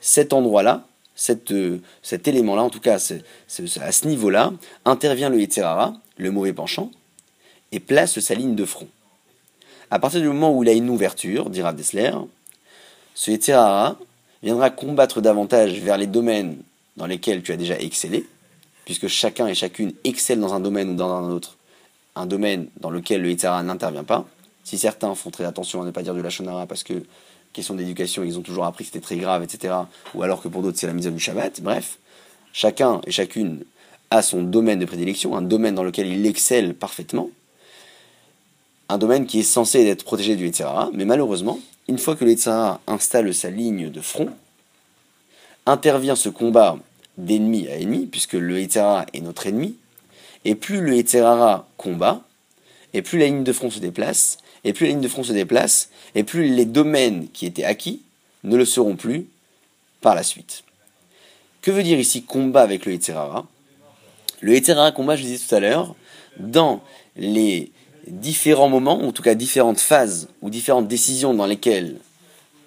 Cet 0.00 0.32
endroit-là, 0.32 0.86
cet 1.14 1.52
élément-là, 2.28 2.62
en 2.62 2.70
tout 2.70 2.80
cas 2.80 2.94
à 2.94 2.98
ce 2.98 4.06
niveau-là, 4.06 4.52
intervient 4.84 5.30
le 5.30 5.40
Yetzerara, 5.40 5.94
le 6.16 6.30
mauvais 6.30 6.52
penchant, 6.52 6.90
et 7.74 7.80
place 7.80 8.20
sa 8.20 8.34
ligne 8.34 8.54
de 8.54 8.64
front. 8.64 8.88
À 9.90 9.98
partir 9.98 10.20
du 10.20 10.28
moment 10.28 10.56
où 10.56 10.62
il 10.62 10.68
a 10.68 10.72
une 10.72 10.88
ouverture, 10.88 11.50
dira 11.50 11.72
Dessler, 11.72 12.12
ce 13.14 13.32
Yetzerara 13.32 13.98
viendra 14.42 14.70
combattre 14.70 15.20
davantage 15.20 15.80
vers 15.80 15.98
les 15.98 16.06
domaines 16.06 16.58
dans 16.96 17.06
lesquels 17.06 17.42
tu 17.42 17.52
as 17.52 17.56
déjà 17.56 17.78
excellé, 17.78 18.24
puisque 18.84 19.08
chacun 19.08 19.48
et 19.48 19.54
chacune 19.54 19.92
excelle 20.04 20.40
dans 20.40 20.54
un 20.54 20.60
domaine 20.60 20.90
ou 20.90 20.94
dans 20.94 21.12
un 21.12 21.30
autre, 21.30 21.56
un 22.14 22.26
domaine 22.26 22.68
dans 22.78 22.90
lequel 22.90 23.22
le 23.22 23.30
Yetzerara 23.30 23.62
n'intervient 23.64 24.04
pas. 24.04 24.24
Si 24.62 24.78
certains 24.78 25.14
font 25.14 25.30
très 25.30 25.44
attention 25.44 25.82
à 25.82 25.84
ne 25.84 25.90
pas 25.90 26.02
dire 26.02 26.14
de 26.14 26.20
la 26.20 26.30
Shonara 26.30 26.66
parce 26.66 26.84
que, 26.84 27.02
question 27.52 27.74
d'éducation, 27.74 28.22
ils 28.22 28.38
ont 28.38 28.42
toujours 28.42 28.66
appris 28.66 28.84
que 28.84 28.92
c'était 28.92 29.04
très 29.04 29.16
grave, 29.16 29.42
etc., 29.42 29.74
ou 30.14 30.22
alors 30.22 30.40
que 30.40 30.48
pour 30.48 30.62
d'autres 30.62 30.78
c'est 30.78 30.86
la 30.86 30.92
mise 30.92 31.06
du 31.06 31.18
Shabbat, 31.18 31.60
bref, 31.60 31.98
chacun 32.52 33.00
et 33.06 33.10
chacune 33.10 33.64
a 34.10 34.22
son 34.22 34.42
domaine 34.42 34.78
de 34.78 34.86
prédilection, 34.86 35.36
un 35.36 35.42
domaine 35.42 35.74
dans 35.74 35.82
lequel 35.82 36.06
il 36.06 36.24
excelle 36.24 36.74
parfaitement, 36.74 37.30
un 38.88 38.98
domaine 38.98 39.26
qui 39.26 39.40
est 39.40 39.44
censé 39.44 39.86
être 39.86 40.04
protégé 40.04 40.36
du 40.36 40.46
Yetzirah, 40.46 40.90
mais 40.92 41.04
malheureusement, 41.04 41.58
une 41.88 41.98
fois 41.98 42.16
que 42.16 42.24
le 42.24 42.34
installe 42.86 43.34
sa 43.34 43.50
ligne 43.50 43.90
de 43.90 44.00
front, 44.00 44.30
intervient 45.66 46.16
ce 46.16 46.28
combat 46.28 46.78
d'ennemi 47.16 47.68
à 47.68 47.76
ennemi, 47.76 48.06
puisque 48.06 48.34
le 48.34 48.60
Yetzirah 48.60 49.06
est 49.12 49.20
notre 49.20 49.46
ennemi, 49.46 49.76
et 50.44 50.54
plus 50.54 50.80
le 50.80 50.96
Yetzirah 50.96 51.66
combat, 51.76 52.22
et 52.92 53.02
plus 53.02 53.18
la 53.18 53.26
ligne 53.26 53.44
de 53.44 53.52
front 53.52 53.70
se 53.70 53.78
déplace, 53.78 54.38
et 54.64 54.72
plus 54.72 54.86
la 54.86 54.92
ligne 54.92 55.00
de 55.00 55.08
front 55.08 55.22
se 55.22 55.32
déplace, 55.32 55.90
et 56.14 56.24
plus 56.24 56.48
les 56.48 56.64
domaines 56.64 57.28
qui 57.32 57.46
étaient 57.46 57.64
acquis 57.64 58.02
ne 58.44 58.56
le 58.56 58.64
seront 58.64 58.96
plus 58.96 59.26
par 60.00 60.14
la 60.14 60.22
suite. 60.22 60.64
Que 61.62 61.70
veut 61.70 61.82
dire 61.82 61.98
ici 61.98 62.24
combat 62.24 62.62
avec 62.62 62.84
le 62.84 62.92
Yetzirah 62.92 63.46
Le 64.40 64.52
Yetzirah 64.52 64.92
combat, 64.92 65.16
je 65.16 65.22
disais 65.22 65.46
tout 65.46 65.54
à 65.54 65.60
l'heure, 65.60 65.94
dans 66.38 66.82
les 67.16 67.70
différents 68.06 68.68
moments, 68.68 69.00
ou 69.02 69.08
en 69.08 69.12
tout 69.12 69.22
cas 69.22 69.34
différentes 69.34 69.80
phases 69.80 70.28
ou 70.42 70.50
différentes 70.50 70.88
décisions 70.88 71.34
dans 71.34 71.46
lesquelles 71.46 71.96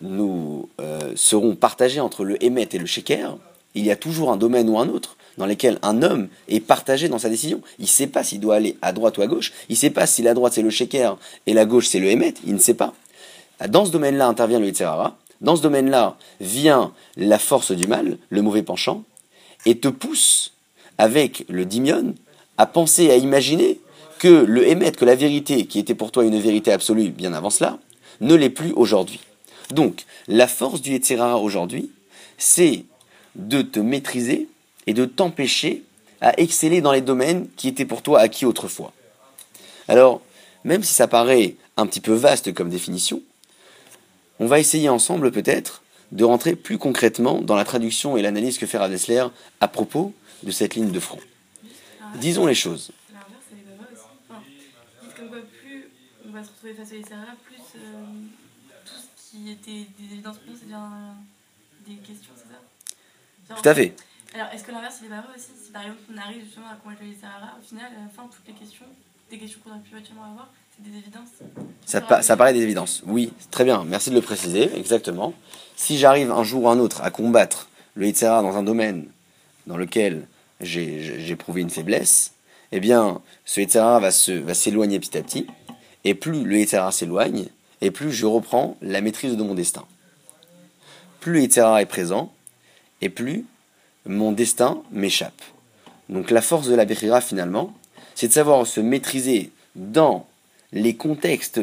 nous 0.02 0.70
euh, 0.80 1.14
serons 1.16 1.56
partagés 1.56 2.00
entre 2.00 2.24
le 2.24 2.44
Hémet 2.44 2.70
et 2.72 2.78
le 2.78 2.86
Sheker, 2.86 3.38
il 3.76 3.86
y 3.86 3.92
a 3.92 3.96
toujours 3.96 4.32
un 4.32 4.38
domaine 4.38 4.70
ou 4.70 4.80
un 4.80 4.90
autre 4.90 5.18
dans 5.38 5.46
lequel 5.46 5.78
un 5.84 6.02
homme 6.02 6.30
est 6.48 6.60
partagé 6.60 7.10
dans 7.10 7.20
sa 7.20 7.30
décision. 7.30 7.62
Il 7.78 7.84
ne 7.84 7.88
sait 7.88 8.08
pas 8.08 8.24
s'il 8.24 8.40
doit 8.40 8.56
aller 8.56 8.78
à 8.82 8.92
droite 8.92 9.18
ou 9.18 9.22
à 9.22 9.28
gauche, 9.28 9.54
il 9.70 9.74
ne 9.74 9.78
sait 9.78 9.92
pas 9.92 10.08
si 10.08 10.24
la 10.24 10.34
droite 10.34 10.54
c'est 10.54 10.62
le 10.62 10.70
Sheker 10.70 11.18
et 11.46 11.54
la 11.54 11.66
gauche 11.66 11.88
c'est 11.88 12.00
le 12.00 12.08
Hémet, 12.08 12.34
il 12.46 12.54
ne 12.54 12.60
sait 12.60 12.74
pas. 12.74 12.94
Dans 13.70 13.86
ce 13.86 13.92
domaine-là 13.92 14.28
intervient 14.28 14.60
le 14.60 14.68
Yetzirah, 14.68 15.18
dans 15.42 15.56
ce 15.56 15.62
domaine-là 15.62 16.18
vient 16.42 16.92
la 17.16 17.40
force 17.40 17.72
du 17.72 17.88
mal, 17.88 18.18
le 18.30 18.42
mauvais 18.42 18.64
penchant, 18.64 19.04
et 19.66 19.78
te 19.78 19.88
pousse 19.88 20.54
avec 20.98 21.46
le 21.50 21.66
dimion 21.66 22.16
à 22.58 22.66
penser, 22.66 23.12
à 23.12 23.16
imaginer 23.16 23.80
que 24.20 24.28
le 24.28 24.68
Hémet, 24.68 24.92
que 24.92 25.06
la 25.06 25.16
vérité 25.16 25.66
qui 25.66 25.80
était 25.80 25.96
pour 25.96 26.12
toi 26.12 26.26
une 26.26 26.40
vérité 26.40 26.72
absolue 26.72 27.10
bien 27.10 27.34
avant 27.34 27.50
cela, 27.50 27.80
ne 28.22 28.36
l'est 28.36 28.50
plus 28.50 28.72
aujourd'hui. 28.74 29.20
Donc, 29.72 30.06
la 30.28 30.48
force 30.48 30.82
du 30.82 30.92
Yetzirah 30.92 31.38
aujourd'hui, 31.38 31.92
c'est 32.38 32.86
de 33.36 33.62
te 33.62 33.80
maîtriser 33.80 34.48
et 34.88 34.94
de 34.94 35.06
t'empêcher 35.06 35.84
à 36.22 36.40
exceller 36.40 36.82
dans 36.82 36.92
les 36.92 37.02
domaines 37.02 37.48
qui 37.56 37.68
étaient 37.68 37.86
pour 37.86 38.02
toi 38.02 38.20
acquis 38.20 38.46
autrefois. 38.46 38.94
Alors, 39.88 40.22
même 40.64 40.84
si 40.84 40.94
ça 40.94 41.08
paraît 41.08 41.56
un 41.78 41.86
petit 41.86 42.02
peu 42.02 42.14
vaste 42.14 42.54
comme 42.54 42.70
définition, 42.70 43.22
on 44.40 44.48
va 44.48 44.60
essayer 44.60 44.90
ensemble 44.90 45.32
peut-être 45.32 45.82
de 46.12 46.24
rentrer 46.24 46.56
plus 46.56 46.78
concrètement 46.78 47.42
dans 47.42 47.56
la 47.56 47.66
traduction 47.66 48.18
et 48.18 48.22
l'analyse 48.22 48.58
que 48.58 48.66
fait 48.66 48.78
Ravesler 48.78 49.26
à 49.60 49.68
propos 49.68 50.14
de 50.44 50.52
cette 50.52 50.76
ligne 50.76 50.92
de 50.92 51.00
front. 51.00 51.20
Disons 52.16 52.46
les 52.46 52.56
choses. 52.56 52.92
L'inverse, 53.12 53.30
elle 53.52 53.58
est 53.60 53.78
pas 53.78 53.84
vraie 53.84 53.94
aussi. 53.94 54.04
Enfin, 54.30 54.42
dites 55.04 55.16
comme 55.16 55.28
quoi, 55.28 55.40
plus 55.62 55.90
on 56.27 56.27
va 56.38 56.44
se 56.44 56.50
retrouver 56.52 56.74
face 56.74 56.92
au 56.92 56.96
Yetzirah, 56.96 57.36
plus 57.46 57.62
euh, 57.76 58.04
tout 58.86 58.94
ce 58.96 59.32
qui 59.32 59.52
était 59.52 59.88
des 60.00 60.14
évidences 60.14 60.38
pour 60.38 60.52
nous, 60.52 60.58
c'est 60.60 60.68
bien 60.68 60.84
euh, 60.84 61.88
des 61.90 61.96
questions, 61.98 62.32
c'est 62.36 62.44
ça? 62.54 62.60
Genre, 63.50 63.62
Tout 63.62 63.70
à 63.70 63.76
fait. 63.76 63.94
Alors, 64.34 64.48
est-ce 64.54 64.64
que 64.64 64.72
l'inverse, 64.72 64.98
il 65.02 65.06
est 65.08 65.10
pas 65.10 65.22
vrai 65.22 65.34
aussi? 65.36 65.52
Si 65.66 65.72
par 65.72 65.82
exemple, 65.84 66.02
on 66.14 66.18
arrive 66.18 66.44
justement 66.44 66.68
à 66.68 66.76
combattre 66.76 67.02
le 67.02 67.08
Yetzirah, 67.10 67.58
au 67.60 67.64
final, 67.66 67.86
à 67.98 68.04
la 68.04 68.10
fin, 68.10 68.24
toutes 68.28 68.48
les 68.48 68.54
questions, 68.54 68.86
des 69.30 69.38
questions 69.38 69.60
qu'on 69.64 69.72
aurait 69.72 69.80
pu 69.80 69.96
éventuellement 69.96 70.26
avoir, 70.26 70.52
c'est 70.76 70.84
des 70.90 70.98
évidences. 70.98 71.30
Ça, 71.86 72.02
pa- 72.02 72.22
ça 72.22 72.38
paraît 72.38 72.54
des 72.54 72.62
évidences. 72.62 73.02
Oui, 73.06 73.34
très 73.52 73.64
bien, 73.64 73.84
merci 73.86 74.10
de 74.10 74.16
le 74.16 74.22
préciser, 74.22 74.70
exactement. 74.78 75.34
Si 75.76 75.98
j'arrive 75.98 76.32
un 76.32 76.44
jour 76.44 76.64
ou 76.64 76.70
un 76.70 76.80
autre 76.80 77.02
à 77.02 77.10
combattre 77.12 77.70
le 77.96 78.06
Yitzhara 78.08 78.42
dans 78.42 78.56
un 78.58 78.64
domaine 78.64 79.08
dans 79.66 79.78
lequel 79.78 80.28
j'ai 80.62 81.36
prouvé 81.36 81.62
une 81.62 81.70
faiblesse, 81.70 82.34
eh 82.72 82.80
bien, 82.80 83.22
ce 83.46 83.62
Yitzhara 83.62 84.00
va 84.00 84.12
se- 84.12 84.32
va 84.32 84.54
s'éloigner 84.54 85.00
petit 85.00 85.18
à 85.18 85.22
petit, 85.24 85.48
et 86.04 86.14
plus 86.14 86.44
le 86.44 86.60
Yitzhara 86.60 86.92
s'éloigne, 86.92 87.48
et 87.82 87.92
plus 87.92 88.12
je 88.12 88.26
reprends 88.26 88.78
la 88.82 89.02
maîtrise 89.02 89.38
de 89.38 89.44
mon 89.44 89.54
destin. 89.54 89.86
Plus 91.20 91.34
le 91.34 91.42
Yetzirah 91.42 91.82
est 91.82 91.88
présent, 91.88 92.32
et 93.02 93.10
plus 93.10 93.46
mon 94.06 94.32
destin 94.32 94.82
m'échappe. 94.92 95.42
Donc 96.10 96.32
la 96.32 96.42
force 96.42 96.68
de 96.68 96.76
la 96.76 96.86
Bechira 96.86 97.22
finalement, 97.22 97.74
c'est 98.16 98.30
de 98.30 98.34
savoir 98.34 98.66
se 98.66 98.80
maîtriser 98.80 99.52
dans 99.76 100.26
les 100.72 100.96
contextes 100.96 101.62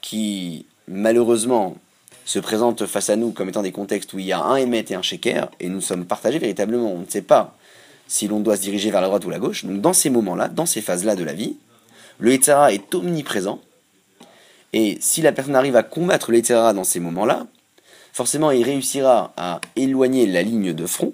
qui 0.00 0.66
malheureusement 0.88 1.76
se 2.24 2.38
présentent 2.38 2.86
face 2.86 3.10
à 3.10 3.16
nous 3.16 3.32
comme 3.32 3.48
étant 3.48 3.62
des 3.62 3.72
contextes 3.72 4.12
où 4.12 4.18
il 4.18 4.26
y 4.26 4.32
a 4.32 4.42
un 4.42 4.56
émet 4.56 4.84
et 4.88 4.94
un 4.94 5.02
shaker, 5.02 5.50
et 5.60 5.68
nous 5.68 5.80
sommes 5.80 6.06
partagés 6.06 6.38
véritablement. 6.38 6.92
On 6.92 7.00
ne 7.00 7.10
sait 7.10 7.22
pas 7.22 7.56
si 8.06 8.28
l'on 8.28 8.40
doit 8.40 8.56
se 8.56 8.62
diriger 8.62 8.90
vers 8.90 9.00
la 9.00 9.08
droite 9.08 9.24
ou 9.24 9.30
la 9.30 9.38
gauche. 9.38 9.64
Donc 9.64 9.80
dans 9.80 9.92
ces 9.92 10.10
moments-là, 10.10 10.48
dans 10.48 10.66
ces 10.66 10.80
phases-là 10.80 11.16
de 11.16 11.24
la 11.24 11.34
vie, 11.34 11.56
le 12.18 12.32
Yetzara 12.32 12.72
est 12.72 12.94
omniprésent. 12.94 13.60
Et 14.72 14.98
si 15.00 15.22
la 15.22 15.32
personne 15.32 15.56
arrive 15.56 15.76
à 15.76 15.82
combattre 15.82 16.30
le 16.30 16.38
Yetzara 16.38 16.72
dans 16.72 16.84
ces 16.84 17.00
moments-là, 17.00 17.46
forcément 18.12 18.50
il 18.50 18.64
réussira 18.64 19.32
à 19.36 19.60
éloigner 19.76 20.26
la 20.26 20.42
ligne 20.42 20.72
de 20.72 20.86
front. 20.86 21.12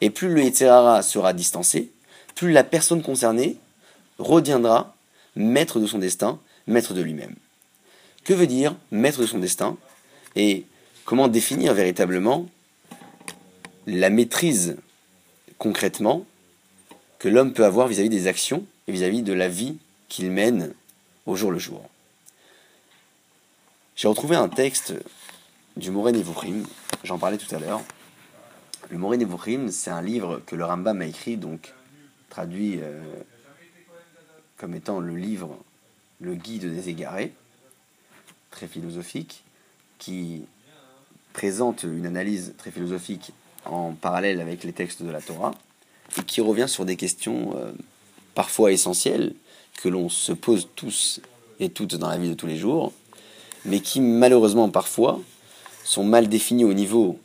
Et 0.00 0.10
plus 0.10 0.28
le 0.28 0.42
Yetzara 0.42 1.02
sera 1.02 1.32
distancé, 1.32 1.90
plus 2.34 2.52
la 2.52 2.64
personne 2.64 3.02
concernée 3.02 3.56
reviendra 4.18 4.94
maître 5.36 5.80
de 5.80 5.86
son 5.86 5.98
destin, 5.98 6.38
maître 6.66 6.94
de 6.94 7.02
lui-même. 7.02 7.34
Que 8.24 8.34
veut 8.34 8.46
dire 8.46 8.74
maître 8.90 9.20
de 9.20 9.26
son 9.26 9.38
destin 9.38 9.76
Et 10.36 10.64
comment 11.04 11.28
définir 11.28 11.74
véritablement 11.74 12.46
la 13.86 14.10
maîtrise 14.10 14.76
concrètement 15.58 16.24
que 17.18 17.28
l'homme 17.28 17.52
peut 17.52 17.64
avoir 17.64 17.88
vis-à-vis 17.88 18.08
des 18.08 18.26
actions 18.26 18.64
et 18.86 18.92
vis-à-vis 18.92 19.22
de 19.22 19.32
la 19.32 19.48
vie 19.48 19.76
qu'il 20.10 20.30
mène 20.30 20.74
au 21.24 21.36
jour 21.36 21.50
le 21.50 21.58
jour. 21.58 21.88
J'ai 23.96 24.08
retrouvé 24.08 24.36
un 24.36 24.48
texte 24.48 24.92
du 25.76 25.90
Moré 25.90 26.12
Nevuchim, 26.12 26.64
j'en 27.04 27.18
parlais 27.18 27.38
tout 27.38 27.54
à 27.54 27.58
l'heure. 27.58 27.80
Le 28.90 28.98
Moré 28.98 29.16
Nevuchim, 29.16 29.70
c'est 29.70 29.90
un 29.90 30.02
livre 30.02 30.42
que 30.44 30.56
le 30.56 30.64
Rambam 30.64 31.00
a 31.00 31.06
écrit, 31.06 31.36
donc 31.36 31.72
traduit 32.28 32.80
euh, 32.82 33.00
comme 34.58 34.74
étant 34.74 35.00
le 35.00 35.16
livre, 35.16 35.56
le 36.20 36.34
guide 36.34 36.74
des 36.74 36.88
égarés, 36.88 37.32
très 38.50 38.66
philosophique, 38.66 39.44
qui 39.98 40.42
présente 41.32 41.84
une 41.84 42.06
analyse 42.06 42.54
très 42.58 42.72
philosophique 42.72 43.32
en 43.64 43.92
parallèle 43.92 44.40
avec 44.40 44.64
les 44.64 44.72
textes 44.72 45.02
de 45.02 45.10
la 45.10 45.20
Torah, 45.20 45.54
et 46.18 46.24
qui 46.24 46.40
revient 46.40 46.68
sur 46.68 46.84
des 46.84 46.96
questions 46.96 47.56
euh, 47.56 47.70
parfois 48.34 48.72
essentielles 48.72 49.34
que 49.82 49.88
l'on 49.88 50.08
se 50.08 50.32
pose 50.32 50.68
tous 50.76 51.20
et 51.58 51.70
toutes 51.70 51.94
dans 51.96 52.08
la 52.08 52.18
vie 52.18 52.28
de 52.28 52.34
tous 52.34 52.46
les 52.46 52.56
jours, 52.56 52.92
mais 53.64 53.80
qui 53.80 54.00
malheureusement 54.00 54.68
parfois 54.68 55.20
sont 55.84 56.04
mal 56.04 56.28
définies 56.28 56.64
au 56.64 56.74
niveau, 56.74 57.18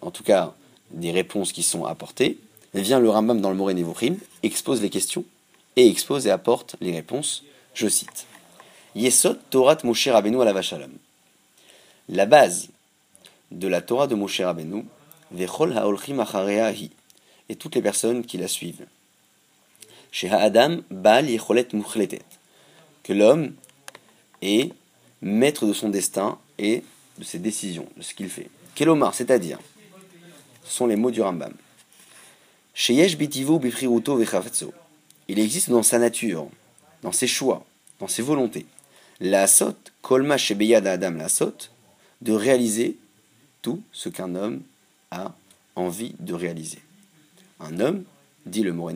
en 0.00 0.10
tout 0.10 0.22
cas, 0.22 0.54
des 0.90 1.10
réponses 1.10 1.52
qui 1.52 1.62
sont 1.62 1.84
apportées. 1.84 2.38
Vient 2.74 3.00
le 3.00 3.10
Rambam 3.10 3.40
dans 3.40 3.50
le 3.50 3.56
Moré 3.56 3.74
Nevuchim, 3.74 4.16
expose 4.42 4.82
les 4.82 4.90
questions 4.90 5.24
et 5.76 5.88
expose 5.88 6.26
et 6.26 6.30
apporte 6.30 6.76
les 6.80 6.92
réponses. 6.92 7.44
Je 7.74 7.88
cite 7.88 8.26
Yesod 8.94 9.38
Torah 9.50 9.78
Moshe 9.84 10.08
Rabbeinu 10.08 10.38
la. 10.44 10.54
La 12.08 12.26
base 12.26 12.68
de 13.50 13.68
la 13.68 13.80
Torah 13.80 14.06
de 14.06 14.14
Moshe 14.14 14.40
Rabbeinu, 14.40 14.84
Vechol 15.30 15.76
Haolchim 15.76 16.20
Achareahi, 16.20 16.90
et 17.48 17.56
toutes 17.56 17.74
les 17.74 17.82
personnes 17.82 18.24
qui 18.24 18.36
la 18.38 18.48
suivent. 18.48 18.86
Chez 20.10 20.30
Ha'adam 20.30 20.82
Baal 20.90 21.28
Yecholet 21.28 21.68
Muchletet, 21.72 22.22
que 23.02 23.12
l'homme 23.12 23.54
est 24.42 24.72
maître 25.22 25.66
de 25.66 25.72
son 25.72 25.88
destin 25.88 26.38
et 26.58 26.82
de 27.18 27.24
ses 27.24 27.38
décisions, 27.38 27.86
de 27.96 28.02
ce 28.02 28.14
qu'il 28.14 28.28
fait. 28.28 28.48
Kelomar, 28.74 29.14
c'est-à-dire, 29.14 29.58
ce 30.64 30.72
sont 30.72 30.86
les 30.86 30.96
mots 30.96 31.10
du 31.10 31.20
Rambam. 31.20 31.52
Sheyesh 32.74 33.16
Bitivo 33.16 33.58
Bifriruto 33.58 34.16
Vechavtso. 34.16 34.72
Il 35.26 35.38
existe 35.38 35.70
dans 35.70 35.82
sa 35.82 35.98
nature, 35.98 36.48
dans 37.02 37.12
ses 37.12 37.26
choix, 37.26 37.64
dans 38.00 38.08
ses 38.08 38.22
volontés, 38.22 38.66
la 39.20 39.46
sot, 39.46 39.74
kolma 40.00 40.38
shebeyad 40.38 40.86
adam 40.86 41.12
la 41.12 41.28
sot, 41.28 41.70
de 42.20 42.32
réaliser 42.32 42.96
tout 43.62 43.82
ce 43.92 44.08
qu'un 44.08 44.34
homme 44.34 44.62
a 45.10 45.34
envie 45.74 46.14
de 46.20 46.34
réaliser. 46.34 46.78
Un 47.60 47.80
homme, 47.80 48.04
dit 48.46 48.62
le 48.62 48.72
Moré 48.72 48.94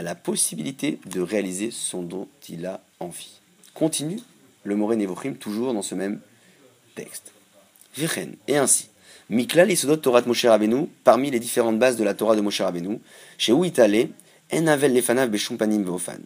La 0.00 0.14
possibilité 0.14 1.00
de 1.06 1.20
réaliser 1.20 1.70
son 1.70 2.02
dont 2.02 2.28
il 2.48 2.66
a 2.66 2.80
envie. 3.00 3.40
Continue 3.74 4.20
le 4.62 4.76
Moré 4.76 4.96
Nevuchim 4.96 5.34
toujours 5.34 5.74
dans 5.74 5.82
ce 5.82 5.94
même 5.94 6.20
texte. 6.94 7.32
Et 8.46 8.56
ainsi, 8.56 8.88
Mikla 9.28 9.64
l'isodot 9.64 9.96
Torah 9.96 10.22
Moshe 10.22 10.44
Rabbeinu, 10.44 10.86
parmi 11.02 11.30
les 11.30 11.40
différentes 11.40 11.78
bases 11.78 11.96
de 11.96 12.04
la 12.04 12.14
Torah 12.14 12.36
de 12.36 12.40
Moshe 12.40 12.60
Rabbeinu, 12.60 13.00
chez 13.38 13.52
où 13.52 13.64
en 13.64 14.66
avel 14.66 14.94
lefanav 14.94 15.30
beshumpanim 15.30 15.82
veofan. 15.82 16.20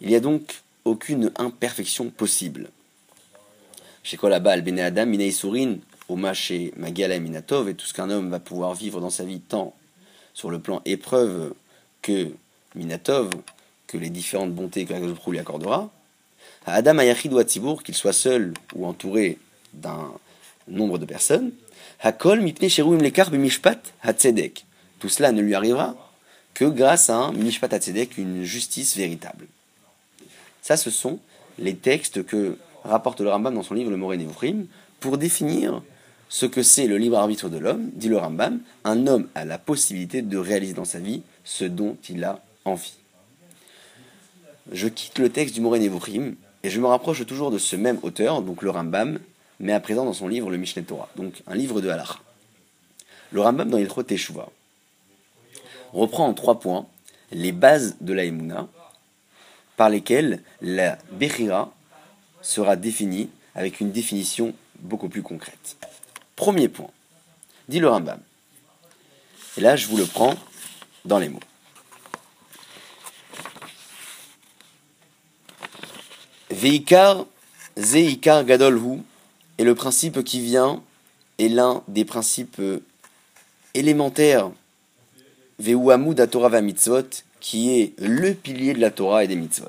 Il 0.00 0.08
n'y 0.08 0.14
a 0.14 0.20
donc 0.20 0.62
aucune 0.84 1.32
imperfection 1.36 2.10
possible. 2.10 2.70
Chez 4.02 4.16
Kolabal, 4.16 4.62
Bene 4.62 4.80
Adam, 4.80 5.06
Minei 5.06 5.32
Surin, 5.32 5.78
Oma 6.08 6.34
chez 6.34 6.72
Magala 6.76 7.18
Minatov, 7.18 7.68
et 7.68 7.74
tout 7.74 7.86
ce 7.86 7.94
qu'un 7.94 8.10
homme 8.10 8.30
va 8.30 8.40
pouvoir 8.40 8.74
vivre 8.74 9.00
dans 9.00 9.10
sa 9.10 9.24
vie, 9.24 9.40
tant 9.40 9.74
sur 10.34 10.50
le 10.50 10.60
plan 10.60 10.82
épreuve 10.84 11.54
que 12.02 12.30
Minatov, 12.74 13.30
que 13.86 13.96
les 13.96 14.10
différentes 14.10 14.52
bontés 14.52 14.84
que 14.84 14.92
la 14.92 15.00
lui 15.00 15.38
accordera. 15.38 15.90
À 16.66 16.74
Adam 16.74 16.98
Ayachid 16.98 17.32
ou 17.32 17.38
Atzibour, 17.38 17.82
qu'il 17.82 17.94
soit 17.94 18.12
seul 18.12 18.52
ou 18.74 18.86
entouré 18.86 19.38
d'un 19.72 20.12
nombre 20.68 20.98
de 20.98 21.06
personnes. 21.06 21.52
Hakol 22.00 22.40
mipne 22.40 22.68
sheruim 22.68 23.00
lekar 23.00 23.32
mishpat 23.32 23.80
hatzedek. 24.02 24.64
Tout 24.98 25.08
cela 25.08 25.32
ne 25.32 25.40
lui 25.40 25.54
arrivera 25.54 25.96
que 26.54 26.64
grâce 26.64 27.10
à 27.10 27.16
un 27.16 27.32
mishpat 27.32 27.72
hatzedek, 27.72 28.18
une 28.18 28.44
justice 28.44 28.96
véritable. 28.96 29.46
Ça, 30.62 30.76
ce 30.76 30.90
sont 30.90 31.18
les 31.58 31.74
textes 31.74 32.24
que 32.24 32.58
rapporte 32.84 33.20
le 33.20 33.30
Rambam 33.30 33.54
dans 33.54 33.62
son 33.62 33.74
livre 33.74 33.90
Le 33.90 33.96
Moré 33.96 34.16
Nevuchim 34.16 34.66
pour 35.00 35.18
définir 35.18 35.82
ce 36.28 36.46
que 36.46 36.62
c'est 36.62 36.86
le 36.86 36.98
libre 36.98 37.18
arbitre 37.18 37.48
de 37.48 37.58
l'homme, 37.58 37.90
dit 37.94 38.08
le 38.08 38.18
Rambam, 38.18 38.60
un 38.84 39.06
homme 39.06 39.28
a 39.34 39.44
la 39.44 39.58
possibilité 39.58 40.20
de 40.20 40.36
réaliser 40.36 40.74
dans 40.74 40.84
sa 40.84 40.98
vie 40.98 41.22
ce 41.44 41.64
dont 41.64 41.96
il 42.08 42.22
a 42.24 42.42
Je 44.72 44.88
quitte 44.88 45.18
le 45.18 45.30
texte 45.30 45.54
du 45.54 45.60
Moré 45.60 45.78
Nevuchim 45.78 46.34
et 46.62 46.70
je 46.70 46.80
me 46.80 46.86
rapproche 46.86 47.24
toujours 47.24 47.50
de 47.50 47.58
ce 47.58 47.76
même 47.76 47.98
auteur, 48.02 48.42
donc 48.42 48.62
le 48.62 48.70
Rambam, 48.70 49.18
mais 49.60 49.72
à 49.72 49.80
présent 49.80 50.04
dans 50.04 50.12
son 50.12 50.28
livre 50.28 50.50
le 50.50 50.56
Mishneh 50.56 50.82
Torah, 50.82 51.08
donc 51.16 51.42
un 51.46 51.54
livre 51.54 51.80
de 51.80 51.88
Halach. 51.88 52.18
Le 53.30 53.40
Rambam 53.40 53.70
dans 53.70 53.78
Ilchot 53.78 54.02
Teshuvah 54.02 54.48
reprend 55.92 56.26
en 56.26 56.34
trois 56.34 56.60
points 56.60 56.86
les 57.30 57.52
bases 57.52 57.96
de 58.00 58.12
la 58.12 58.24
Emouna 58.24 58.68
par 59.76 59.90
lesquels 59.90 60.42
la 60.60 60.98
Bechira 61.12 61.72
sera 62.42 62.76
définie 62.76 63.30
avec 63.54 63.80
une 63.80 63.92
définition 63.92 64.54
beaucoup 64.80 65.08
plus 65.08 65.22
concrète. 65.22 65.76
Premier 66.36 66.68
point, 66.68 66.90
dit 67.68 67.80
le 67.80 67.88
Rambam. 67.88 68.20
Et 69.56 69.60
là, 69.60 69.76
je 69.76 69.86
vous 69.88 69.96
le 69.96 70.06
prends 70.06 70.34
dans 71.04 71.18
les 71.18 71.28
mots. 71.28 71.40
Veikar, 76.58 77.24
Zeikar 77.76 78.44
Gadolhu 78.44 79.02
est 79.58 79.64
le 79.64 79.76
principe 79.76 80.24
qui 80.24 80.40
vient, 80.40 80.82
est 81.38 81.48
l'un 81.48 81.84
des 81.86 82.04
principes 82.04 82.60
élémentaires, 83.74 84.50
Veuamud 85.60 86.28
Torah 86.28 86.60
Mitzvot, 86.60 87.22
qui 87.38 87.78
est 87.78 87.92
le 88.00 88.34
pilier 88.34 88.74
de 88.74 88.80
la 88.80 88.90
Torah 88.90 89.22
et 89.22 89.28
des 89.28 89.36
mitzvot. 89.36 89.68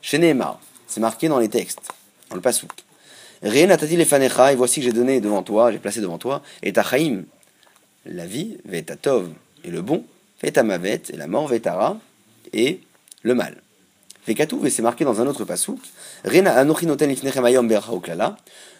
Chez 0.00 0.18
Nehemar, 0.18 0.60
c'est 0.86 1.00
marqué 1.00 1.26
dans 1.26 1.40
les 1.40 1.48
textes, 1.48 1.80
dans 2.30 2.36
le 2.36 2.42
pasouk. 2.42 2.70
Rien 3.42 3.68
et 3.68 4.54
voici 4.54 4.80
que 4.80 4.86
j'ai 4.86 4.92
donné 4.92 5.20
devant 5.20 5.42
toi, 5.42 5.72
j'ai 5.72 5.78
placé 5.78 6.00
devant 6.00 6.18
toi, 6.18 6.40
et 6.62 6.72
ta 6.72 6.84
chaim, 6.84 7.24
la 8.04 8.26
vie, 8.26 8.58
tov, 9.02 9.32
et 9.64 9.70
le 9.70 9.82
bon, 9.82 10.04
mavet, 10.62 11.02
et 11.08 11.16
la 11.16 11.26
mort, 11.26 11.48
vetara, 11.48 11.98
et 12.52 12.80
le 13.22 13.34
mal. 13.34 13.60
Et 14.28 14.70
c'est 14.70 14.82
marqué 14.82 15.04
dans 15.04 15.20
un 15.20 15.26
autre 15.28 15.44
pasouk, 15.44 15.78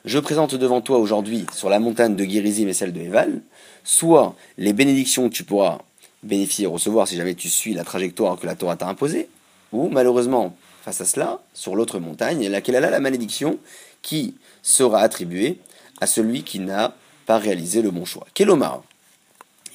je 0.05 0.19
présente 0.19 0.55
devant 0.57 0.81
toi 0.81 0.99
aujourd'hui, 0.99 1.47
sur 1.53 1.69
la 1.69 1.79
montagne 1.79 2.17
de 2.17 2.25
Guérizim 2.25 2.67
et 2.67 2.73
celle 2.73 2.93
de 2.93 3.01
Eval, 3.01 3.43
soit 3.85 4.35
les 4.59 4.73
bénédictions 4.73 5.29
que 5.29 5.35
tu 5.35 5.45
pourras 5.45 5.79
bénéficier, 6.25 6.67
recevoir 6.67 7.07
si 7.07 7.17
jamais 7.17 7.37
tu 7.37 7.49
suis 7.49 7.75
la 7.75 7.85
trajectoire 7.85 8.41
que 8.41 8.47
la 8.47 8.57
Torah 8.57 8.77
t'a 8.77 8.89
imposée, 8.89 9.29
ou 9.71 9.89
malheureusement, 9.89 10.57
face 10.83 11.01
à 11.01 11.05
cela, 11.05 11.41
sur 11.55 11.77
l'autre 11.77 12.01
montagne, 12.01 12.49
laquelle 12.49 12.77
a 12.77 12.91
la 12.91 13.01
malédiction 13.01 13.59
qui 14.03 14.35
sera 14.63 15.01
attribuée 15.01 15.59
à 16.01 16.09
celui 16.09 16.43
qui 16.43 16.59
n'a 16.59 16.97
pas 17.25 17.39
réalisé 17.39 17.83
le 17.83 17.93
bon 17.93 18.05
choix. 18.05 18.27
Kelomar, 18.35 18.83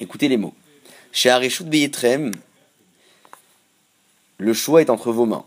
écoutez 0.00 0.28
les 0.28 0.36
mots. 0.36 0.54
Chez 1.12 1.34
Beyetrem, 1.64 2.30
le 4.36 4.52
choix 4.52 4.82
est 4.82 4.90
entre 4.90 5.12
vos 5.12 5.24
mains. 5.26 5.44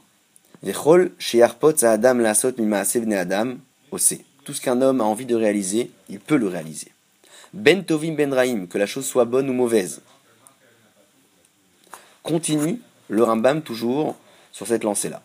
Tout 4.43 4.53
ce 4.53 4.61
qu'un 4.61 4.81
homme 4.81 5.01
a 5.01 5.03
envie 5.03 5.25
de 5.25 5.35
réaliser, 5.35 5.91
il 6.09 6.19
peut 6.19 6.37
le 6.37 6.47
réaliser. 6.47 6.91
Ben 7.53 7.83
tovim 7.83 8.15
ben 8.15 8.67
que 8.67 8.77
la 8.77 8.85
chose 8.85 9.05
soit 9.05 9.25
bonne 9.25 9.49
ou 9.49 9.53
mauvaise. 9.53 10.01
Continue 12.21 12.79
le 13.07 13.23
Rambam 13.23 13.61
toujours 13.61 14.15
sur 14.51 14.67
cette 14.67 14.83
lancée-là. 14.83 15.21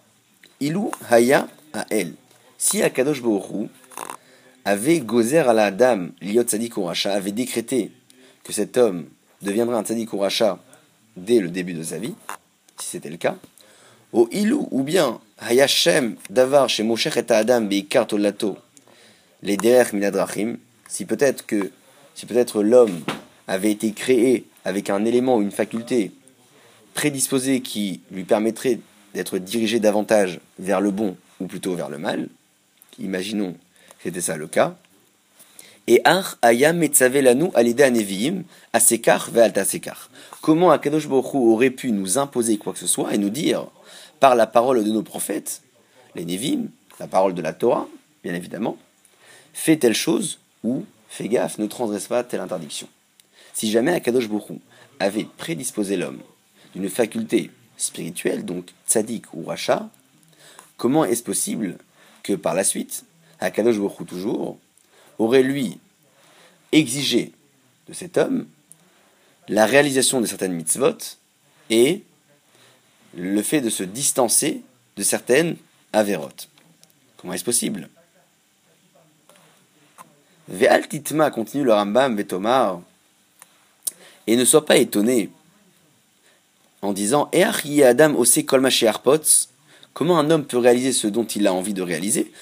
Ilou 0.60 0.90
haya 1.08 1.48
a 1.72 1.86
el. 1.90 2.14
Si 2.58 2.82
Akadosh 2.82 3.22
Baruch 3.22 3.70
avait 4.64 5.00
gozer 5.00 5.48
à 5.48 5.54
la 5.54 5.70
dame 5.70 6.12
liot 6.20 6.44
avait 7.04 7.32
décrété 7.32 7.90
que 8.44 8.52
cet 8.52 8.76
homme 8.76 9.06
deviendrait 9.42 9.76
un 9.76 9.82
tzadik 9.82 10.10
dès 11.16 11.40
le 11.40 11.48
début 11.48 11.74
de 11.74 11.82
sa 11.82 11.98
vie, 11.98 12.14
si 12.78 12.88
c'était 12.88 13.10
le 13.10 13.16
cas, 13.16 13.36
au 14.12 14.28
ilou 14.32 14.68
ou 14.70 14.82
bien 14.82 15.20
hayashem 15.38 16.16
davar 16.28 16.68
chez 16.68 16.84
et 16.84 17.32
Adam 17.32 17.62
beikar 17.62 18.06
lato 18.18 18.56
les 19.42 19.56
derech 19.56 19.92
minadrachim, 19.92 20.58
si 20.88 21.04
peut-être 21.04 21.46
que 21.46 21.70
si 22.14 22.26
peut-être 22.26 22.62
l'homme 22.62 23.00
avait 23.46 23.70
été 23.70 23.92
créé 23.92 24.44
avec 24.64 24.90
un 24.90 25.04
élément 25.04 25.36
ou 25.36 25.42
une 25.42 25.50
faculté 25.50 26.12
prédisposée 26.94 27.60
qui 27.60 28.00
lui 28.10 28.24
permettrait 28.24 28.80
d'être 29.14 29.38
dirigé 29.38 29.80
davantage 29.80 30.40
vers 30.58 30.80
le 30.80 30.90
bon 30.90 31.16
ou 31.40 31.46
plutôt 31.46 31.74
vers 31.74 31.88
le 31.88 31.98
mal, 31.98 32.28
imaginons 32.98 33.52
que 33.52 33.58
c'était 34.04 34.20
ça 34.20 34.36
le 34.36 34.46
cas, 34.46 34.76
et 35.86 36.00
Ar 36.04 36.38
Ayam 36.42 36.78
Metzavelanu 36.78 37.50
Alida 37.54 37.90
Neviim, 37.90 38.44
Asekar 38.72 39.30
Vealta 39.30 39.64
Sekar. 39.64 40.10
Comment 40.40 40.70
Akadosh 40.70 41.08
Baruch 41.08 41.34
aurait 41.34 41.70
pu 41.70 41.92
nous 41.92 42.18
imposer 42.18 42.56
quoi 42.58 42.72
que 42.72 42.78
ce 42.78 42.86
soit 42.86 43.14
et 43.14 43.18
nous 43.18 43.30
dire, 43.30 43.66
par 44.20 44.34
la 44.34 44.46
parole 44.46 44.84
de 44.84 44.90
nos 44.90 45.02
prophètes, 45.02 45.62
les 46.14 46.24
Nevim, 46.24 46.68
la 46.98 47.06
parole 47.06 47.34
de 47.34 47.42
la 47.42 47.52
Torah, 47.52 47.88
bien 48.22 48.34
évidemment, 48.34 48.76
fais 49.52 49.76
telle 49.76 49.94
chose 49.94 50.38
ou 50.62 50.84
fais 51.08 51.28
gaffe, 51.28 51.58
ne 51.58 51.66
transgresse 51.66 52.06
pas 52.06 52.22
telle 52.22 52.40
interdiction. 52.40 52.88
Si 53.52 53.70
jamais 53.70 53.92
Akadosh 53.92 54.28
Baruch 54.28 54.58
avait 54.98 55.26
prédisposé 55.36 55.96
l'homme 55.96 56.20
d'une 56.74 56.88
faculté 56.88 57.50
spirituelle, 57.76 58.44
donc 58.44 58.68
tzaddik 58.86 59.32
ou 59.34 59.44
racha, 59.44 59.88
comment 60.76 61.04
est-ce 61.04 61.22
possible 61.22 61.78
que 62.22 62.34
par 62.34 62.54
la 62.54 62.64
suite, 62.64 63.04
Akadosh 63.40 63.78
Baruch 63.78 64.06
toujours, 64.06 64.58
aurait 65.20 65.42
lui 65.42 65.78
exigé 66.72 67.32
de 67.88 67.92
cet 67.92 68.16
homme 68.16 68.46
la 69.48 69.66
réalisation 69.66 70.20
de 70.20 70.26
certaines 70.26 70.52
mitzvot 70.52 70.96
et 71.68 72.02
le 73.16 73.42
fait 73.42 73.60
de 73.60 73.70
se 73.70 73.82
distancer 73.82 74.62
de 74.96 75.02
certaines 75.02 75.56
avérotes. 75.92 76.48
Comment 77.16 77.34
est-ce 77.34 77.44
possible? 77.44 77.88
Ve'al 80.48 80.88
titma, 80.88 81.30
continue 81.30 81.64
le 81.64 81.72
Rambam, 81.72 82.16
Vetomar, 82.16 82.80
et 84.26 84.36
ne 84.36 84.44
sois 84.44 84.64
pas 84.64 84.76
étonné 84.78 85.30
en 86.82 86.92
disant 86.92 87.28
Adam 87.32 88.16
Comment 89.92 90.18
un 90.18 90.30
homme 90.30 90.44
peut 90.46 90.58
réaliser 90.58 90.92
ce 90.92 91.08
dont 91.08 91.24
il 91.24 91.46
a 91.46 91.52
envie 91.52 91.74
de 91.74 91.82
réaliser? 91.82 92.32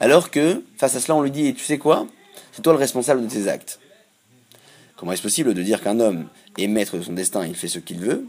Alors 0.00 0.30
que, 0.30 0.62
face 0.76 0.94
à 0.94 1.00
cela, 1.00 1.16
on 1.16 1.22
lui 1.22 1.30
dit 1.30 1.54
Tu 1.54 1.64
sais 1.64 1.78
quoi? 1.78 2.06
C'est 2.52 2.62
toi 2.62 2.72
le 2.72 2.78
responsable 2.78 3.22
de 3.22 3.28
tes 3.28 3.48
actes. 3.48 3.80
Comment 4.96 5.12
est-ce 5.12 5.22
possible 5.22 5.54
de 5.54 5.62
dire 5.62 5.80
qu'un 5.80 6.00
homme 6.00 6.26
est 6.56 6.66
maître 6.66 6.96
de 6.96 7.02
son 7.02 7.12
destin, 7.12 7.46
il 7.46 7.54
fait 7.54 7.68
ce 7.68 7.78
qu'il 7.78 8.00
veut, 8.00 8.26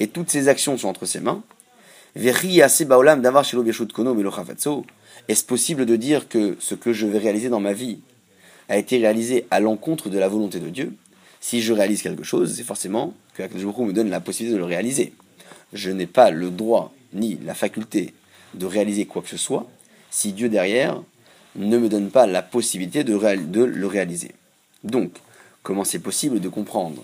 et 0.00 0.06
toutes 0.06 0.30
ses 0.30 0.48
actions 0.48 0.76
sont 0.78 0.88
entre 0.88 1.06
ses 1.06 1.20
mains? 1.20 1.42
Est-ce 2.14 2.44
possible 5.44 5.86
de 5.86 5.96
dire 5.96 6.28
que 6.28 6.56
ce 6.60 6.74
que 6.74 6.92
je 6.92 7.06
vais 7.06 7.18
réaliser 7.18 7.48
dans 7.48 7.60
ma 7.60 7.72
vie 7.72 8.00
a 8.68 8.76
été 8.76 8.98
réalisé 8.98 9.46
à 9.50 9.60
l'encontre 9.60 10.08
de 10.08 10.18
la 10.18 10.28
volonté 10.28 10.60
de 10.60 10.68
Dieu? 10.68 10.94
Si 11.40 11.62
je 11.62 11.72
réalise 11.72 12.02
quelque 12.02 12.22
chose, 12.22 12.54
c'est 12.54 12.62
forcément 12.62 13.14
que 13.34 13.42
Akadosh 13.42 13.76
me 13.78 13.92
donne 13.92 14.10
la 14.10 14.20
possibilité 14.20 14.54
de 14.54 14.58
le 14.58 14.66
réaliser. 14.66 15.14
Je 15.72 15.90
n'ai 15.90 16.06
pas 16.06 16.30
le 16.30 16.50
droit 16.50 16.92
ni 17.12 17.38
la 17.44 17.54
faculté 17.54 18.14
de 18.54 18.66
réaliser 18.66 19.06
quoi 19.06 19.22
que 19.22 19.28
ce 19.28 19.36
soit 19.36 19.66
si 20.12 20.32
Dieu 20.32 20.48
derrière 20.48 21.02
ne 21.56 21.78
me 21.78 21.88
donne 21.88 22.10
pas 22.10 22.26
la 22.26 22.42
possibilité 22.42 23.02
de, 23.02 23.14
le 23.14 23.86
réaliser. 23.86 24.32
Donc, 24.84 25.10
comment 25.62 25.84
c'est 25.84 25.98
possible 25.98 26.38
de 26.38 26.48
comprendre, 26.48 27.02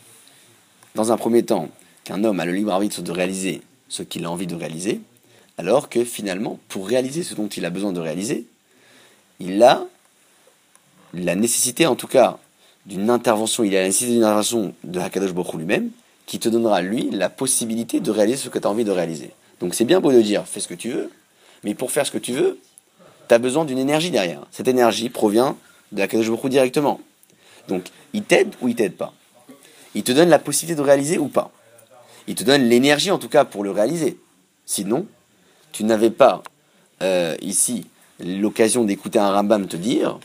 dans 0.95 1.11
un 1.11 1.17
premier 1.17 1.43
temps, 1.43 1.69
qu'un 2.05 2.23
homme 2.23 2.39
a 2.39 2.45
le 2.45 2.53
libre 2.53 2.73
arbitre 2.73 3.03
de 3.03 3.11
réaliser 3.11 3.63
ce 3.89 4.03
qu'il 4.03 4.25
a 4.25 4.31
envie 4.31 4.47
de 4.47 4.55
réaliser, 4.55 5.01
alors 5.57 5.89
que 5.89 6.05
finalement, 6.05 6.59
pour 6.69 6.87
réaliser 6.87 7.23
ce 7.23 7.35
dont 7.35 7.49
il 7.49 7.65
a 7.65 7.71
besoin 7.71 7.93
de 7.93 8.01
réaliser, 8.01 8.47
il 9.41 9.63
a 9.63 9.85
la 11.15 11.35
nécessité, 11.35 11.87
en 11.87 11.97
tout 11.97 12.07
cas, 12.07 12.39
d'une 12.87 13.11
intervention, 13.11 13.65
il 13.65 13.75
a 13.75 13.81
la 13.81 13.87
nécessité 13.87 14.13
d'une 14.13 14.25
intervention 14.25 14.75
de 14.85 15.01
Hakadosh 15.01 15.33
Baruch 15.33 15.55
lui-même, 15.55 15.91
qui 16.27 16.39
te 16.39 16.49
donnera, 16.51 16.83
lui, 16.83 17.11
la 17.11 17.31
possibilité 17.31 18.01
de 18.01 18.11
réaliser 18.11 18.37
ce 18.37 18.49
que 18.51 18.59
tu 18.59 18.67
as 18.67 18.71
envie 18.71 18.85
de 18.85 18.91
réaliser. 18.91 19.31
Donc 19.61 19.75
c'est 19.75 19.87
bien 19.87 20.01
beau 20.01 20.13
de 20.13 20.21
dire, 20.21 20.47
fais 20.47 20.61
ce 20.61 20.69
que 20.69 20.75
tu 20.75 20.91
veux, 20.91 21.11
mais 21.65 21.75
pour 21.75 21.91
faire 21.91 22.07
ce 22.07 22.11
que 22.11 22.19
tu 22.19 22.33
veux, 22.33 22.59
tu 23.29 23.35
as 23.35 23.39
besoin 23.39 23.65
d'une 23.65 23.79
énergie 23.79 24.11
derrière. 24.11 24.47
Cette 24.51 24.69
énergie 24.69 25.11
provient 25.11 25.57
de 25.93 26.03
Hakadosh 26.03 26.31
Baruch 26.31 26.51
directement. 26.51 27.01
Donc, 27.69 27.85
il 28.13 28.23
t'aide 28.23 28.55
ou 28.61 28.69
il 28.69 28.75
t'aide 28.75 28.97
pas? 28.97 29.13
Il 29.95 30.03
te 30.03 30.13
donne 30.13 30.29
la 30.29 30.39
possibilité 30.39 30.77
de 30.77 30.85
réaliser 30.85 31.19
ou 31.19 31.29
pas? 31.29 31.51
Il 32.27 32.35
te 32.35 32.45
donne 32.45 32.63
l'énergie, 32.63 33.11
en 33.11 33.19
tout 33.19 33.29
cas, 33.29 33.45
pour 33.45 33.65
le 33.65 33.71
réaliser. 33.71 34.19
Sinon, 34.67 35.07
tu 35.73 35.85
n'avais 35.85 36.11
pas, 36.11 36.43
euh, 37.03 37.37
ici, 37.41 37.87
l'occasion 38.21 38.85
d'écouter 38.85 39.19
un 39.19 39.33
Rambam 39.33 39.67
te 39.67 39.77
dire, 39.77 40.19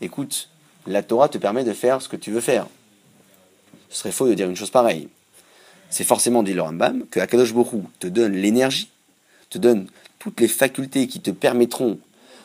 écoute, 0.00 0.48
la 0.86 1.02
Torah 1.02 1.28
te 1.28 1.38
permet 1.38 1.64
de 1.64 1.72
faire 1.72 2.02
ce 2.02 2.08
que 2.08 2.16
tu 2.16 2.30
veux 2.30 2.40
faire. 2.40 2.66
Ce 3.90 3.98
serait 3.98 4.12
faux 4.12 4.28
de 4.28 4.34
dire 4.34 4.48
une 4.48 4.56
chose 4.56 4.70
pareille. 4.70 5.08
C'est 5.90 6.04
forcément, 6.04 6.42
dit 6.42 6.52
le 6.52 6.62
Rambam, 6.62 7.06
que 7.10 7.20
Akadosh 7.20 7.52
Borou 7.52 7.84
te 7.98 8.06
donne 8.06 8.32
l'énergie, 8.32 8.90
te 9.50 9.58
donne 9.58 9.88
toutes 10.18 10.40
les 10.40 10.48
facultés 10.48 11.08
qui 11.08 11.20
te 11.20 11.30
permettront 11.30 11.98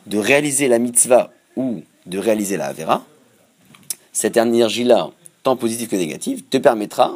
de 0.08 0.18
réaliser 0.18 0.68
la 0.68 0.80
mitzvah 0.80 1.32
ou 1.56 1.84
de 2.06 2.18
réaliser 2.18 2.58
la 2.58 2.68
Avera. 2.68 3.06
Cette 4.12 4.38
énergie-là, 4.38 5.10
tant 5.44 5.56
positive 5.56 5.90
que 5.90 5.96
négative, 5.96 6.44
te 6.50 6.58
permettra 6.58 7.14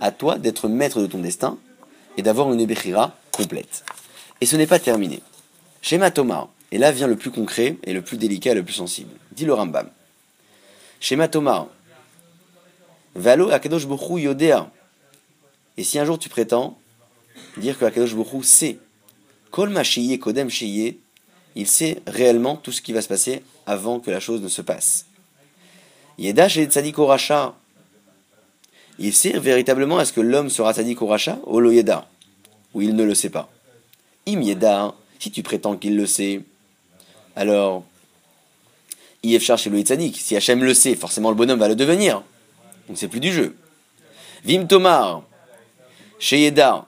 à 0.00 0.10
toi 0.10 0.38
d'être 0.38 0.68
maître 0.68 1.00
de 1.00 1.06
ton 1.06 1.18
destin 1.18 1.58
et 2.16 2.22
d'avoir 2.22 2.52
une 2.52 2.64
Bechira 2.66 3.16
complète. 3.32 3.84
Et 4.40 4.46
ce 4.46 4.56
n'est 4.56 4.66
pas 4.66 4.78
terminé. 4.78 5.20
Schéma 5.80 6.10
Thomas, 6.10 6.48
et 6.74 6.78
là 6.78 6.90
vient 6.90 7.06
le 7.06 7.14
plus 7.14 7.30
concret 7.30 7.76
et 7.84 7.92
le 7.92 8.02
plus 8.02 8.16
délicat 8.16 8.50
et 8.50 8.54
le 8.54 8.64
plus 8.64 8.74
sensible. 8.74 9.10
Dit 9.30 9.44
le 9.44 9.54
Rambam. 9.54 9.88
Shema 10.98 11.28
Thomas. 11.28 11.68
Valo 13.14 13.50
Akadosh 13.50 13.86
Bokhu 13.86 14.22
Yodea. 14.22 14.70
Et 15.76 15.84
si 15.84 16.00
un 16.00 16.04
jour 16.04 16.18
tu 16.18 16.28
prétends 16.28 16.76
dire 17.58 17.78
que 17.78 17.84
Akadosh 17.84 18.14
Bokhu 18.14 18.42
sait, 18.42 18.78
Kol 19.52 19.72
Kodem 20.20 20.50
il 21.56 21.66
sait 21.66 22.02
réellement 22.06 22.56
tout 22.56 22.72
ce 22.72 22.82
qui 22.82 22.92
va 22.92 23.02
se 23.02 23.08
passer 23.08 23.42
avant 23.66 24.00
que 24.00 24.10
la 24.10 24.20
chose 24.20 24.42
ne 24.42 24.48
se 24.48 24.62
passe. 24.62 25.06
Yeda 26.18 26.48
Tzadik 26.48 26.96
Racha. 26.96 27.54
Il 28.98 29.12
sait 29.12 29.38
véritablement 29.38 30.00
est-ce 30.00 30.12
que 30.12 30.20
l'homme 30.20 30.50
sera 30.50 30.72
Tzadik 30.72 30.98
Racha 31.00 31.38
ou 31.46 31.60
lo 31.60 31.70
Yeda, 31.70 32.08
ou 32.74 32.82
il 32.82 32.94
ne 32.94 33.04
le 33.04 33.14
sait 33.14 33.30
pas. 33.30 33.48
Im 34.26 34.40
Yeda, 34.40 34.94
si 35.18 35.30
tu 35.30 35.42
prétends 35.42 35.76
qu'il 35.76 35.96
le 35.96 36.06
sait, 36.06 36.42
alors 37.36 37.84
IF 39.22 39.42
chez 39.56 39.70
le 39.70 39.80
Tzadik. 39.80 40.20
Si 40.20 40.36
Hachem 40.36 40.62
le 40.62 40.74
sait, 40.74 40.94
forcément 40.94 41.30
le 41.30 41.36
bonhomme 41.36 41.58
va 41.58 41.68
le 41.68 41.76
devenir. 41.76 42.22
Donc 42.88 42.98
c'est 42.98 43.08
plus 43.08 43.20
du 43.20 43.32
jeu. 43.32 43.56
Vim 44.44 44.66
Tomar, 44.66 45.22
chez 46.18 46.40
Yeda, 46.40 46.86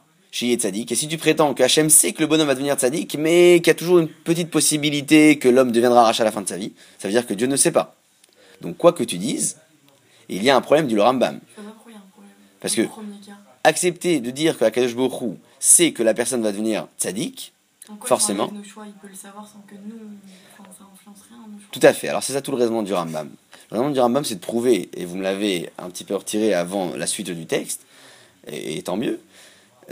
Tzadik. 0.57 0.93
Et 0.93 0.95
si 0.95 1.09
tu 1.09 1.19
prétends 1.19 1.55
que 1.55 1.63
Hachem 1.63 1.89
sait 1.91 2.13
que 2.13 2.21
le 2.21 2.27
bonhomme 2.27 2.47
va 2.47 2.55
devenir 2.55 2.77
Tzadik, 2.77 3.17
mais 3.19 3.61
qu'il 3.61 3.69
y 3.69 3.71
a 3.71 3.75
toujours 3.75 3.99
une 3.99 4.09
petite 4.09 4.51
possibilité 4.51 5.39
que 5.39 5.49
l'homme 5.49 5.73
deviendra 5.73 6.05
rachat 6.05 6.23
à 6.23 6.27
la 6.27 6.33
fin 6.33 6.43
de 6.43 6.49
sa 6.49 6.57
vie, 6.57 6.73
ça 6.99 7.09
veut 7.09 7.13
dire 7.13 7.27
que 7.27 7.35
Dieu 7.35 7.47
ne 7.47 7.57
sait 7.57 7.73
pas. 7.73 7.97
Donc 8.61 8.77
quoi 8.77 8.93
que 8.93 9.05
tu 9.05 9.19
dises, 9.19 9.57
il 10.29 10.43
y 10.43 10.51
a 10.51 10.57
un 10.57 10.61
problème 10.61 10.87
du 10.87 10.99
Rambam. 10.99 11.41
Parce 12.61 12.75
que 12.75 12.83
accepter 13.65 14.21
de 14.21 14.31
dire 14.31 14.59
que 14.59 14.65
Akadosh 14.65 14.95
Baruch 14.95 15.37
sait 15.59 15.93
que 15.93 16.03
la 16.03 16.15
personne 16.15 16.43
va 16.43 16.53
devenir 16.53 16.87
Tzadik, 16.99 17.53
forcément. 18.05 18.53
Tout 21.73 21.81
à 21.83 21.93
fait. 21.93 22.09
Alors 22.09 22.23
c'est 22.23 22.33
ça 22.33 22.43
tout 22.43 22.51
le 22.51 22.57
raisonnement 22.57 22.83
du 22.83 22.93
Rambam. 22.93 23.31
Le 23.71 23.75
raisonnement 23.75 23.93
du 23.93 24.01
Rambam, 24.01 24.25
c'est 24.25 24.37
de 24.37 24.41
prouver, 24.41 24.89
et 24.95 25.05
vous 25.05 25.17
me 25.17 25.23
l'avez 25.23 25.71
un 25.79 25.91
petit 25.91 26.05
peu 26.05 26.15
retiré 26.15 26.55
avant 26.55 26.95
la 26.97 27.07
suite 27.07 27.31
du 27.31 27.47
texte, 27.47 27.83
et, 28.47 28.81
tant 28.83 28.97
mieux, 28.97 29.21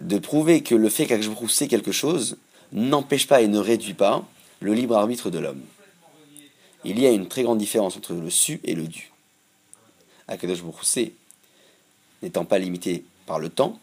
de 0.01 0.19
prouver 0.19 0.63
que 0.63 0.75
le 0.75 0.89
fait 0.89 1.07
qu'Akashbrouk 1.07 1.51
sait 1.51 1.69
quelque 1.69 1.93
chose 1.93 2.37
n'empêche 2.73 3.27
pas 3.27 3.43
et 3.43 3.49
ne 3.49 3.59
réduit 3.59 3.95
pas 3.95 4.27
le 4.61 4.75
libre 4.75 4.97
arbitre 4.97 5.31
de 5.31 5.39
l'homme. 5.39 5.63
Il 6.85 6.99
y 6.99 7.07
a 7.07 7.11
une 7.11 7.29
très 7.29 7.43
grande 7.43 7.59
différence 7.59 7.97
entre 7.97 8.15
le 8.15 8.31
su 8.31 8.61
et 8.65 8.75
le 8.75 8.87
dû. 8.87 9.13
Akadosh 10.29 10.63
sait, 10.83 11.13
n'étant 12.23 12.45
pas 12.45 12.59
limité 12.59 13.05
par 13.27 13.39
le 13.39 13.49
temps, 13.49 13.79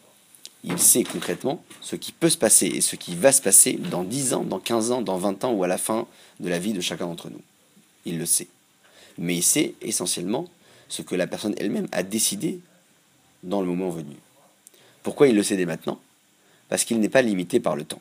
il 0.64 0.78
sait 0.78 1.02
concrètement 1.02 1.64
ce 1.80 1.96
qui 1.96 2.12
peut 2.12 2.30
se 2.30 2.38
passer 2.38 2.66
et 2.66 2.80
ce 2.80 2.94
qui 2.94 3.16
va 3.16 3.32
se 3.32 3.42
passer 3.42 3.72
dans 3.72 4.04
10 4.04 4.34
ans, 4.34 4.44
dans 4.44 4.60
15 4.60 4.92
ans, 4.92 5.02
dans 5.02 5.18
20 5.18 5.44
ans 5.44 5.52
ou 5.52 5.64
à 5.64 5.68
la 5.68 5.78
fin 5.78 6.06
de 6.38 6.48
la 6.48 6.58
vie 6.58 6.72
de 6.72 6.80
chacun 6.80 7.06
d'entre 7.06 7.30
nous. 7.30 7.40
Il 8.04 8.18
le 8.18 8.26
sait. 8.26 8.48
Mais 9.18 9.36
il 9.36 9.42
sait 9.42 9.74
essentiellement 9.82 10.46
ce 10.88 11.02
que 11.02 11.16
la 11.16 11.26
personne 11.26 11.54
elle-même 11.58 11.88
a 11.90 12.02
décidé 12.02 12.60
dans 13.42 13.60
le 13.60 13.66
moment 13.66 13.90
venu. 13.90 14.14
Pourquoi 15.02 15.28
il 15.28 15.36
le 15.36 15.42
sait 15.42 15.56
dès 15.56 15.66
maintenant? 15.66 16.00
Parce 16.68 16.84
qu'il 16.84 17.00
n'est 17.00 17.08
pas 17.08 17.22
limité 17.22 17.60
par 17.60 17.76
le 17.76 17.84
temps. 17.84 18.00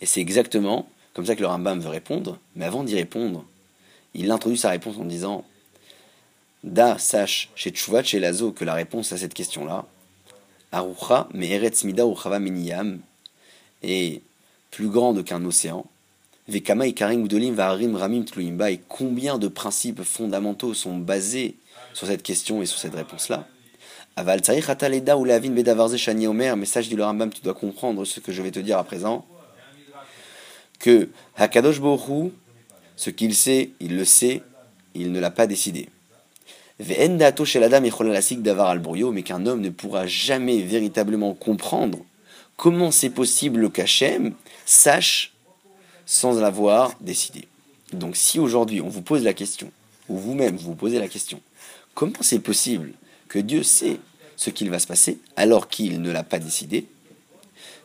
Et 0.00 0.06
c'est 0.06 0.20
exactement 0.20 0.88
comme 1.18 1.26
ça 1.26 1.34
que 1.34 1.40
le 1.40 1.48
Rambam 1.48 1.80
veut 1.80 1.88
répondre, 1.88 2.38
mais 2.54 2.64
avant 2.64 2.84
d'y 2.84 2.94
répondre, 2.94 3.44
il 4.14 4.30
introduit 4.30 4.56
sa 4.56 4.70
réponse 4.70 4.96
en 4.98 5.04
disant 5.04 5.44
Da, 6.62 6.96
sache 6.98 7.50
chez 7.56 7.70
Tchouvat, 7.70 8.04
chez 8.04 8.20
Lazo, 8.20 8.52
que 8.52 8.64
la 8.64 8.74
réponse 8.74 9.12
à 9.12 9.18
cette 9.18 9.34
question-là, 9.34 9.84
Arucha, 10.70 11.28
mais 11.34 11.48
Eretz 11.48 11.82
Mida 11.82 12.06
Uchava 12.06 12.38
Miniyam, 12.38 13.00
est 13.82 14.22
plus 14.70 14.88
grande 14.88 15.24
qu'un 15.24 15.44
océan. 15.44 15.86
Vekama 16.46 16.86
Ikarim 16.86 17.24
Udolim 17.24 17.54
Vaharim 17.54 17.96
Ramim 17.96 18.24
Tluimba, 18.24 18.70
et 18.70 18.80
combien 18.88 19.38
de 19.38 19.48
principes 19.48 20.02
fondamentaux 20.02 20.72
sont 20.72 20.96
basés 20.96 21.56
sur 21.94 22.06
cette 22.06 22.22
question 22.22 22.62
et 22.62 22.66
sur 22.66 22.78
cette 22.78 22.94
réponse-là? 22.94 23.48
Aval 24.18 24.40
ou 25.16 25.24
Lavin 25.24 25.50
Bedavarze 25.50 25.96
Shani 25.96 26.26
Omer, 26.26 26.56
message 26.56 26.88
du 26.88 27.00
Rambam, 27.00 27.30
tu 27.32 27.40
dois 27.40 27.54
comprendre 27.54 28.04
ce 28.04 28.18
que 28.18 28.32
je 28.32 28.42
vais 28.42 28.50
te 28.50 28.58
dire 28.58 28.76
à 28.76 28.82
présent. 28.82 29.24
Que 30.80 31.08
Hakadosh 31.36 31.78
Bohu, 31.78 32.32
ce 32.96 33.10
qu'il 33.10 33.32
sait, 33.32 33.70
il 33.78 33.96
le 33.96 34.04
sait, 34.04 34.42
il 34.96 35.12
ne 35.12 35.20
l'a 35.20 35.30
pas 35.30 35.46
décidé 35.46 35.88
mais 36.80 36.94
qu'un 39.22 39.46
homme 39.46 39.60
ne 39.60 39.70
pourra 39.70 40.06
jamais 40.06 40.62
véritablement 40.62 41.34
comprendre 41.34 41.98
comment 42.56 42.90
c'est 42.90 43.10
possible 43.10 43.70
qu'Hachem 43.70 44.34
sache 44.64 45.32
sans 46.06 46.40
l'avoir 46.40 46.92
décidé. 47.00 47.46
Donc 47.92 48.16
si 48.16 48.40
aujourd'hui 48.40 48.80
on 48.80 48.88
vous 48.88 49.02
pose 49.02 49.22
la 49.22 49.32
question, 49.32 49.70
ou 50.08 50.16
vous-même 50.16 50.56
vous 50.56 50.70
vous 50.70 50.74
posez 50.74 50.98
la 50.98 51.08
question, 51.08 51.40
comment 51.94 52.12
c'est 52.20 52.40
possible 52.40 52.92
que 53.28 53.38
Dieu 53.38 53.62
sait 53.62 53.98
ce 54.36 54.50
qu'il 54.50 54.70
va 54.70 54.78
se 54.78 54.86
passer 54.86 55.18
alors 55.36 55.68
qu'il 55.68 56.00
ne 56.00 56.10
l'a 56.10 56.22
pas 56.22 56.38
décidé 56.38 56.86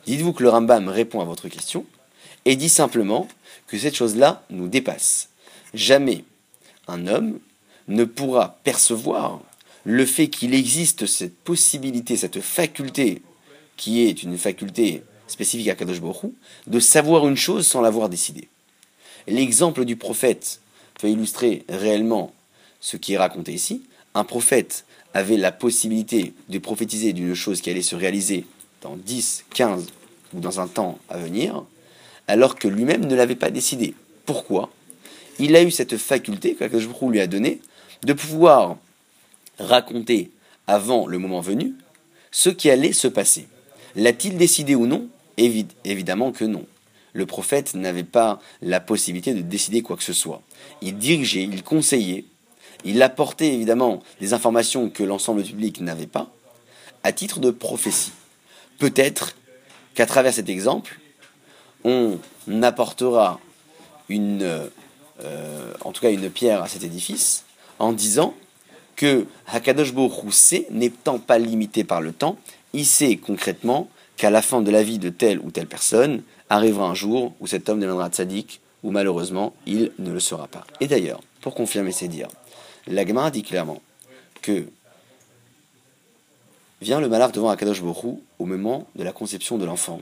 Dites-vous 0.06 0.32
que 0.32 0.42
le 0.42 0.50
Rambam 0.50 0.88
répond 0.88 1.20
à 1.20 1.24
votre 1.24 1.48
question 1.48 1.86
et 2.44 2.56
dit 2.56 2.68
simplement 2.68 3.28
que 3.66 3.78
cette 3.78 3.96
chose-là 3.96 4.44
nous 4.50 4.68
dépasse. 4.68 5.30
Jamais 5.72 6.24
un 6.88 7.06
homme 7.06 7.38
ne 7.88 8.04
pourra 8.04 8.58
percevoir 8.64 9.40
le 9.84 10.06
fait 10.06 10.28
qu'il 10.28 10.54
existe 10.54 11.06
cette 11.06 11.36
possibilité, 11.36 12.16
cette 12.16 12.40
faculté, 12.40 13.22
qui 13.76 14.02
est 14.02 14.22
une 14.22 14.38
faculté 14.38 15.02
spécifique 15.26 15.68
à 15.68 15.74
Kadosh 15.74 16.00
Baruch 16.00 16.32
de 16.66 16.80
savoir 16.80 17.26
une 17.26 17.36
chose 17.36 17.66
sans 17.66 17.80
l'avoir 17.80 18.08
décidé. 18.08 18.48
L'exemple 19.26 19.84
du 19.84 19.96
prophète 19.96 20.60
peut 21.00 21.08
illustrer 21.08 21.64
réellement 21.68 22.32
ce 22.80 22.96
qui 22.96 23.14
est 23.14 23.18
raconté 23.18 23.52
ici. 23.52 23.84
Un 24.14 24.24
prophète 24.24 24.84
avait 25.14 25.36
la 25.36 25.52
possibilité 25.52 26.34
de 26.48 26.58
prophétiser 26.58 27.12
d'une 27.12 27.34
chose 27.34 27.60
qui 27.60 27.70
allait 27.70 27.82
se 27.82 27.96
réaliser 27.96 28.44
dans 28.82 28.96
10, 28.96 29.46
15 29.54 29.86
ou 30.34 30.40
dans 30.40 30.60
un 30.60 30.66
temps 30.66 30.98
à 31.08 31.16
venir, 31.16 31.64
alors 32.26 32.56
que 32.56 32.68
lui-même 32.68 33.06
ne 33.06 33.14
l'avait 33.14 33.36
pas 33.36 33.50
décidé. 33.50 33.94
Pourquoi? 34.26 34.70
Il 35.38 35.56
a 35.56 35.62
eu 35.62 35.70
cette 35.70 35.96
faculté 35.96 36.54
que 36.54 36.60
Kadosh 36.60 36.88
lui 37.02 37.20
a 37.20 37.26
donnée 37.26 37.60
de 38.02 38.12
pouvoir 38.12 38.76
raconter 39.58 40.30
avant 40.66 41.06
le 41.06 41.18
moment 41.18 41.40
venu 41.40 41.74
ce 42.30 42.50
qui 42.50 42.68
allait 42.68 42.92
se 42.92 43.08
passer. 43.08 43.46
L'a-t-il 43.94 44.36
décidé 44.36 44.74
ou 44.74 44.86
non? 44.86 45.08
Évidemment 45.36 46.32
que 46.32 46.44
non. 46.44 46.66
Le 47.12 47.26
prophète 47.26 47.74
n'avait 47.74 48.02
pas 48.02 48.40
la 48.62 48.80
possibilité 48.80 49.34
de 49.34 49.40
décider 49.40 49.82
quoi 49.82 49.96
que 49.96 50.02
ce 50.02 50.12
soit. 50.12 50.42
Il 50.82 50.96
dirigeait, 50.96 51.44
il 51.44 51.62
conseillait, 51.62 52.24
il 52.84 53.02
apportait 53.02 53.52
évidemment 53.52 54.02
des 54.20 54.34
informations 54.34 54.90
que 54.90 55.02
l'ensemble 55.02 55.42
public 55.42 55.80
n'avait 55.80 56.06
pas, 56.06 56.30
à 57.02 57.12
titre 57.12 57.40
de 57.40 57.50
prophétie. 57.50 58.12
Peut-être 58.78 59.36
qu'à 59.94 60.06
travers 60.06 60.32
cet 60.32 60.48
exemple, 60.48 60.98
on 61.84 62.18
apportera 62.62 63.40
une, 64.08 64.42
euh, 65.22 65.72
en 65.80 65.92
tout 65.92 66.00
cas 66.00 66.10
une 66.10 66.30
pierre 66.30 66.62
à 66.62 66.68
cet 66.68 66.82
édifice, 66.82 67.44
en 67.78 67.92
disant 67.92 68.34
que 68.96 69.26
Hakadosh 69.46 69.92
sait, 70.30 70.66
n'étant 70.70 71.18
pas 71.18 71.38
limité 71.38 71.84
par 71.84 72.00
le 72.00 72.12
temps, 72.12 72.38
il 72.72 72.86
sait 72.86 73.16
concrètement 73.16 73.88
qu'à 74.16 74.30
la 74.30 74.42
fin 74.42 74.62
de 74.62 74.70
la 74.70 74.82
vie 74.82 74.98
de 74.98 75.10
telle 75.10 75.40
ou 75.40 75.50
telle 75.50 75.66
personne, 75.66 76.22
arrivera 76.48 76.86
un 76.86 76.94
jour 76.94 77.34
où 77.40 77.46
cet 77.46 77.68
homme 77.68 77.80
deviendra 77.80 78.08
tzaddik, 78.08 78.60
ou 78.82 78.90
malheureusement, 78.90 79.54
il 79.66 79.92
ne 79.98 80.12
le 80.12 80.20
sera 80.20 80.46
pas. 80.46 80.64
Et 80.80 80.86
d'ailleurs, 80.86 81.20
pour 81.40 81.54
confirmer 81.54 81.92
ces 81.92 82.08
dires, 82.08 82.28
l'Agma 82.86 83.30
dit 83.30 83.42
clairement 83.42 83.80
que 84.42 84.66
vient 86.80 87.00
le 87.00 87.08
malheur 87.08 87.32
devant 87.32 87.48
Akadosh 87.48 87.80
Borou 87.80 88.22
au 88.38 88.44
moment 88.44 88.86
de 88.94 89.02
la 89.02 89.12
conception 89.12 89.58
de 89.58 89.64
l'enfant 89.64 90.00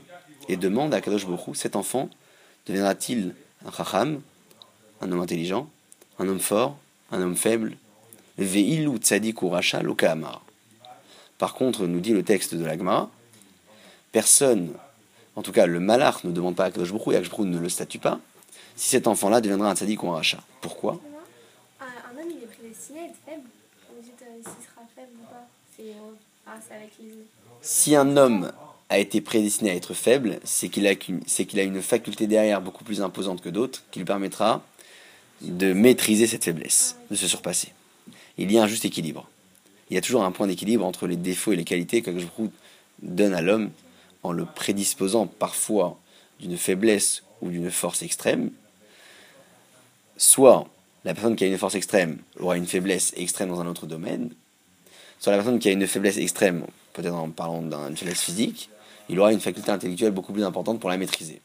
et 0.49 0.57
demande 0.57 0.93
à 0.93 0.97
Akadosh 0.97 1.25
Borou, 1.25 1.55
cet 1.55 1.75
enfant 1.75 2.09
deviendra-t-il 2.67 3.35
un 3.65 3.71
chacham, 3.71 4.21
un 5.01 5.11
homme 5.11 5.21
intelligent, 5.21 5.69
un 6.19 6.27
homme 6.27 6.39
fort, 6.39 6.77
un 7.11 7.21
homme 7.21 7.35
faible, 7.35 7.77
Veilu 8.37 8.97
tzadik 8.97 9.37
racha 9.41 9.81
Par 11.37 11.53
contre, 11.53 11.85
nous 11.85 11.99
dit 11.99 12.13
le 12.13 12.23
texte 12.23 12.55
de 12.55 12.65
l'Agma, 12.65 13.09
personne, 14.11 14.73
en 15.35 15.43
tout 15.43 15.51
cas 15.51 15.67
le 15.67 15.79
malach 15.79 16.23
ne 16.23 16.31
demande 16.31 16.55
pas 16.55 16.65
à 16.65 16.71
Kadosh 16.71 16.89
et 17.11 17.15
Akadosh 17.15 17.39
ne 17.39 17.59
le 17.59 17.69
statue 17.69 17.99
pas, 17.99 18.19
si 18.75 18.89
cet 18.89 19.07
enfant-là 19.07 19.39
deviendra 19.39 19.69
un 19.69 19.75
tzadik 19.75 20.03
ou 20.03 20.09
un 20.09 20.15
racha. 20.15 20.39
Pourquoi 20.61 20.99
un, 21.79 22.19
homme, 22.19 22.29
il 22.29 22.43
est 22.43 22.47
euh, 25.79 25.93
avec 26.71 26.91
les... 26.99 27.11
Si 27.61 27.95
un 27.95 28.17
homme 28.17 28.51
a 28.89 28.99
été 28.99 29.21
prédestiné 29.21 29.71
à 29.71 29.75
être 29.75 29.93
faible, 29.93 30.39
c'est 30.43 30.69
qu'il 30.69 30.87
a, 30.87 30.91
a 30.91 31.63
une 31.63 31.81
faculté 31.81 32.27
derrière 32.27 32.61
beaucoup 32.61 32.83
plus 32.83 33.01
imposante 33.01 33.41
que 33.41 33.49
d'autres 33.49 33.83
qui 33.91 33.99
lui 33.99 34.05
permettra 34.05 34.61
de 35.41 35.73
maîtriser 35.73 36.27
cette 36.27 36.43
faiblesse, 36.43 36.97
de 37.09 37.15
se 37.15 37.27
surpasser. 37.27 37.73
Il 38.37 38.51
y 38.51 38.57
a 38.57 38.63
un 38.63 38.67
juste 38.67 38.85
équilibre. 38.85 39.27
Il 39.89 39.95
y 39.95 39.97
a 39.97 40.01
toujours 40.01 40.23
un 40.23 40.31
point 40.31 40.47
d'équilibre 40.47 40.85
entre 40.85 41.07
les 41.07 41.15
défauts 41.15 41.53
et 41.53 41.55
les 41.55 41.63
qualités 41.63 42.01
que 42.01 42.17
je 42.17 42.25
donne 43.01 43.33
à 43.33 43.41
l'homme 43.41 43.71
en 44.23 44.31
le 44.31 44.45
prédisposant 44.45 45.27
parfois 45.27 45.99
d'une 46.39 46.57
faiblesse 46.57 47.23
ou 47.41 47.49
d'une 47.49 47.69
force 47.69 48.01
extrême. 48.01 48.51
Soit 50.17 50.67
la 51.05 51.13
personne 51.13 51.35
qui 51.35 51.43
a 51.43 51.47
une 51.47 51.57
force 51.57 51.75
extrême 51.75 52.19
aura 52.39 52.57
une 52.57 52.65
faiblesse 52.65 53.13
extrême 53.17 53.49
dans 53.49 53.61
un 53.61 53.67
autre 53.67 53.85
domaine, 53.85 54.31
soit 55.19 55.31
la 55.31 55.37
personne 55.37 55.59
qui 55.59 55.69
a 55.69 55.71
une 55.71 55.87
faiblesse 55.87 56.17
extrême, 56.17 56.65
peut-être 56.93 57.13
en 57.13 57.29
parlant 57.29 57.61
d'une 57.61 57.97
faiblesse 57.97 58.21
physique, 58.21 58.69
il 59.09 59.19
aura 59.19 59.33
une 59.33 59.39
faculté 59.41 59.71
intellectuelle 59.71 60.11
beaucoup 60.11 60.33
plus 60.33 60.43
importante 60.43 60.79
pour 60.79 60.89
la 60.89 60.97
maîtriser. 60.97 61.41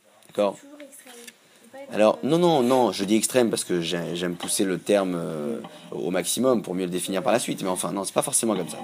Alors, 1.91 2.19
non, 2.23 2.39
non, 2.39 2.63
non, 2.63 2.93
je 2.93 3.05
dis 3.05 3.17
extrême 3.17 3.51
parce 3.51 3.65
que 3.65 3.81
j'aime 3.81 4.37
pousser 4.37 4.65
le 4.65 4.79
terme 4.79 5.15
euh, 5.17 5.61
au 5.91 6.11
maximum 6.11 6.63
pour 6.63 6.75
mieux 6.75 6.85
le 6.85 6.91
définir 6.91 7.23
par 7.23 7.33
la 7.33 7.39
suite. 7.39 7.63
Mais 7.63 7.69
enfin, 7.69 7.93
non, 7.93 8.05
c'est 8.05 8.13
pas 8.13 8.23
forcément 8.23 8.55
comme 8.55 8.69
ça. 8.69 8.79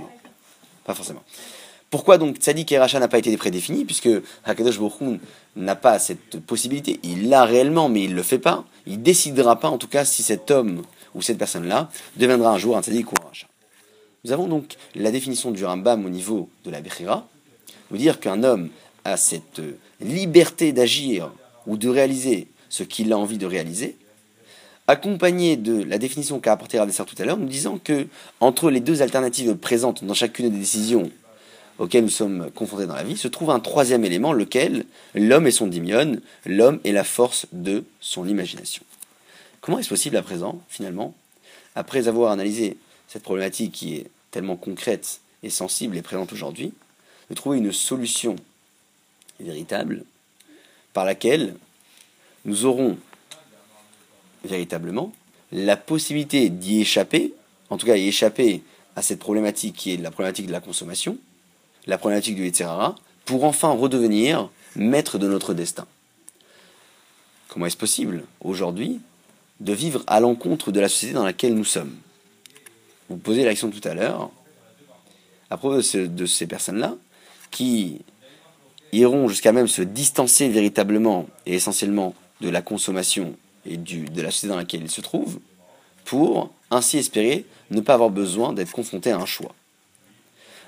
Pas 0.85 0.95
forcément. 0.95 1.22
Pourquoi 1.91 2.18
donc 2.18 2.37
Tzadik 2.37 2.72
et 2.72 2.78
Racha 2.78 2.99
n'a 2.99 3.09
pas 3.09 3.18
été 3.18 3.37
prédéfini 3.37 3.85
Puisque 3.85 4.09
Hakadosh 4.45 4.78
Baruch 4.78 5.20
n'a 5.57 5.76
pas 5.76 5.99
cette 5.99 6.41
possibilité? 6.41 6.99
Il 7.03 7.28
l'a 7.28 7.45
réellement, 7.45 7.89
mais 7.89 8.03
il 8.03 8.11
ne 8.11 8.16
le 8.16 8.22
fait 8.22 8.39
pas. 8.39 8.64
Il 8.87 9.03
décidera 9.03 9.61
pas, 9.61 9.68
en 9.68 9.78
tout 9.78 9.89
cas, 9.89 10.05
si 10.05 10.22
cet 10.22 10.51
homme 10.51 10.82
ou 11.14 11.22
cette 11.22 11.39
personne-là 11.39 11.89
deviendra 12.16 12.53
un 12.53 12.59
jour 12.59 12.76
un 12.76 12.82
Tzadik 12.82 13.12
ou 13.12 13.14
un 13.22 13.28
Racha. 13.28 13.47
Nous 14.24 14.32
avons 14.32 14.49
donc 14.49 14.76
la 14.95 15.11
définition 15.11 15.51
du 15.51 15.64
Rambam 15.64 16.05
au 16.05 16.09
niveau 16.09 16.49
de 16.64 16.70
la 16.70 16.80
Bechira. 16.80 17.28
Nous 17.91 17.99
dire 17.99 18.20
qu'un 18.20 18.43
homme 18.43 18.70
a 19.05 19.16
cette 19.16 19.61
liberté 20.01 20.72
d'agir 20.72 21.30
ou 21.66 21.76
de 21.76 21.89
réaliser 21.89 22.49
ce 22.68 22.82
qu'il 22.82 23.12
a 23.12 23.18
envie 23.18 23.39
de 23.39 23.47
réaliser, 23.47 23.97
accompagné 24.87 25.57
de 25.57 25.82
la 25.82 25.99
définition 25.99 26.41
qu'a 26.41 26.53
apporté 26.53 26.78
Ravessar 26.78 27.07
tout 27.07 27.14
à 27.18 27.24
l'heure, 27.24 27.37
nous 27.37 27.47
disant 27.47 27.78
que 27.78 28.07
entre 28.41 28.70
les 28.70 28.80
deux 28.80 29.03
alternatives 29.03 29.55
présentes 29.57 30.05
dans 30.05 30.14
chacune 30.14 30.51
des 30.51 30.59
décisions 30.59 31.11
auxquelles 31.79 32.05
nous 32.05 32.11
sommes 32.11 32.51
confrontés 32.53 32.87
dans 32.87 32.95
la 32.95 33.03
vie, 33.03 33.16
se 33.16 33.29
trouve 33.29 33.51
un 33.51 33.61
troisième 33.61 34.05
élément, 34.05 34.33
lequel 34.33 34.85
l'homme 35.14 35.47
et 35.47 35.51
son 35.51 35.66
dimion, 35.66 36.20
l'homme 36.47 36.81
et 36.85 36.93
la 36.93 37.05
force 37.05 37.47
de 37.53 37.85
son 38.01 38.27
imagination. 38.27 38.83
Comment 39.61 39.79
est-ce 39.79 39.89
possible 39.89 40.16
à 40.16 40.22
présent, 40.22 40.61
finalement, 40.68 41.14
après 41.75 42.07
avoir 42.07 42.31
analysé 42.31 42.77
cette 43.09 43.22
problématique 43.22 43.72
qui 43.72 43.97
est 43.97 44.07
tellement 44.31 44.57
concrète 44.57 45.20
et 45.43 45.51
sensible 45.51 45.97
et 45.97 46.03
présente 46.03 46.33
aujourd'hui, 46.33 46.72
de 47.31 47.35
trouver 47.35 47.59
une 47.59 47.72
solution 47.72 48.37
véritable 49.41 50.05
par 50.93 51.05
laquelle 51.05 51.55
nous 52.45 52.64
aurons 52.66 52.99
véritablement 54.45 55.12
la 55.53 55.77
possibilité 55.77 56.51
d'y 56.51 56.81
échapper, 56.81 57.35
en 57.70 57.79
tout 57.79 57.87
cas 57.87 57.97
y 57.97 58.09
échapper 58.09 58.62
à 58.97 59.03
cette 59.03 59.18
problématique 59.18 59.77
qui 59.77 59.95
est 59.95 59.97
la 59.97 60.11
problématique 60.11 60.47
de 60.47 60.53
la 60.53 60.61
consommation, 60.61 61.18
la 61.87 61.99
problématique 61.99 62.37
du 62.37 62.45
Yetzirara 62.45 62.95
pour 63.24 63.45
enfin 63.45 63.70
redevenir 63.70 64.51
maître 64.76 65.18
de 65.18 65.28
notre 65.28 65.55
destin. 65.55 65.87
Comment 67.49 67.66
est-ce 67.66 67.76
possible 67.76 68.24
aujourd'hui 68.41 69.01
de 69.61 69.72
vivre 69.72 70.03
à 70.07 70.20
l'encontre 70.20 70.72
de 70.72 70.80
la 70.80 70.89
société 70.89 71.14
dans 71.14 71.24
laquelle 71.24 71.55
nous 71.55 71.64
sommes? 71.64 71.97
Vous 73.09 73.16
posez 73.16 73.45
la 73.45 73.51
question 73.51 73.70
tout 73.70 73.87
à 73.87 73.95
l'heure 73.95 74.30
à 75.51 75.57
propos 75.57 75.76
de, 75.76 76.26
ces 76.26 76.47
personnes-là 76.47 76.95
qui 77.51 78.01
iront 78.93 79.28
jusqu'à 79.28 79.53
même 79.53 79.68
se 79.68 79.82
distancer 79.82 80.49
véritablement 80.49 81.26
et 81.47 81.55
essentiellement 81.55 82.14
de 82.41 82.49
la 82.49 82.62
consommation 82.62 83.37
et 83.66 83.76
de 83.76 84.22
la 84.22 84.30
société 84.30 84.49
dans 84.49 84.57
laquelle 84.57 84.82
ils 84.82 84.91
se 84.91 85.01
trouvent 85.01 85.39
pour 86.05 86.51
ainsi 86.70 86.99
espérer 86.99 87.45
ne 87.70 87.80
pas 87.80 87.95
avoir 87.95 88.11
besoin 88.11 88.53
d'être 88.53 88.72
confrontés 88.72 89.12
à 89.12 89.18
un 89.18 89.26
choix. 89.26 89.55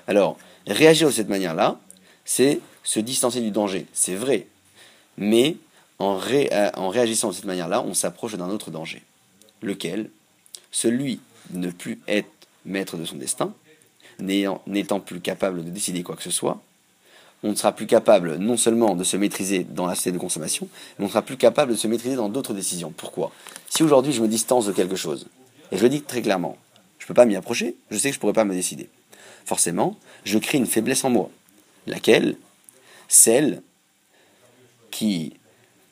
Alors, 0.07 0.37
réagir 0.67 1.07
de 1.07 1.13
cette 1.13 1.29
manière-là, 1.29 1.79
c'est 2.25 2.59
se 2.83 2.99
distancer 2.99 3.41
du 3.41 3.51
danger, 3.51 3.85
c'est 3.93 4.15
vrai. 4.15 4.47
Mais 5.17 5.57
en, 5.99 6.19
euh, 6.31 6.69
en 6.75 6.89
réagissant 6.89 7.29
de 7.29 7.33
cette 7.33 7.45
manière-là, 7.45 7.83
on 7.83 7.93
s'approche 7.93 8.35
d'un 8.35 8.49
autre 8.49 8.71
danger. 8.71 9.03
Lequel? 9.61 10.09
Celui 10.71 11.19
de 11.49 11.57
ne 11.59 11.71
plus 11.71 11.99
être 12.07 12.29
maître 12.65 12.97
de 12.97 13.05
son 13.05 13.15
destin, 13.15 13.53
n'étant 14.19 14.99
plus 14.99 15.21
capable 15.21 15.63
de 15.63 15.69
décider 15.69 16.03
quoi 16.03 16.15
que 16.15 16.23
ce 16.23 16.31
soit, 16.31 16.61
on 17.43 17.51
ne 17.51 17.55
sera 17.55 17.71
plus 17.71 17.87
capable 17.87 18.35
non 18.37 18.57
seulement 18.57 18.95
de 18.95 19.03
se 19.03 19.15
maîtriser 19.15 19.63
dans 19.63 19.85
la 19.85 19.95
société 19.95 20.17
de 20.17 20.21
consommation, 20.21 20.67
mais 20.97 21.05
on 21.05 21.07
sera 21.07 21.21
plus 21.21 21.37
capable 21.37 21.71
de 21.71 21.77
se 21.77 21.87
maîtriser 21.87 22.15
dans 22.15 22.29
d'autres 22.29 22.53
décisions. 22.53 22.91
Pourquoi? 22.95 23.31
Si 23.69 23.83
aujourd'hui 23.83 24.11
je 24.11 24.21
me 24.21 24.27
distance 24.27 24.65
de 24.65 24.71
quelque 24.71 24.95
chose, 24.95 25.27
et 25.71 25.77
je 25.77 25.83
le 25.83 25.89
dis 25.89 26.01
très 26.01 26.21
clairement, 26.21 26.57
je 26.97 27.05
ne 27.05 27.07
peux 27.07 27.13
pas 27.13 27.25
m'y 27.25 27.35
approcher, 27.35 27.75
je 27.91 27.97
sais 27.97 28.09
que 28.09 28.13
je 28.13 28.17
ne 28.17 28.21
pourrai 28.21 28.33
pas 28.33 28.43
me 28.43 28.53
décider. 28.53 28.89
Forcément, 29.45 29.97
je 30.27 30.37
crée 30.37 30.57
une 30.57 30.67
faiblesse 30.67 31.03
en 31.03 31.09
moi. 31.09 31.29
Laquelle? 31.87 32.35
Celle 33.07 33.61
qui 34.91 35.33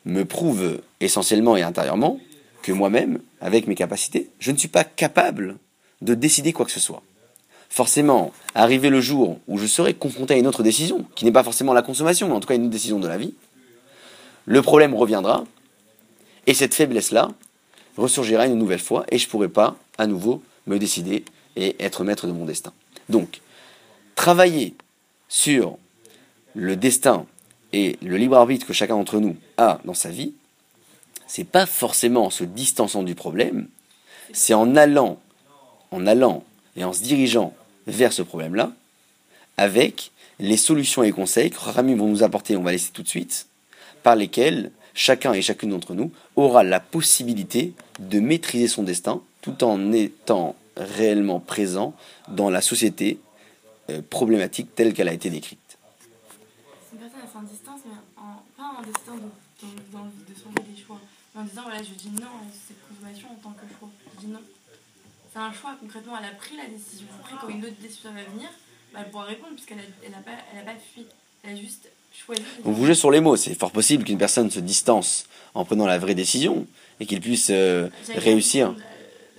me 0.04 0.26
prouve 0.26 0.82
essentiellement 1.00 1.56
et 1.56 1.62
intérieurement 1.62 2.20
que 2.62 2.72
moi-même, 2.72 3.22
avec 3.40 3.68
mes 3.68 3.76
capacités, 3.76 4.30
je 4.40 4.52
ne 4.52 4.58
suis 4.58 4.68
pas 4.68 4.84
capable 4.84 5.58
de 6.02 6.14
décider 6.14 6.52
quoi 6.52 6.66
que 6.66 6.72
ce 6.72 6.80
soit. 6.80 7.02
Forcément, 7.70 8.34
arriver 8.54 8.90
le 8.90 9.02
jour 9.02 9.40
où 9.48 9.58
je 9.58 9.66
serai 9.66 9.94
confronté 9.94 10.34
à 10.34 10.38
une 10.38 10.48
autre 10.48 10.64
décision, 10.64 11.06
qui 11.16 11.26
n'est 11.26 11.32
pas 11.32 11.44
forcément 11.44 11.74
la 11.74 11.82
consommation, 11.82 12.28
mais 12.28 12.34
en 12.34 12.40
tout 12.40 12.48
cas 12.48 12.56
une 12.56 12.70
décision 12.70 13.00
de 13.00 13.08
la 13.08 13.18
vie, 13.18 13.34
le 14.46 14.62
problème 14.62 14.94
reviendra, 14.94 15.46
et 16.48 16.54
cette 16.54 16.74
faiblesse-là 16.74 17.30
ressurgira 17.98 18.46
une 18.46 18.58
nouvelle 18.58 18.80
fois, 18.80 19.06
et 19.10 19.18
je 19.18 19.26
ne 19.26 19.32
pourrai 19.32 19.50
pas 19.50 19.78
à 19.98 20.08
nouveau 20.08 20.44
me 20.68 20.78
décider 20.78 21.24
et 21.56 21.76
être 21.80 22.04
maître 22.04 22.28
de 22.28 22.32
mon 22.32 22.46
destin. 22.46 22.74
Donc, 23.10 23.42
travailler 24.16 24.74
sur 25.30 25.78
le 26.54 26.76
destin 26.76 27.26
et 27.74 27.98
le 28.02 28.18
libre 28.18 28.38
arbitre 28.38 28.66
que 28.66 28.74
chacun 28.74 28.96
d'entre 28.96 29.20
nous 29.20 29.36
a 29.58 29.80
dans 29.86 29.94
sa 29.94 30.10
vie, 30.10 30.34
c'est 31.28 31.44
pas 31.44 31.66
forcément 31.66 32.26
en 32.26 32.30
se 32.30 32.44
distançant 32.44 33.04
du 33.04 33.16
problème, 33.16 33.68
c'est 34.32 34.54
en 34.54 34.76
allant, 34.76 35.20
en 35.92 36.08
allant 36.08 36.44
et 36.76 36.84
en 36.84 36.94
se 36.94 37.02
dirigeant 37.02 37.54
vers 37.88 38.14
ce 38.14 38.22
problème-là, 38.22 38.72
avec 39.58 40.12
les 40.40 40.58
solutions 40.58 41.04
et 41.04 41.12
conseils 41.12 41.50
que 41.50 41.60
Rami 41.60 41.96
vont 41.96 42.08
nous 42.08 42.24
apporter, 42.24 42.58
on 42.58 42.64
va 42.64 42.72
laisser 42.72 42.92
tout 42.92 43.04
de 43.04 43.08
suite, 43.08 43.48
par 44.04 44.16
lesquels 44.16 44.72
chacun 44.94 45.34
et 45.34 45.42
chacune 45.42 45.72
d'entre 45.72 45.94
nous 45.94 46.12
aura 46.36 46.64
la 46.64 46.80
possibilité 46.80 47.74
de 48.00 48.20
maîtriser 48.20 48.68
son 48.68 48.84
destin 48.84 49.22
tout 49.42 49.64
en 49.64 49.92
étant 49.92 50.56
réellement 50.78 51.40
présent 51.40 51.94
dans 52.28 52.50
la 52.50 52.62
société 52.62 53.20
euh, 53.90 54.02
problématique 54.10 54.74
telle 54.76 54.94
qu'elle 54.94 55.08
a 55.08 55.14
été 55.14 55.30
décrite. 55.30 55.78
C'est 56.90 56.96
une 56.96 57.02
personne 57.02 57.22
à 57.22 57.32
sa 57.32 57.40
distance, 57.52 57.82
mais 57.86 57.98
en, 58.18 58.44
pas 58.58 58.80
en 58.80 58.82
décidant 58.82 59.16
de, 59.16 59.68
de, 59.68 60.34
de 60.34 60.40
changer 60.40 60.84
choix, 60.86 61.00
mais 61.34 61.42
en 61.42 61.44
disant 61.46 61.62
voilà, 61.64 61.84
je 61.84 61.94
dis 61.94 62.10
non 62.10 62.28
à 62.28 62.46
cette 62.68 62.78
consommation 62.88 63.28
en 63.32 63.36
tant 63.36 63.52
que 63.52 63.66
choix. 63.78 63.90
Je 64.16 64.26
dis 64.26 64.32
non. 64.32 64.42
C'est 65.34 65.40
un 65.40 65.52
choix, 65.52 65.76
concrètement, 65.80 66.14
elle 66.18 66.30
a 66.30 66.32
pris 66.36 66.56
la 66.56 66.68
décision. 66.68 67.08
Après, 67.20 67.36
quand 67.42 67.50
une 67.50 67.64
autre 67.66 67.76
décision 67.82 68.12
va 68.14 68.24
venir, 68.24 68.50
bah, 68.94 69.00
elle 69.04 69.12
pourra 69.12 69.26
répondre, 69.26 69.54
puisqu'elle 69.54 69.78
n'a 69.78 69.84
elle 70.06 70.14
a 70.14 70.20
pas, 70.20 70.32
elle 70.54 70.60
a 70.60 70.64
pas 70.64 70.80
fui. 70.94 71.06
Elle 71.44 71.58
a 71.58 71.60
juste 71.60 71.90
choisi. 72.14 72.42
Vous 72.64 72.72
bougez 72.72 72.96
sur 72.96 73.12
les 73.12 73.20
mots, 73.20 73.36
c'est 73.36 73.54
fort 73.54 73.72
possible 73.72 74.06
qu'une 74.06 74.18
personne 74.18 74.50
se 74.50 74.62
distance 74.62 75.26
en 75.54 75.66
prenant 75.66 75.86
la 75.86 76.00
vraie 76.00 76.16
décision 76.16 76.66
et 77.02 77.06
qu'il 77.06 77.20
puisse 77.20 77.50
euh, 77.52 77.90
réussir. 78.16 78.74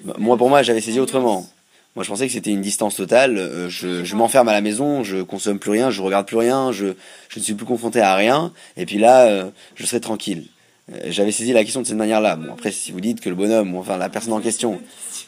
Euh, 0.07 0.13
moi, 0.19 0.37
pour 0.37 0.51
moi, 0.51 0.63
j'avais 0.63 0.83
saisi 0.83 1.01
autrement. 1.01 1.49
Moi, 1.97 2.05
je 2.05 2.11
pensais 2.11 2.27
que 2.27 2.33
c'était 2.33 2.51
une 2.51 2.61
distance 2.61 2.97
totale. 2.97 3.39
Euh, 3.39 3.71
je, 3.71 4.15
m'enferme 4.15 4.49
à 4.49 4.53
la 4.53 4.61
maison, 4.61 5.03
je 5.03 5.23
consomme 5.23 5.59
plus 5.59 5.71
rien, 5.71 5.91
je 5.91 6.03
regarde 6.03 6.27
plus 6.27 6.37
rien, 6.37 6.71
je, 6.71 6.89
ne 7.37 7.43
suis 7.43 7.55
plus 7.55 7.65
confronté 7.65 8.03
à 8.03 8.15
rien. 8.15 8.53
Et 8.77 8.85
puis 8.85 8.99
là, 8.99 9.23
euh, 9.23 9.47
je 9.77 9.87
serai 9.87 9.99
tranquille. 9.99 10.45
Euh, 10.93 11.07
j'avais 11.07 11.33
saisi 11.33 11.55
la 11.55 11.65
question 11.65 11.81
de 11.81 11.87
cette 11.87 11.97
manière-là. 11.97 12.37
Bon, 12.37 12.53
après, 12.53 12.71
si 12.71 12.93
vous 12.93 13.01
dites 13.01 13.23
que 13.23 13.31
le 13.31 13.35
bonhomme, 13.35 13.75
enfin 13.77 13.97
la 13.97 14.11
personne 14.11 14.35
en 14.35 14.41
question, 14.41 14.79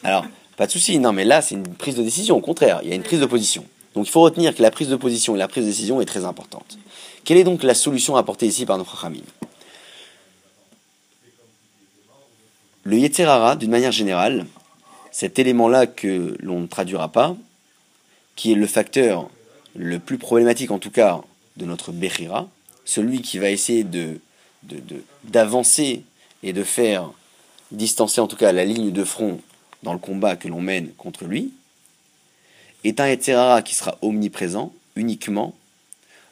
alors 0.03 0.25
pas 0.57 0.67
de 0.67 0.71
souci. 0.71 0.99
Non, 0.99 1.11
mais 1.11 1.25
là, 1.25 1.41
c'est 1.41 1.55
une 1.55 1.67
prise 1.67 1.95
de 1.95 2.03
décision. 2.03 2.37
Au 2.37 2.41
contraire, 2.41 2.81
il 2.83 2.89
y 2.89 2.91
a 2.91 2.95
une 2.95 3.01
prise 3.01 3.19
de 3.19 3.25
position. 3.25 3.65
Donc, 3.95 4.07
il 4.07 4.11
faut 4.11 4.21
retenir 4.21 4.55
que 4.55 4.61
la 4.61 4.69
prise 4.69 4.89
de 4.89 4.95
position 4.95 5.35
et 5.35 5.39
la 5.39 5.47
prise 5.47 5.63
de 5.63 5.69
décision 5.69 6.01
est 6.01 6.05
très 6.05 6.23
importante. 6.23 6.77
Quelle 7.23 7.37
est 7.37 7.43
donc 7.43 7.63
la 7.63 7.73
solution 7.73 8.15
apportée 8.15 8.45
ici 8.45 8.67
par 8.67 8.77
notre 8.77 9.01
Khamim? 9.01 9.23
Le 12.83 12.97
Yetzerara, 12.99 13.55
d'une 13.55 13.71
manière 13.71 13.91
générale, 13.91 14.45
cet 15.11 15.39
élément-là 15.39 15.87
que 15.87 16.37
l'on 16.41 16.59
ne 16.61 16.67
traduira 16.67 17.11
pas, 17.11 17.35
qui 18.35 18.51
est 18.51 18.55
le 18.55 18.67
facteur 18.67 19.29
le 19.75 19.99
plus 19.99 20.17
problématique 20.17 20.71
en 20.71 20.79
tout 20.79 20.91
cas 20.91 21.21
de 21.57 21.65
notre 21.65 21.91
Bechira, 21.91 22.47
celui 22.85 23.21
qui 23.21 23.37
va 23.37 23.49
essayer 23.49 23.85
d'avancer 25.23 26.03
et 26.43 26.53
de 26.53 26.63
faire 26.63 27.11
distancer 27.71 28.21
en 28.21 28.27
tout 28.27 28.35
cas 28.35 28.51
la 28.51 28.65
ligne 28.65 28.91
de 28.91 29.03
front 29.03 29.41
dans 29.83 29.93
le 29.93 29.99
combat 29.99 30.35
que 30.35 30.47
l'on 30.47 30.61
mène 30.61 30.91
contre 30.93 31.25
lui, 31.25 31.53
est 32.83 32.99
un 32.99 33.07
Etzerara 33.07 33.61
qui 33.61 33.75
sera 33.75 33.97
omniprésent 34.01 34.73
uniquement 34.95 35.53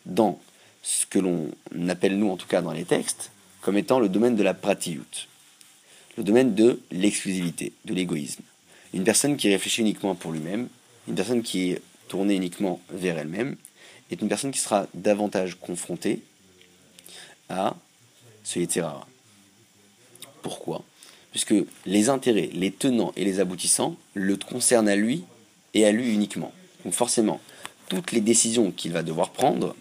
dans 0.06 0.40
ce 0.82 1.06
que 1.06 1.20
l'on 1.20 1.52
appelle 1.90 2.18
nous 2.18 2.30
en 2.30 2.38
tout 2.38 2.48
cas 2.48 2.62
dans 2.62 2.72
les 2.72 2.86
textes 2.86 3.32
comme 3.62 3.78
étant 3.78 4.00
le 4.00 4.08
domaine 4.08 4.36
de 4.36 4.44
la 4.44 4.54
pratiyut, 4.54 5.28
le 6.16 6.24
domaine 6.24 6.56
de 6.56 6.80
l'exclusivité, 6.92 7.74
de 7.84 7.94
l'égoïsme. 7.94 8.44
Une 8.98 9.04
personne 9.04 9.38
qui 9.38 9.48
réfléchit 9.48 9.82
uniquement 9.82 10.16
pour 10.16 10.32
lui-même, 10.32 10.70
une 11.08 11.14
personne 11.14 11.44
qui 11.44 11.70
est 11.70 11.82
tournée 12.08 12.34
uniquement 12.34 12.82
vers 12.90 13.20
elle-même, 13.20 13.56
est 14.10 14.20
une 14.20 14.28
personne 14.28 14.50
qui 14.50 14.58
sera 14.58 14.88
davantage 14.96 15.60
confrontée 15.60 16.24
à 17.48 17.76
ce 18.44 18.58
Yetzirara. 18.58 19.08
Pourquoi? 20.42 20.84
Puisque 21.30 21.54
les 21.86 22.10
intérêts, 22.10 22.50
les 22.52 22.72
tenants 22.72 23.14
et 23.16 23.24
les 23.24 23.40
aboutissants 23.40 23.96
le 24.16 24.36
concernent 24.36 24.90
à 24.90 24.96
lui 24.96 25.26
et 25.76 25.86
à 25.86 25.92
lui 25.92 26.12
uniquement. 26.12 26.52
Donc 26.84 26.96
forcément, 26.96 27.40
toutes 27.90 28.14
les 28.14 28.22
décisions 28.22 28.72
qu'il 28.72 28.94
va 28.94 29.04
devoir 29.04 29.30
prendre 29.30 29.76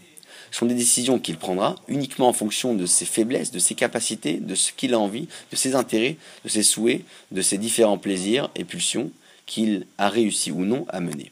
sont 0.56 0.64
des 0.64 0.74
décisions 0.74 1.18
qu'il 1.18 1.36
prendra 1.36 1.76
uniquement 1.86 2.28
en 2.28 2.32
fonction 2.32 2.72
de 2.72 2.86
ses 2.86 3.04
faiblesses, 3.04 3.50
de 3.50 3.58
ses 3.58 3.74
capacités, 3.74 4.38
de 4.38 4.54
ce 4.54 4.72
qu'il 4.72 4.94
a 4.94 4.98
envie, 4.98 5.28
de 5.50 5.56
ses 5.56 5.74
intérêts, 5.74 6.16
de 6.44 6.48
ses 6.48 6.62
souhaits, 6.62 7.02
de 7.30 7.42
ses 7.42 7.58
différents 7.58 7.98
plaisirs 7.98 8.48
et 8.54 8.64
pulsions 8.64 9.10
qu'il 9.44 9.86
a 9.98 10.08
réussi 10.08 10.50
ou 10.50 10.64
non 10.64 10.86
à 10.88 11.00
mener. 11.00 11.30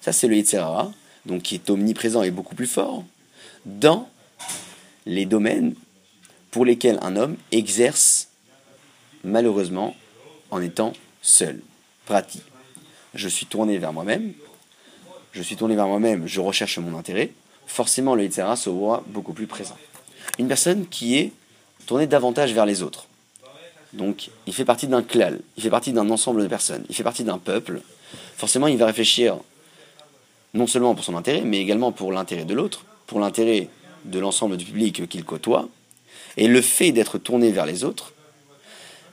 Ça, 0.00 0.12
c'est 0.12 0.28
le 0.28 0.36
Yetzerara, 0.36 0.92
donc 1.26 1.42
qui 1.42 1.56
est 1.56 1.68
omniprésent 1.68 2.22
et 2.22 2.30
beaucoup 2.30 2.54
plus 2.54 2.68
fort 2.68 3.02
dans 3.66 4.08
les 5.04 5.26
domaines 5.26 5.74
pour 6.52 6.64
lesquels 6.64 7.00
un 7.02 7.16
homme 7.16 7.36
exerce 7.50 8.28
malheureusement 9.24 9.96
en 10.52 10.62
étant 10.62 10.92
seul, 11.22 11.60
pratique. 12.06 12.44
Je 13.14 13.28
suis 13.28 13.46
tourné 13.46 13.78
vers 13.78 13.92
moi-même, 13.92 14.32
je 15.32 15.42
suis 15.42 15.56
tourné 15.56 15.74
vers 15.74 15.88
moi-même, 15.88 16.28
je 16.28 16.40
recherche 16.40 16.78
mon 16.78 16.96
intérêt, 16.96 17.32
forcément 17.66 18.14
le 18.14 18.24
Yitzhara 18.24 18.56
se 18.56 18.70
voit 18.70 19.04
beaucoup 19.06 19.32
plus 19.32 19.46
présent. 19.46 19.76
Une 20.38 20.48
personne 20.48 20.86
qui 20.86 21.16
est 21.16 21.32
tournée 21.86 22.06
davantage 22.06 22.52
vers 22.52 22.66
les 22.66 22.82
autres. 22.82 23.06
Donc, 23.92 24.30
il 24.46 24.52
fait 24.52 24.64
partie 24.64 24.88
d'un 24.88 25.02
klal, 25.02 25.40
il 25.56 25.62
fait 25.62 25.70
partie 25.70 25.92
d'un 25.92 26.10
ensemble 26.10 26.42
de 26.42 26.48
personnes, 26.48 26.84
il 26.88 26.94
fait 26.94 27.04
partie 27.04 27.24
d'un 27.24 27.38
peuple. 27.38 27.80
Forcément, 28.36 28.66
il 28.66 28.76
va 28.76 28.86
réfléchir 28.86 29.38
non 30.52 30.66
seulement 30.66 30.94
pour 30.94 31.04
son 31.04 31.16
intérêt, 31.16 31.42
mais 31.42 31.60
également 31.60 31.92
pour 31.92 32.12
l'intérêt 32.12 32.44
de 32.44 32.54
l'autre, 32.54 32.84
pour 33.06 33.20
l'intérêt 33.20 33.68
de 34.04 34.18
l'ensemble 34.18 34.56
du 34.56 34.64
public 34.64 35.08
qu'il 35.08 35.24
côtoie. 35.24 35.68
Et 36.36 36.48
le 36.48 36.60
fait 36.60 36.92
d'être 36.92 37.18
tourné 37.18 37.52
vers 37.52 37.66
les 37.66 37.84
autres 37.84 38.12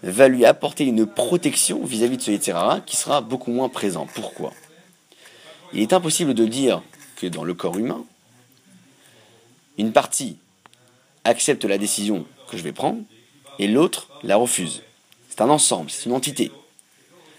va 0.04 0.28
lui 0.28 0.46
apporter 0.46 0.86
une 0.86 1.06
protection 1.06 1.84
vis-à-vis 1.86 2.18
de 2.18 2.22
ce 2.22 2.32
Yetzirara 2.32 2.82
qui 2.82 2.96
sera 2.96 3.22
beaucoup 3.22 3.52
moins 3.52 3.70
présent. 3.70 4.08
Pourquoi? 4.16 4.52
Il 5.74 5.82
est 5.82 5.94
impossible 5.94 6.34
de 6.34 6.46
dire 6.46 6.82
que 7.18 7.28
dans 7.28 7.44
le 7.44 7.54
corps 7.54 7.78
humain, 7.78 8.04
une 9.78 9.92
partie 9.92 10.38
accepte 11.24 11.66
la 11.66 11.78
décision 11.78 12.26
que 12.50 12.58
je 12.58 12.64
vais 12.64 12.72
prendre 12.72 13.02
et 13.60 13.68
l'autre 13.68 14.10
la 14.24 14.36
refuse. 14.36 14.84
C'est 15.30 15.42
un 15.42 15.50
ensemble, 15.50 15.92
c'est 15.92 16.06
une 16.06 16.16
entité. 16.16 16.52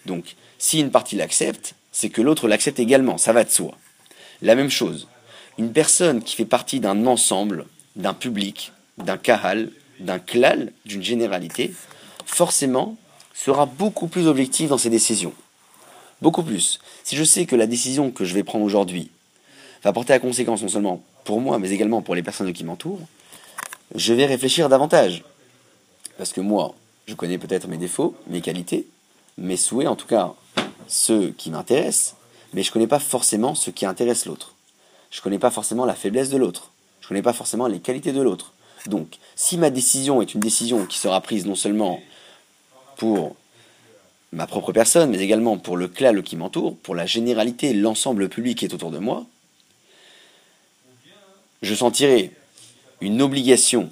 Donc, 0.07 0.37
si 0.59 0.81
une 0.81 0.91
partie 0.91 1.17
l'accepte, 1.17 1.75
c'est 1.91 2.11
que 2.11 2.23
l'autre 2.23 2.49
l'accepte 2.49 2.81
également, 2.81 3.19
ça 3.19 3.33
va 3.33 3.45
de 3.45 3.51
soi. 3.51 3.77
La 4.41 4.55
même 4.55 4.71
chose, 4.71 5.09
une 5.59 5.73
personne 5.73 6.23
qui 6.23 6.35
fait 6.35 6.45
partie 6.45 6.81
d'un 6.81 7.07
ensemble, 7.07 7.67
d'un 7.97 8.15
public, 8.15 8.73
d'un 8.99 9.19
kahal, 9.19 9.71
d'un 10.01 10.19
klal, 10.19 10.73
d'une 10.87 11.03
généralité, 11.03 11.73
forcément 12.25 12.97
sera 13.35 13.67
beaucoup 13.67 14.09
plus 14.09 14.27
objectif 14.27 14.69
dans 14.69 14.79
ses 14.79 14.91
décisions. 14.91 15.35
Beaucoup 16.21 16.43
plus. 16.43 16.79
Si 17.05 17.17
je 17.17 17.25
sais 17.25 17.47
que 17.47 17.57
la 17.57 17.67
décision 17.67 18.11
que 18.11 18.25
je 18.25 18.35
vais 18.35 18.45
prendre 18.45 18.65
aujourd'hui 18.65 19.11
va 19.83 19.93
porter 19.93 20.13
à 20.13 20.19
conséquence 20.19 20.63
non 20.63 20.69
seulement 20.69 21.03
pour 21.25 21.41
moi, 21.41 21.59
mais 21.59 21.71
également 21.71 22.03
pour 22.03 22.15
les 22.15 22.23
personnes 22.23 22.53
qui 22.53 22.65
m'entourent, 22.65 23.01
je 23.95 24.15
vais 24.15 24.27
réfléchir 24.27 24.69
davantage. 24.69 25.25
Parce 26.19 26.33
que 26.33 26.41
moi, 26.41 26.75
je 27.07 27.15
connais 27.15 27.39
peut-être 27.39 27.69
mes 27.69 27.77
défauts, 27.77 28.15
mes 28.29 28.41
qualités, 28.41 28.87
mes 29.39 29.57
souhaits, 29.57 29.89
en 29.89 29.97
tout 29.97 30.07
cas 30.07 30.35
ceux 30.89 31.31
qui 31.31 31.51
m'intéressent, 31.51 32.17
mais 32.53 32.63
je 32.63 32.69
ne 32.71 32.73
connais 32.73 32.87
pas 32.87 32.99
forcément 32.99 33.55
ce 33.55 33.71
qui 33.71 33.87
intéresse 33.87 34.27
l'autre. 34.27 34.55
Je 35.11 35.21
ne 35.21 35.23
connais 35.23 35.39
pas 35.39 35.51
forcément 35.51 35.85
la 35.85 35.95
faiblesse 35.95 36.31
de 36.31 36.37
l'autre. 36.37 36.71
Je 37.01 37.07
ne 37.07 37.09
connais 37.09 37.23
pas 37.23 37.33
forcément 37.33 37.67
les 37.67 37.81
qualités 37.81 38.13
de 38.13 38.21
l'autre. 38.21 38.53
Donc, 38.87 39.19
si 39.37 39.59
ma 39.59 39.71
décision 39.71 40.23
est 40.23 40.35
une 40.35 40.41
décision 40.41 40.87
qui 40.87 40.99
sera 40.99 41.21
prise 41.21 41.47
non 41.47 41.55
seulement 41.55 42.01
pour 42.97 43.37
ma 44.33 44.47
propre 44.47 44.73
personne, 44.73 45.11
mais 45.11 45.21
également 45.21 45.59
pour 45.59 45.77
le 45.77 45.89
clan 45.89 46.21
qui 46.23 46.37
m'entoure, 46.37 46.77
pour 46.77 46.95
la 46.95 47.07
généralité, 47.07 47.75
l'ensemble 47.75 48.29
public 48.29 48.59
qui 48.59 48.65
est 48.65 48.75
autour 48.75 48.91
de 48.91 48.99
moi, 48.99 49.25
je 51.63 51.75
sentirai 51.75 52.33
une 53.01 53.23
obligation 53.23 53.91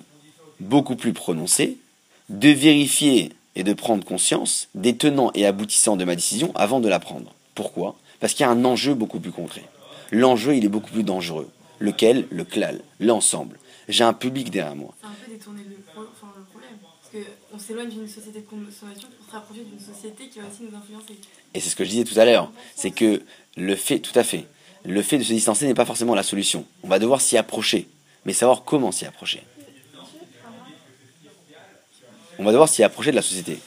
beaucoup 0.60 0.96
plus 0.96 1.12
prononcée 1.12 1.78
de 2.28 2.48
vérifier 2.48 3.32
et 3.56 3.64
de 3.64 3.72
prendre 3.72 4.04
conscience 4.04 4.68
des 4.74 4.96
tenants 4.96 5.32
et 5.34 5.46
aboutissants 5.46 5.96
de 5.96 6.04
ma 6.04 6.14
décision 6.14 6.52
avant 6.54 6.80
de 6.80 6.88
la 6.88 7.00
prendre. 7.00 7.32
Pourquoi? 7.54 7.96
Parce 8.20 8.34
qu'il 8.34 8.44
y 8.44 8.48
a 8.48 8.52
un 8.52 8.64
enjeu 8.64 8.94
beaucoup 8.94 9.18
plus 9.18 9.32
concret. 9.32 9.64
L'enjeu, 10.12 10.54
il 10.56 10.64
est 10.64 10.68
beaucoup 10.68 10.90
plus 10.90 11.02
dangereux. 11.02 11.50
Lequel? 11.78 12.26
Le 12.30 12.44
clal, 12.44 12.80
l'ensemble. 13.00 13.58
J'ai 13.88 14.04
un 14.04 14.12
public 14.12 14.50
derrière 14.50 14.76
moi. 14.76 14.94
C'est 15.00 15.06
un 15.06 15.10
peu 15.24 15.32
détourner 15.32 15.62
le, 15.68 15.76
pro- 15.76 16.02
enfin, 16.12 16.32
le 16.36 16.44
problème. 16.44 16.70
Parce 16.82 17.24
qu'on 17.24 17.58
s'éloigne 17.58 17.88
d'une 17.88 18.06
société 18.06 18.40
de 18.40 18.46
consommation 18.46 19.08
pour 19.16 19.26
se 19.26 19.32
rapprocher 19.32 19.62
d'une 19.64 19.80
société 19.80 20.28
qui 20.28 20.38
va 20.38 20.46
aussi 20.46 20.62
nous 20.62 20.76
influencer. 20.76 21.14
Et 21.54 21.60
c'est 21.60 21.70
ce 21.70 21.76
que 21.76 21.84
je 21.84 21.90
disais 21.90 22.04
tout 22.04 22.18
à 22.20 22.24
l'heure. 22.24 22.52
C'est 22.76 22.92
que 22.92 23.22
le 23.56 23.74
fait, 23.74 23.98
tout 23.98 24.16
à 24.16 24.22
fait, 24.22 24.46
le 24.84 25.02
fait 25.02 25.18
de 25.18 25.22
se 25.22 25.32
distancer 25.32 25.66
n'est 25.66 25.74
pas 25.74 25.84
forcément 25.84 26.14
la 26.14 26.22
solution. 26.22 26.64
On 26.82 26.88
va 26.88 26.98
devoir 26.98 27.20
s'y 27.20 27.36
approcher. 27.36 27.88
Mais 28.24 28.32
savoir 28.32 28.64
comment 28.64 28.92
s'y 28.92 29.06
approcher. 29.06 29.42
On 32.38 32.44
va 32.44 32.52
devoir 32.52 32.68
s'y 32.68 32.82
approcher 32.82 33.10
de 33.10 33.16
la 33.16 33.22
société. 33.22 33.58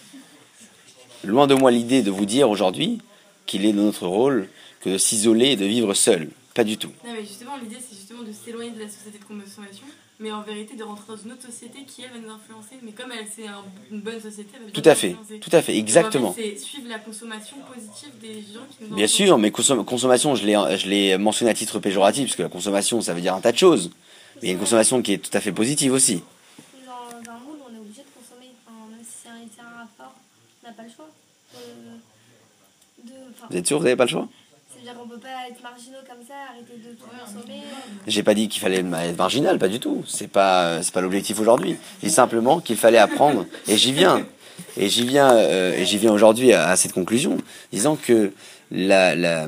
Loin 1.24 1.48
de 1.48 1.54
moi 1.54 1.72
l'idée 1.72 2.02
de 2.02 2.12
vous 2.12 2.26
dire 2.26 2.50
aujourd'hui 2.50 3.00
qu'il 3.46 3.66
est 3.66 3.74
de 3.74 3.82
notre 3.82 4.08
rôle 4.08 4.50
que 4.82 4.90
de 4.90 4.98
s'isoler 4.98 5.52
et 5.52 5.56
de 5.56 5.66
vivre 5.66 5.94
seul. 5.94 6.30
Pas 6.54 6.64
du 6.64 6.78
tout. 6.78 6.92
Non, 7.06 7.14
mais 7.14 7.22
justement, 7.22 7.58
l'idée, 7.58 7.78
c'est 7.80 7.96
justement 7.96 8.24
de 8.24 8.32
s'éloigner 8.32 8.72
de 8.72 8.80
la 8.80 8.88
société 8.88 9.18
de 9.18 9.24
consommation, 9.24 9.86
mais 10.24 10.32
en 10.32 10.42
vérité, 10.42 10.76
de 10.78 10.84
rentrer 10.84 11.04
dans 11.10 11.18
une 11.22 11.34
autre 11.34 11.42
société 11.46 11.80
qui, 11.86 12.02
elle, 12.04 12.12
va 12.12 12.18
nous 12.26 12.34
influencer. 12.34 12.76
Mais 12.82 12.94
comme 12.94 13.12
elle, 13.12 13.28
c'est 13.30 13.46
un- 13.46 13.62
une 13.92 14.00
bonne 14.00 14.22
société, 14.22 14.52
elle 14.56 14.66
va 14.68 14.72
Tout 14.72 14.82
à 14.90 14.96
fait. 14.96 15.10
influencer. 15.12 15.40
Tout 15.40 15.50
à 15.52 15.62
fait. 15.62 15.74
Donc, 15.74 15.80
Exactement. 15.82 16.30
En 16.30 16.34
fait, 16.34 16.54
c'est 16.58 16.64
suivre 16.64 16.88
la 16.88 17.00
consommation 17.00 17.58
positive 17.72 18.12
des 18.22 18.36
gens 18.36 18.66
qui 18.72 18.86
nous 18.90 18.96
Bien 18.96 19.08
sûr, 19.08 19.38
mais 19.38 19.50
consom- 19.50 19.84
consommation, 19.84 20.34
je 20.36 20.46
l'ai, 20.46 20.78
je 20.78 20.88
l'ai 20.88 21.18
mentionné 21.18 21.52
à 21.52 21.54
titre 21.54 21.78
péjoratif, 21.80 22.28
parce 22.28 22.38
que 22.38 22.44
la 22.44 22.50
consommation, 22.50 23.02
ça 23.02 23.14
veut 23.14 23.20
dire 23.22 23.36
un 23.36 23.42
tas 23.42 23.52
de 23.52 23.58
choses. 23.58 23.92
Mais 24.36 24.44
il 24.44 24.48
y 24.48 24.50
a 24.52 24.54
une 24.54 24.60
consommation 24.60 25.02
qui 25.02 25.12
est 25.14 25.18
tout 25.18 25.36
à 25.38 25.42
fait 25.42 25.52
positive 25.52 25.92
aussi. 25.92 26.24
Dans 26.86 27.32
un 27.32 27.38
monde 27.40 27.58
où 27.60 27.66
on 27.70 27.76
est 27.76 27.80
obligé 27.80 28.02
de 28.02 28.08
consommer, 28.18 28.52
enfin, 28.66 28.78
même 28.90 29.04
si 29.04 29.12
c'est 29.24 29.30
un, 29.30 29.34
c'est 29.54 29.62
un 29.62 29.78
rapport, 29.78 30.16
on 30.64 30.68
n'a 30.68 30.74
pas 30.74 30.84
le 30.84 30.90
choix. 30.90 31.10
De, 31.54 33.10
de, 33.12 33.14
enfin, 33.32 33.48
Vous 33.50 33.58
êtes 33.58 33.68
sûr, 33.68 33.78
vous 33.78 33.84
n'avez 33.84 33.98
pas 33.98 34.06
le 34.06 34.10
choix? 34.10 34.28
C'est-à-dire 34.84 35.02
qu'on 35.02 35.08
peut 35.08 35.20
pas 35.20 35.48
être 35.50 35.64
marginaux 35.64 36.00
comme 36.06 36.26
ça, 36.28 36.34
arrêter 36.50 36.74
de 36.78 36.94
tout 36.94 37.06
consommer. 37.06 37.62
J'ai 38.06 38.22
pas 38.22 38.34
dit 38.34 38.50
qu'il 38.50 38.62
fallait 38.62 38.80
être 38.80 39.18
marginal, 39.18 39.58
pas 39.58 39.70
du 39.70 39.80
tout. 39.80 40.04
C'est 40.06 40.28
pas, 40.28 40.84
c'est 40.84 40.94
pas 40.94 41.00
l'objectif 41.00 41.40
aujourd'hui. 41.40 41.78
C'est 42.02 42.10
simplement 42.10 42.60
qu'il 42.60 42.76
fallait 42.76 42.98
apprendre. 42.98 43.46
Et 43.68 43.78
j'y 43.78 43.94
viens. 43.94 44.26
Et 44.76 44.90
j'y 44.90 45.06
viens, 45.06 45.34
euh, 45.34 45.78
et 45.78 45.86
j'y 45.86 45.98
viens 45.98 46.12
aujourd'hui 46.12 46.52
à, 46.52 46.68
à 46.68 46.76
cette 46.76 46.92
conclusion, 46.92 47.38
disant 47.72 47.96
que 47.96 48.34
la, 48.72 49.16
la, 49.16 49.48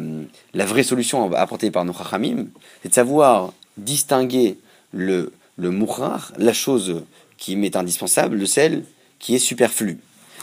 la 0.54 0.66
vraie 0.66 0.84
solution 0.84 1.34
apportée 1.34 1.70
par 1.70 1.84
nos 1.84 1.94
chachamim, 1.94 2.48
c'est 2.82 2.90
de 2.90 2.94
savoir 2.94 3.52
distinguer 3.76 4.58
le, 4.94 5.34
le 5.58 5.70
mourar, 5.70 6.32
la 6.38 6.54
chose 6.54 7.04
qui 7.38 7.58
m'est 7.58 7.76
indispensable, 7.76 8.40
de 8.40 8.46
celle 8.46 8.86
qui 9.20 9.36
est 9.36 9.40
superflue. 9.40 10.00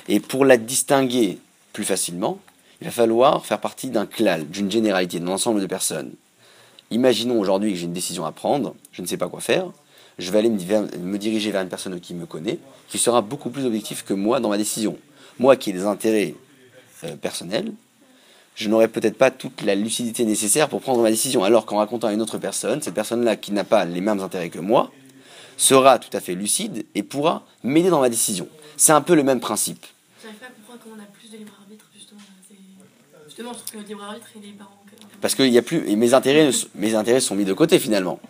Et 0.09 0.21
pour 0.21 0.45
la 0.45 0.59
distinguer 0.59 1.39
plus 1.73 1.85
facilement, 1.85 2.39
il 2.83 2.87
va 2.87 2.91
falloir 2.91 3.47
faire 3.47 3.61
partie 3.61 3.91
d'un 3.91 4.07
klal, 4.07 4.49
d'une 4.49 4.69
généralité, 4.69 5.21
d'un 5.21 5.29
ensemble 5.29 5.61
de 5.61 5.67
personnes. 5.67 6.15
Imaginons 6.91 7.39
aujourd'hui 7.39 7.71
que 7.71 7.79
j'ai 7.79 7.85
une 7.85 7.93
décision 7.93 8.25
à 8.25 8.33
prendre, 8.33 8.75
je 8.91 9.03
ne 9.03 9.07
sais 9.07 9.17
pas 9.17 9.29
quoi 9.29 9.41
faire, 9.41 9.71
je 10.19 10.33
vais 10.33 10.41
aller 10.41 10.51
me, 10.51 11.17
diriger 11.17 11.53
vers 11.53 11.63
une 11.63 11.69
personne 11.69 12.01
qui 12.01 12.13
me 12.13 12.27
connaît, 12.27 12.59
qui 12.89 12.99
sera 12.99 13.23
beaucoup 13.23 13.51
plus 13.51 13.67
objectif 13.67 14.05
que 14.05 14.15
moi 14.15 14.41
dans 14.41 14.49
ma 14.49 14.59
décision. 14.59 14.99
Moi 15.39 15.55
qui 15.55 15.71
ai 15.71 15.73
des 15.73 15.85
intérêts 15.85 16.35
euh, 17.05 17.15
personnels, 17.15 17.73
je 18.57 18.69
n'aurai 18.69 18.89
peut-être 18.89 19.17
pas 19.17 19.31
toute 19.31 19.63
la 19.63 19.77
lucidité 19.77 20.25
nécessaire 20.25 20.69
pour 20.69 20.81
prendre 20.81 21.03
ma 21.03 21.11
décision. 21.11 21.45
Alors 21.45 21.67
qu'en 21.67 21.77
racontant 21.77 22.09
à 22.09 22.13
une 22.13 22.21
autre 22.21 22.39
personne, 22.39 22.83
cette 22.83 22.95
personne-là 22.95 23.37
qui 23.37 23.53
n'a 23.53 23.63
pas 23.63 23.85
les 23.85 24.01
mêmes 24.01 24.19
intérêts 24.19 24.51
que 24.51 24.59
moi, 24.59 24.91
sera 25.57 26.01
tout 26.01 26.15
à 26.17 26.19
fait 26.19 26.35
lucide 26.35 26.85
et 26.97 27.05
pourra 27.05 27.45
m'aider 27.63 27.91
dans 27.91 28.01
ma 28.01 28.09
décision. 28.09 28.49
C'est 28.77 28.91
un 28.91 29.03
peu 29.03 29.15
le 29.15 29.23
même 29.23 29.39
principe. 29.39 29.87
Parce 35.21 35.35
que 35.35 35.43
y 35.43 35.59
a 35.59 35.63
plus, 35.63 35.89
et 35.89 35.97
mes 35.97 36.15
intérêts, 36.15 36.51
mes 36.75 36.95
intérêts 36.95 37.21
sont 37.21 37.35
mis 37.35 37.45
de 37.45 37.53
côté 37.53 37.79
finalement. 37.79 38.21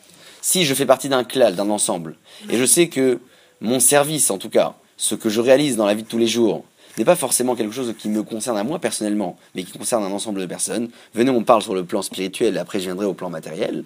Si 0.40 0.64
je 0.64 0.74
fais 0.74 0.86
partie 0.86 1.08
d'un 1.08 1.24
clal, 1.24 1.54
d'un 1.54 1.70
ensemble, 1.70 2.16
et 2.50 2.56
je 2.56 2.64
sais 2.64 2.88
que 2.88 3.20
mon 3.60 3.80
service, 3.80 4.30
en 4.30 4.38
tout 4.38 4.50
cas, 4.50 4.74
ce 4.96 5.14
que 5.14 5.28
je 5.28 5.40
réalise 5.40 5.76
dans 5.76 5.86
la 5.86 5.94
vie 5.94 6.02
de 6.02 6.08
tous 6.08 6.18
les 6.18 6.26
jours, 6.26 6.64
n'est 6.98 7.04
pas 7.04 7.16
forcément 7.16 7.54
quelque 7.54 7.72
chose 7.72 7.94
qui 7.98 8.08
me 8.08 8.22
concerne 8.22 8.58
à 8.58 8.64
moi 8.64 8.78
personnellement, 8.78 9.38
mais 9.54 9.64
qui 9.64 9.76
concerne 9.78 10.04
un 10.04 10.10
ensemble 10.10 10.40
de 10.40 10.46
personnes. 10.46 10.90
Venez, 11.14 11.30
on 11.30 11.42
parle 11.44 11.62
sur 11.62 11.74
le 11.74 11.84
plan 11.84 12.02
spirituel, 12.02 12.58
après 12.58 12.80
je 12.80 12.84
viendrai 12.84 13.06
au 13.06 13.14
plan 13.14 13.30
matériel. 13.30 13.84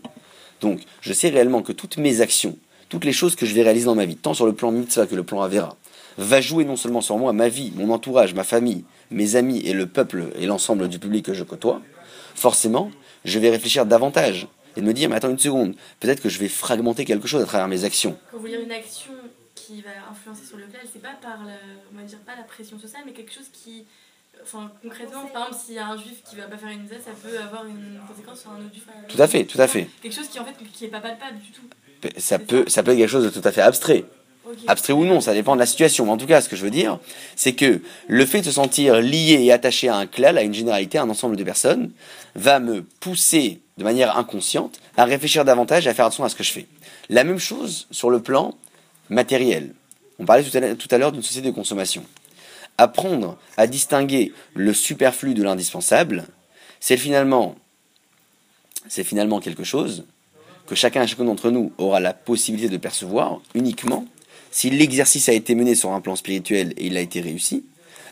Donc, 0.61 0.81
je 1.01 1.13
sais 1.13 1.29
réellement 1.29 1.63
que 1.63 1.73
toutes 1.73 1.99
mes 1.99 2.21
actions, 2.21 2.57
toutes 2.89 3.05
les 3.05 3.13
choses 3.13 3.37
que 3.37 3.47
je 3.47 3.55
vais 3.55 3.63
réaliser 3.63 3.87
dans 3.87 3.95
ma 3.95 4.07
vie, 4.07 4.17
tant 4.17 4.35
sur 4.35 4.47
le 4.47 4.55
plan 4.55 4.73
mitzvah 4.73 5.07
que 5.07 5.15
le 5.15 5.23
plan 5.23 5.43
avera, 5.43 5.77
va 6.19 6.41
jouer 6.41 6.65
non 6.65 6.77
seulement 6.77 7.01
sur 7.01 7.19
moi, 7.19 7.33
ma 7.33 7.49
vie, 7.49 7.73
mon 7.77 7.93
entourage, 7.93 8.35
ma 8.35 8.45
famille, 8.45 8.85
mes 9.11 9.37
amis 9.37 9.61
et 9.61 9.73
le 9.73 9.87
peuple 9.87 10.25
et 10.37 10.47
l'ensemble 10.47 10.89
du 10.89 10.99
public 10.99 11.25
que 11.27 11.35
je 11.35 11.45
côtoie, 11.45 11.81
forcément, 12.35 12.91
je 13.25 13.39
vais 13.39 13.51
réfléchir 13.51 13.87
davantage 13.87 14.49
et 14.77 14.83
me 14.83 14.93
dire, 14.93 15.09
mais 15.09 15.17
attends 15.17 15.31
une 15.31 15.39
seconde, 15.39 15.75
peut-être 16.01 16.23
que 16.23 16.29
je 16.29 16.39
vais 16.39 16.49
fragmenter 16.49 17.05
quelque 17.05 17.27
chose 17.27 17.43
à 17.43 17.47
travers 17.47 17.69
mes 17.69 17.85
actions. 17.85 18.19
Quand 18.31 18.39
vous 18.39 18.47
lire 18.47 18.61
une 18.61 18.73
action 18.73 19.13
qui 19.55 19.83
va 19.83 19.91
influencer 20.11 20.47
sur 20.47 20.59
le 20.59 20.67
clal, 20.67 20.83
c'est 20.93 21.03
pas 21.03 21.17
par 21.21 21.45
la, 21.45 21.55
on 21.93 21.99
va 21.99 22.05
dire 22.05 22.19
pas 22.19 22.37
la 22.37 22.43
pression 22.43 22.79
sociale, 22.79 23.03
mais 23.07 23.13
quelque 23.13 23.33
chose 23.33 23.49
qui, 23.53 23.85
enfin 24.43 24.71
concrètement, 24.83 25.27
par 25.33 25.47
exemple, 25.47 25.65
s'il 25.65 25.75
y 25.75 25.79
a 25.79 25.89
un 25.89 25.97
juif 25.97 26.23
qui 26.29 26.37
va 26.37 26.45
pas 26.45 26.57
faire 26.57 26.69
une 26.69 26.83
mitzvah, 26.83 27.01
ça 27.01 27.13
peut 27.23 27.39
avoir 27.39 27.65
une 27.67 28.01
conséquence 28.07 28.41
sur 28.43 28.51
un 28.51 28.59
autre 28.59 28.73
juif. 28.73 28.87
Tout 29.09 29.21
à 29.21 29.27
fait, 29.27 29.45
tout 29.45 29.61
à 29.61 29.67
fait. 29.67 29.89
Quelque 30.03 30.15
chose 30.15 30.29
qui 30.29 30.39
en 30.39 30.45
fait 30.45 30.55
qui 30.73 30.85
est 30.85 30.89
pas 30.89 31.01
palpable 31.01 31.39
du 31.39 31.51
tout. 31.51 31.63
Ça 32.19 32.39
peut, 32.39 32.65
ça 32.69 32.83
peut 32.83 32.93
être 32.93 32.99
quelque 32.99 33.11
chose 33.11 33.25
de 33.25 33.31
tout 33.31 33.47
à 33.47 33.51
fait 33.51 33.63
abstrait. 33.63 34.05
Abstrait 34.69 34.93
ou 34.93 35.05
non, 35.05 35.21
ça 35.21 35.35
dépend 35.35 35.55
de 35.55 35.61
la 35.61 35.67
situation. 35.67 36.05
Mais 36.05 36.13
en 36.13 36.17
tout 36.17 36.27
cas, 36.27 36.41
ce 36.41 36.49
que 36.49 36.57
je 36.57 36.63
veux 36.63 36.71
dire, 36.71 36.99
c'est 37.35 37.55
que 37.55 37.81
le 38.07 38.27
fait 38.27 38.41
de 38.41 38.45
se 38.45 38.53
sentir 38.53 39.01
lié 39.01 39.39
et 39.43 39.53
attaché 39.53 39.89
à 39.89 39.97
un 39.97 40.07
clal, 40.07 40.39
à 40.39 40.43
une 40.43 40.55
généralité, 40.55 40.99
à 40.99 41.03
un 41.03 41.11
ensemble 41.11 41.37
de 41.37 41.45
personnes, 41.45 41.91
va 42.35 42.59
me 42.61 42.83
pousser 42.83 43.61
de 43.79 43.85
manière 43.85 44.17
inconsciente 44.17 44.81
à 44.97 45.05
réfléchir 45.05 45.45
davantage 45.45 45.87
et 45.87 45.91
à 45.91 45.95
faire 45.95 46.07
attention 46.07 46.25
à 46.25 46.29
ce 46.29 46.35
que 46.37 46.45
je 46.45 46.53
fais. 46.53 46.67
La 47.09 47.25
même 47.25 47.39
chose 47.39 47.87
sur 47.91 48.11
le 48.11 48.21
plan 48.21 48.55
matériel. 49.11 49.75
On 50.19 50.25
parlait 50.25 50.43
tout 50.43 50.57
à 50.57 50.61
l'heure- 50.61 50.77
tout 50.77 50.89
à 50.91 50.99
l'heure 50.99 51.13
d'une 51.13 51.23
société 51.23 51.49
de 51.51 51.55
consommation. 51.55 52.05
Apprendre 52.79 53.39
à 53.57 53.67
distinguer 53.67 54.33
le 54.55 54.73
superflu 54.73 55.35
de 55.35 55.43
l'indispensable, 55.43 56.25
c'est 56.81 56.97
finalement, 56.97 57.55
c'est 58.89 59.05
finalement 59.05 59.41
quelque 59.41 59.65
chose 59.65 60.05
que 60.67 60.75
chacun 60.75 61.03
et 61.03 61.07
chacun 61.07 61.25
d'entre 61.25 61.51
nous 61.51 61.73
aura 61.79 62.01
la 62.01 62.13
possibilité 62.13 62.69
de 62.69 62.77
percevoir 62.77 63.41
uniquement 63.55 64.05
si 64.57 64.71
l'exercice 64.71 65.29
a 65.29 65.35
été 65.35 65.55
mené 65.55 65.75
sur 65.75 65.93
un 65.93 66.01
plan 66.01 66.17
spirituel 66.17 66.73
et 66.79 66.87
il 66.87 66.97
a 66.97 67.03
été 67.03 67.21
réussi, 67.21 67.67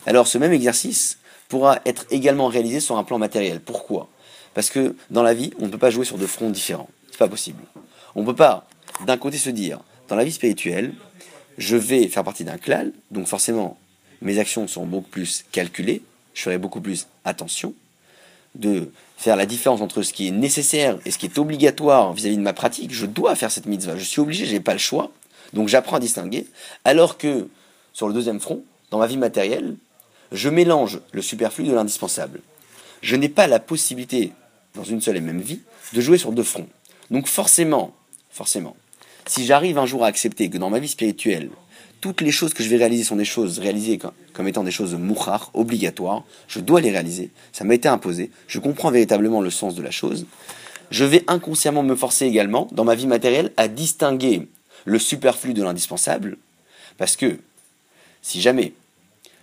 alors 0.05 0.27
ce 0.27 0.37
même 0.37 0.53
exercice 0.53 1.17
pourra 1.47 1.79
être 1.87 2.05
également 2.11 2.49
réalisé 2.49 2.79
sur 2.79 2.99
un 2.99 3.03
plan 3.03 3.17
matériel. 3.17 3.59
Pourquoi? 3.59 4.09
Parce 4.53 4.69
que 4.69 4.95
dans 5.09 5.23
la 5.23 5.33
vie, 5.33 5.49
on 5.59 5.65
ne 5.65 5.71
peut 5.71 5.79
pas 5.79 5.89
jouer 5.89 6.05
sur 6.05 6.19
deux 6.19 6.27
fronts 6.27 6.51
différents. 6.51 6.87
C'est 7.09 7.17
pas 7.17 7.27
possible. 7.27 7.63
On 8.13 8.21
ne 8.21 8.27
peut 8.27 8.35
pas, 8.35 8.67
d'un 9.07 9.17
côté, 9.17 9.39
se 9.39 9.49
dire, 9.49 9.79
dans 10.07 10.15
la 10.15 10.23
vie 10.23 10.31
spirituelle, 10.31 10.93
je 11.57 11.77
vais 11.77 12.07
faire 12.09 12.23
partie 12.23 12.43
d'un 12.43 12.59
clan, 12.59 12.91
donc 13.09 13.25
forcément, 13.25 13.79
mes 14.21 14.37
actions 14.37 14.67
seront 14.67 14.85
beaucoup 14.85 15.09
plus 15.09 15.45
calculées, 15.51 16.03
je 16.35 16.43
ferai 16.43 16.59
beaucoup 16.59 16.79
plus 16.79 17.07
attention, 17.23 17.73
de 18.53 18.91
faire 19.17 19.35
la 19.35 19.47
différence 19.47 19.81
entre 19.81 20.03
ce 20.03 20.13
qui 20.13 20.27
est 20.27 20.31
nécessaire 20.31 20.99
et 21.05 21.11
ce 21.11 21.17
qui 21.17 21.25
est 21.25 21.39
obligatoire 21.39 22.13
vis-à-vis 22.13 22.37
de 22.37 22.43
ma 22.43 22.53
pratique. 22.53 22.93
Je 22.93 23.07
dois 23.07 23.33
faire 23.33 23.49
cette 23.49 23.65
mitzvah, 23.65 23.97
je 23.97 24.03
suis 24.03 24.21
obligé, 24.21 24.45
j'ai 24.45 24.59
pas 24.59 24.73
le 24.73 24.79
choix. 24.79 25.11
Donc 25.53 25.67
j'apprends 25.67 25.97
à 25.97 25.99
distinguer. 25.99 26.47
Alors 26.83 27.17
que 27.17 27.47
sur 27.93 28.07
le 28.07 28.13
deuxième 28.13 28.39
front, 28.39 28.63
dans 28.91 28.99
ma 28.99 29.07
vie 29.07 29.17
matérielle, 29.17 29.75
je 30.31 30.49
mélange 30.49 30.99
le 31.11 31.21
superflu 31.21 31.65
de 31.65 31.73
l'indispensable. 31.73 32.41
Je 33.01 33.15
n'ai 33.15 33.29
pas 33.29 33.47
la 33.47 33.59
possibilité, 33.59 34.33
dans 34.73 34.83
une 34.83 35.01
seule 35.01 35.17
et 35.17 35.21
même 35.21 35.41
vie, 35.41 35.61
de 35.93 36.01
jouer 36.01 36.17
sur 36.17 36.31
deux 36.31 36.43
fronts. 36.43 36.67
Donc 37.11 37.27
forcément, 37.27 37.93
forcément, 38.31 38.75
si 39.25 39.45
j'arrive 39.45 39.77
un 39.77 39.85
jour 39.85 40.03
à 40.03 40.07
accepter 40.07 40.49
que 40.49 40.57
dans 40.57 40.69
ma 40.69 40.79
vie 40.79 40.87
spirituelle, 40.87 41.49
toutes 42.01 42.21
les 42.21 42.31
choses 42.31 42.53
que 42.53 42.63
je 42.63 42.69
vais 42.69 42.77
réaliser 42.77 43.03
sont 43.03 43.15
des 43.15 43.25
choses 43.25 43.59
réalisées 43.59 43.99
comme, 44.33 44.47
étant 44.47 44.63
des 44.63 44.71
choses 44.71 44.93
mouchar, 44.95 45.49
obligatoires, 45.53 46.23
je 46.47 46.59
dois 46.59 46.81
les 46.81 46.91
réaliser, 46.91 47.31
ça 47.51 47.63
m'a 47.63 47.73
été 47.73 47.87
imposé, 47.87 48.31
je 48.47 48.59
comprends 48.59 48.91
véritablement 48.91 49.41
le 49.41 49.49
sens 49.49 49.73
de 49.75 49.81
la 49.81 49.91
chose, 49.91 50.25
je 50.91 51.05
vais 51.05 51.23
inconsciemment 51.27 51.81
me 51.81 51.95
forcer 51.95 52.25
également, 52.25 52.67
dans 52.71 52.83
ma 52.83 52.95
vie 52.95 53.07
matérielle, 53.07 53.51
à 53.57 53.67
distinguer 53.67 54.47
le 54.85 54.99
superflu 54.99 55.53
de 55.53 55.63
l'indispensable, 55.63 56.37
parce 56.97 57.17
que 57.17 57.39
si 58.21 58.41
jamais 58.41 58.73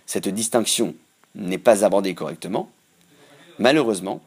cette 0.05 0.27
distinction 0.27 0.95
n'est 1.35 1.57
pas 1.57 1.85
abordée 1.85 2.15
correctement, 2.15 2.69
malheureusement, 3.59 4.21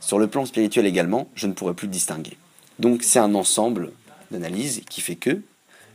sur 0.00 0.18
le 0.18 0.26
plan 0.26 0.46
spirituel 0.46 0.86
également, 0.86 1.28
je 1.34 1.46
ne 1.46 1.52
pourrai 1.52 1.74
plus 1.74 1.88
distinguer. 1.88 2.36
Donc 2.78 3.02
c'est 3.02 3.18
un 3.18 3.34
ensemble 3.34 3.92
d'analyses 4.30 4.82
qui 4.88 5.00
fait 5.00 5.16
que 5.16 5.40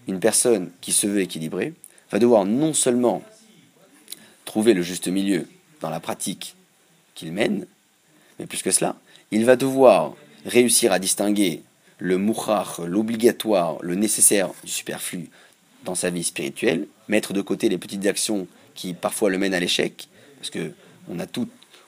une 0.08 0.20
personne 0.20 0.72
qui 0.82 0.92
se 0.92 1.08
veut 1.08 1.22
équilibrée 1.22 1.74
va 2.12 2.20
devoir 2.20 2.46
non 2.46 2.74
seulement 2.74 3.24
trouver 4.46 4.74
le 4.74 4.82
juste 4.82 5.08
milieu 5.08 5.48
dans 5.82 5.90
la 5.90 6.00
pratique 6.00 6.56
qu'il 7.14 7.32
mène, 7.32 7.68
mais 8.40 8.46
plus 8.46 8.64
que 8.64 8.72
cela, 8.72 8.96
il 9.32 9.46
va 9.46 9.56
devoir 9.56 10.16
réussir 10.46 10.92
à 10.92 11.00
distinguer 11.00 11.62
le 12.00 12.18
mouchar, 12.18 12.82
l'obligatoire, 12.86 13.78
le 13.82 13.96
nécessaire 13.96 14.50
du 14.64 14.72
superflu 14.72 15.30
dans 15.86 15.96
sa 15.96 16.10
vie 16.10 16.24
spirituelle, 16.24 16.88
mettre 17.08 17.34
de 17.34 17.42
côté 17.42 17.70
les 17.70 17.78
petites 17.78 18.06
actions 18.08 18.48
qui 18.74 18.94
parfois 18.94 19.30
le 19.30 19.38
mènent 19.38 19.54
à 19.54 19.60
l'échec, 19.60 20.08
parce 20.38 20.50
que 20.50 20.72
on 21.10 21.20
a, 21.20 21.26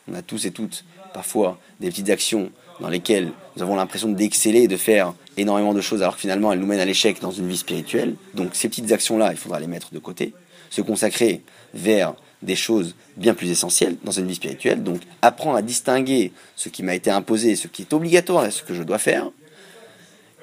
on 0.07 0.13
a 0.13 0.21
tous 0.21 0.45
et 0.45 0.51
toutes 0.51 0.83
parfois 1.13 1.59
des 1.79 1.89
petites 1.89 2.09
actions 2.09 2.51
dans 2.79 2.89
lesquelles 2.89 3.31
nous 3.55 3.63
avons 3.63 3.75
l'impression 3.75 4.09
d'exceller 4.09 4.63
et 4.63 4.67
de 4.67 4.77
faire 4.77 5.13
énormément 5.37 5.73
de 5.73 5.81
choses 5.81 6.01
alors 6.01 6.15
que 6.15 6.21
finalement 6.21 6.51
elles 6.51 6.59
nous 6.59 6.65
mènent 6.65 6.79
à 6.79 6.85
l'échec 6.85 7.19
dans 7.21 7.31
une 7.31 7.47
vie 7.47 7.57
spirituelle. 7.57 8.15
Donc 8.33 8.49
ces 8.53 8.69
petites 8.69 8.91
actions-là, 8.91 9.31
il 9.31 9.37
faudra 9.37 9.59
les 9.59 9.67
mettre 9.67 9.93
de 9.93 9.99
côté, 9.99 10.33
se 10.69 10.81
consacrer 10.81 11.43
vers 11.73 12.15
des 12.41 12.55
choses 12.55 12.95
bien 13.17 13.33
plus 13.35 13.51
essentielles 13.51 13.97
dans 14.03 14.11
une 14.11 14.27
vie 14.27 14.35
spirituelle. 14.35 14.83
Donc 14.83 15.01
apprendre 15.21 15.57
à 15.57 15.61
distinguer 15.61 16.31
ce 16.55 16.69
qui 16.69 16.81
m'a 16.81 16.95
été 16.95 17.11
imposé, 17.11 17.55
ce 17.55 17.67
qui 17.67 17.83
est 17.83 17.93
obligatoire 17.93 18.45
et 18.45 18.51
ce 18.51 18.63
que 18.63 18.73
je 18.73 18.83
dois 18.83 18.97
faire, 18.97 19.29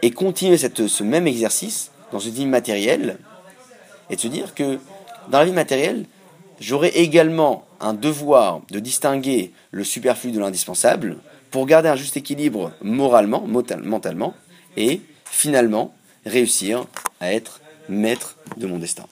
et 0.02 0.10
continuer 0.10 0.56
ce 0.56 1.02
même 1.02 1.26
exercice 1.26 1.90
dans 2.12 2.18
une 2.18 2.32
vie 2.32 2.46
matérielle, 2.46 3.18
et 4.10 4.16
de 4.16 4.20
se 4.20 4.28
dire 4.28 4.54
que 4.54 4.78
dans 5.28 5.38
la 5.38 5.44
vie 5.44 5.52
matérielle, 5.52 6.06
j'aurai 6.60 6.88
également 6.88 7.66
un 7.80 7.94
devoir 7.94 8.62
de 8.70 8.78
distinguer 8.78 9.52
le 9.70 9.84
superflu 9.84 10.30
de 10.30 10.40
l'indispensable 10.40 11.18
pour 11.50 11.66
garder 11.66 11.88
un 11.88 11.96
juste 11.96 12.16
équilibre 12.16 12.72
moralement, 12.82 13.42
mentalement, 13.46 14.34
et 14.76 15.00
finalement 15.24 15.94
réussir 16.24 16.86
à 17.20 17.32
être 17.32 17.60
maître 17.88 18.36
de 18.56 18.66
mon 18.66 18.78
destin. 18.78 19.04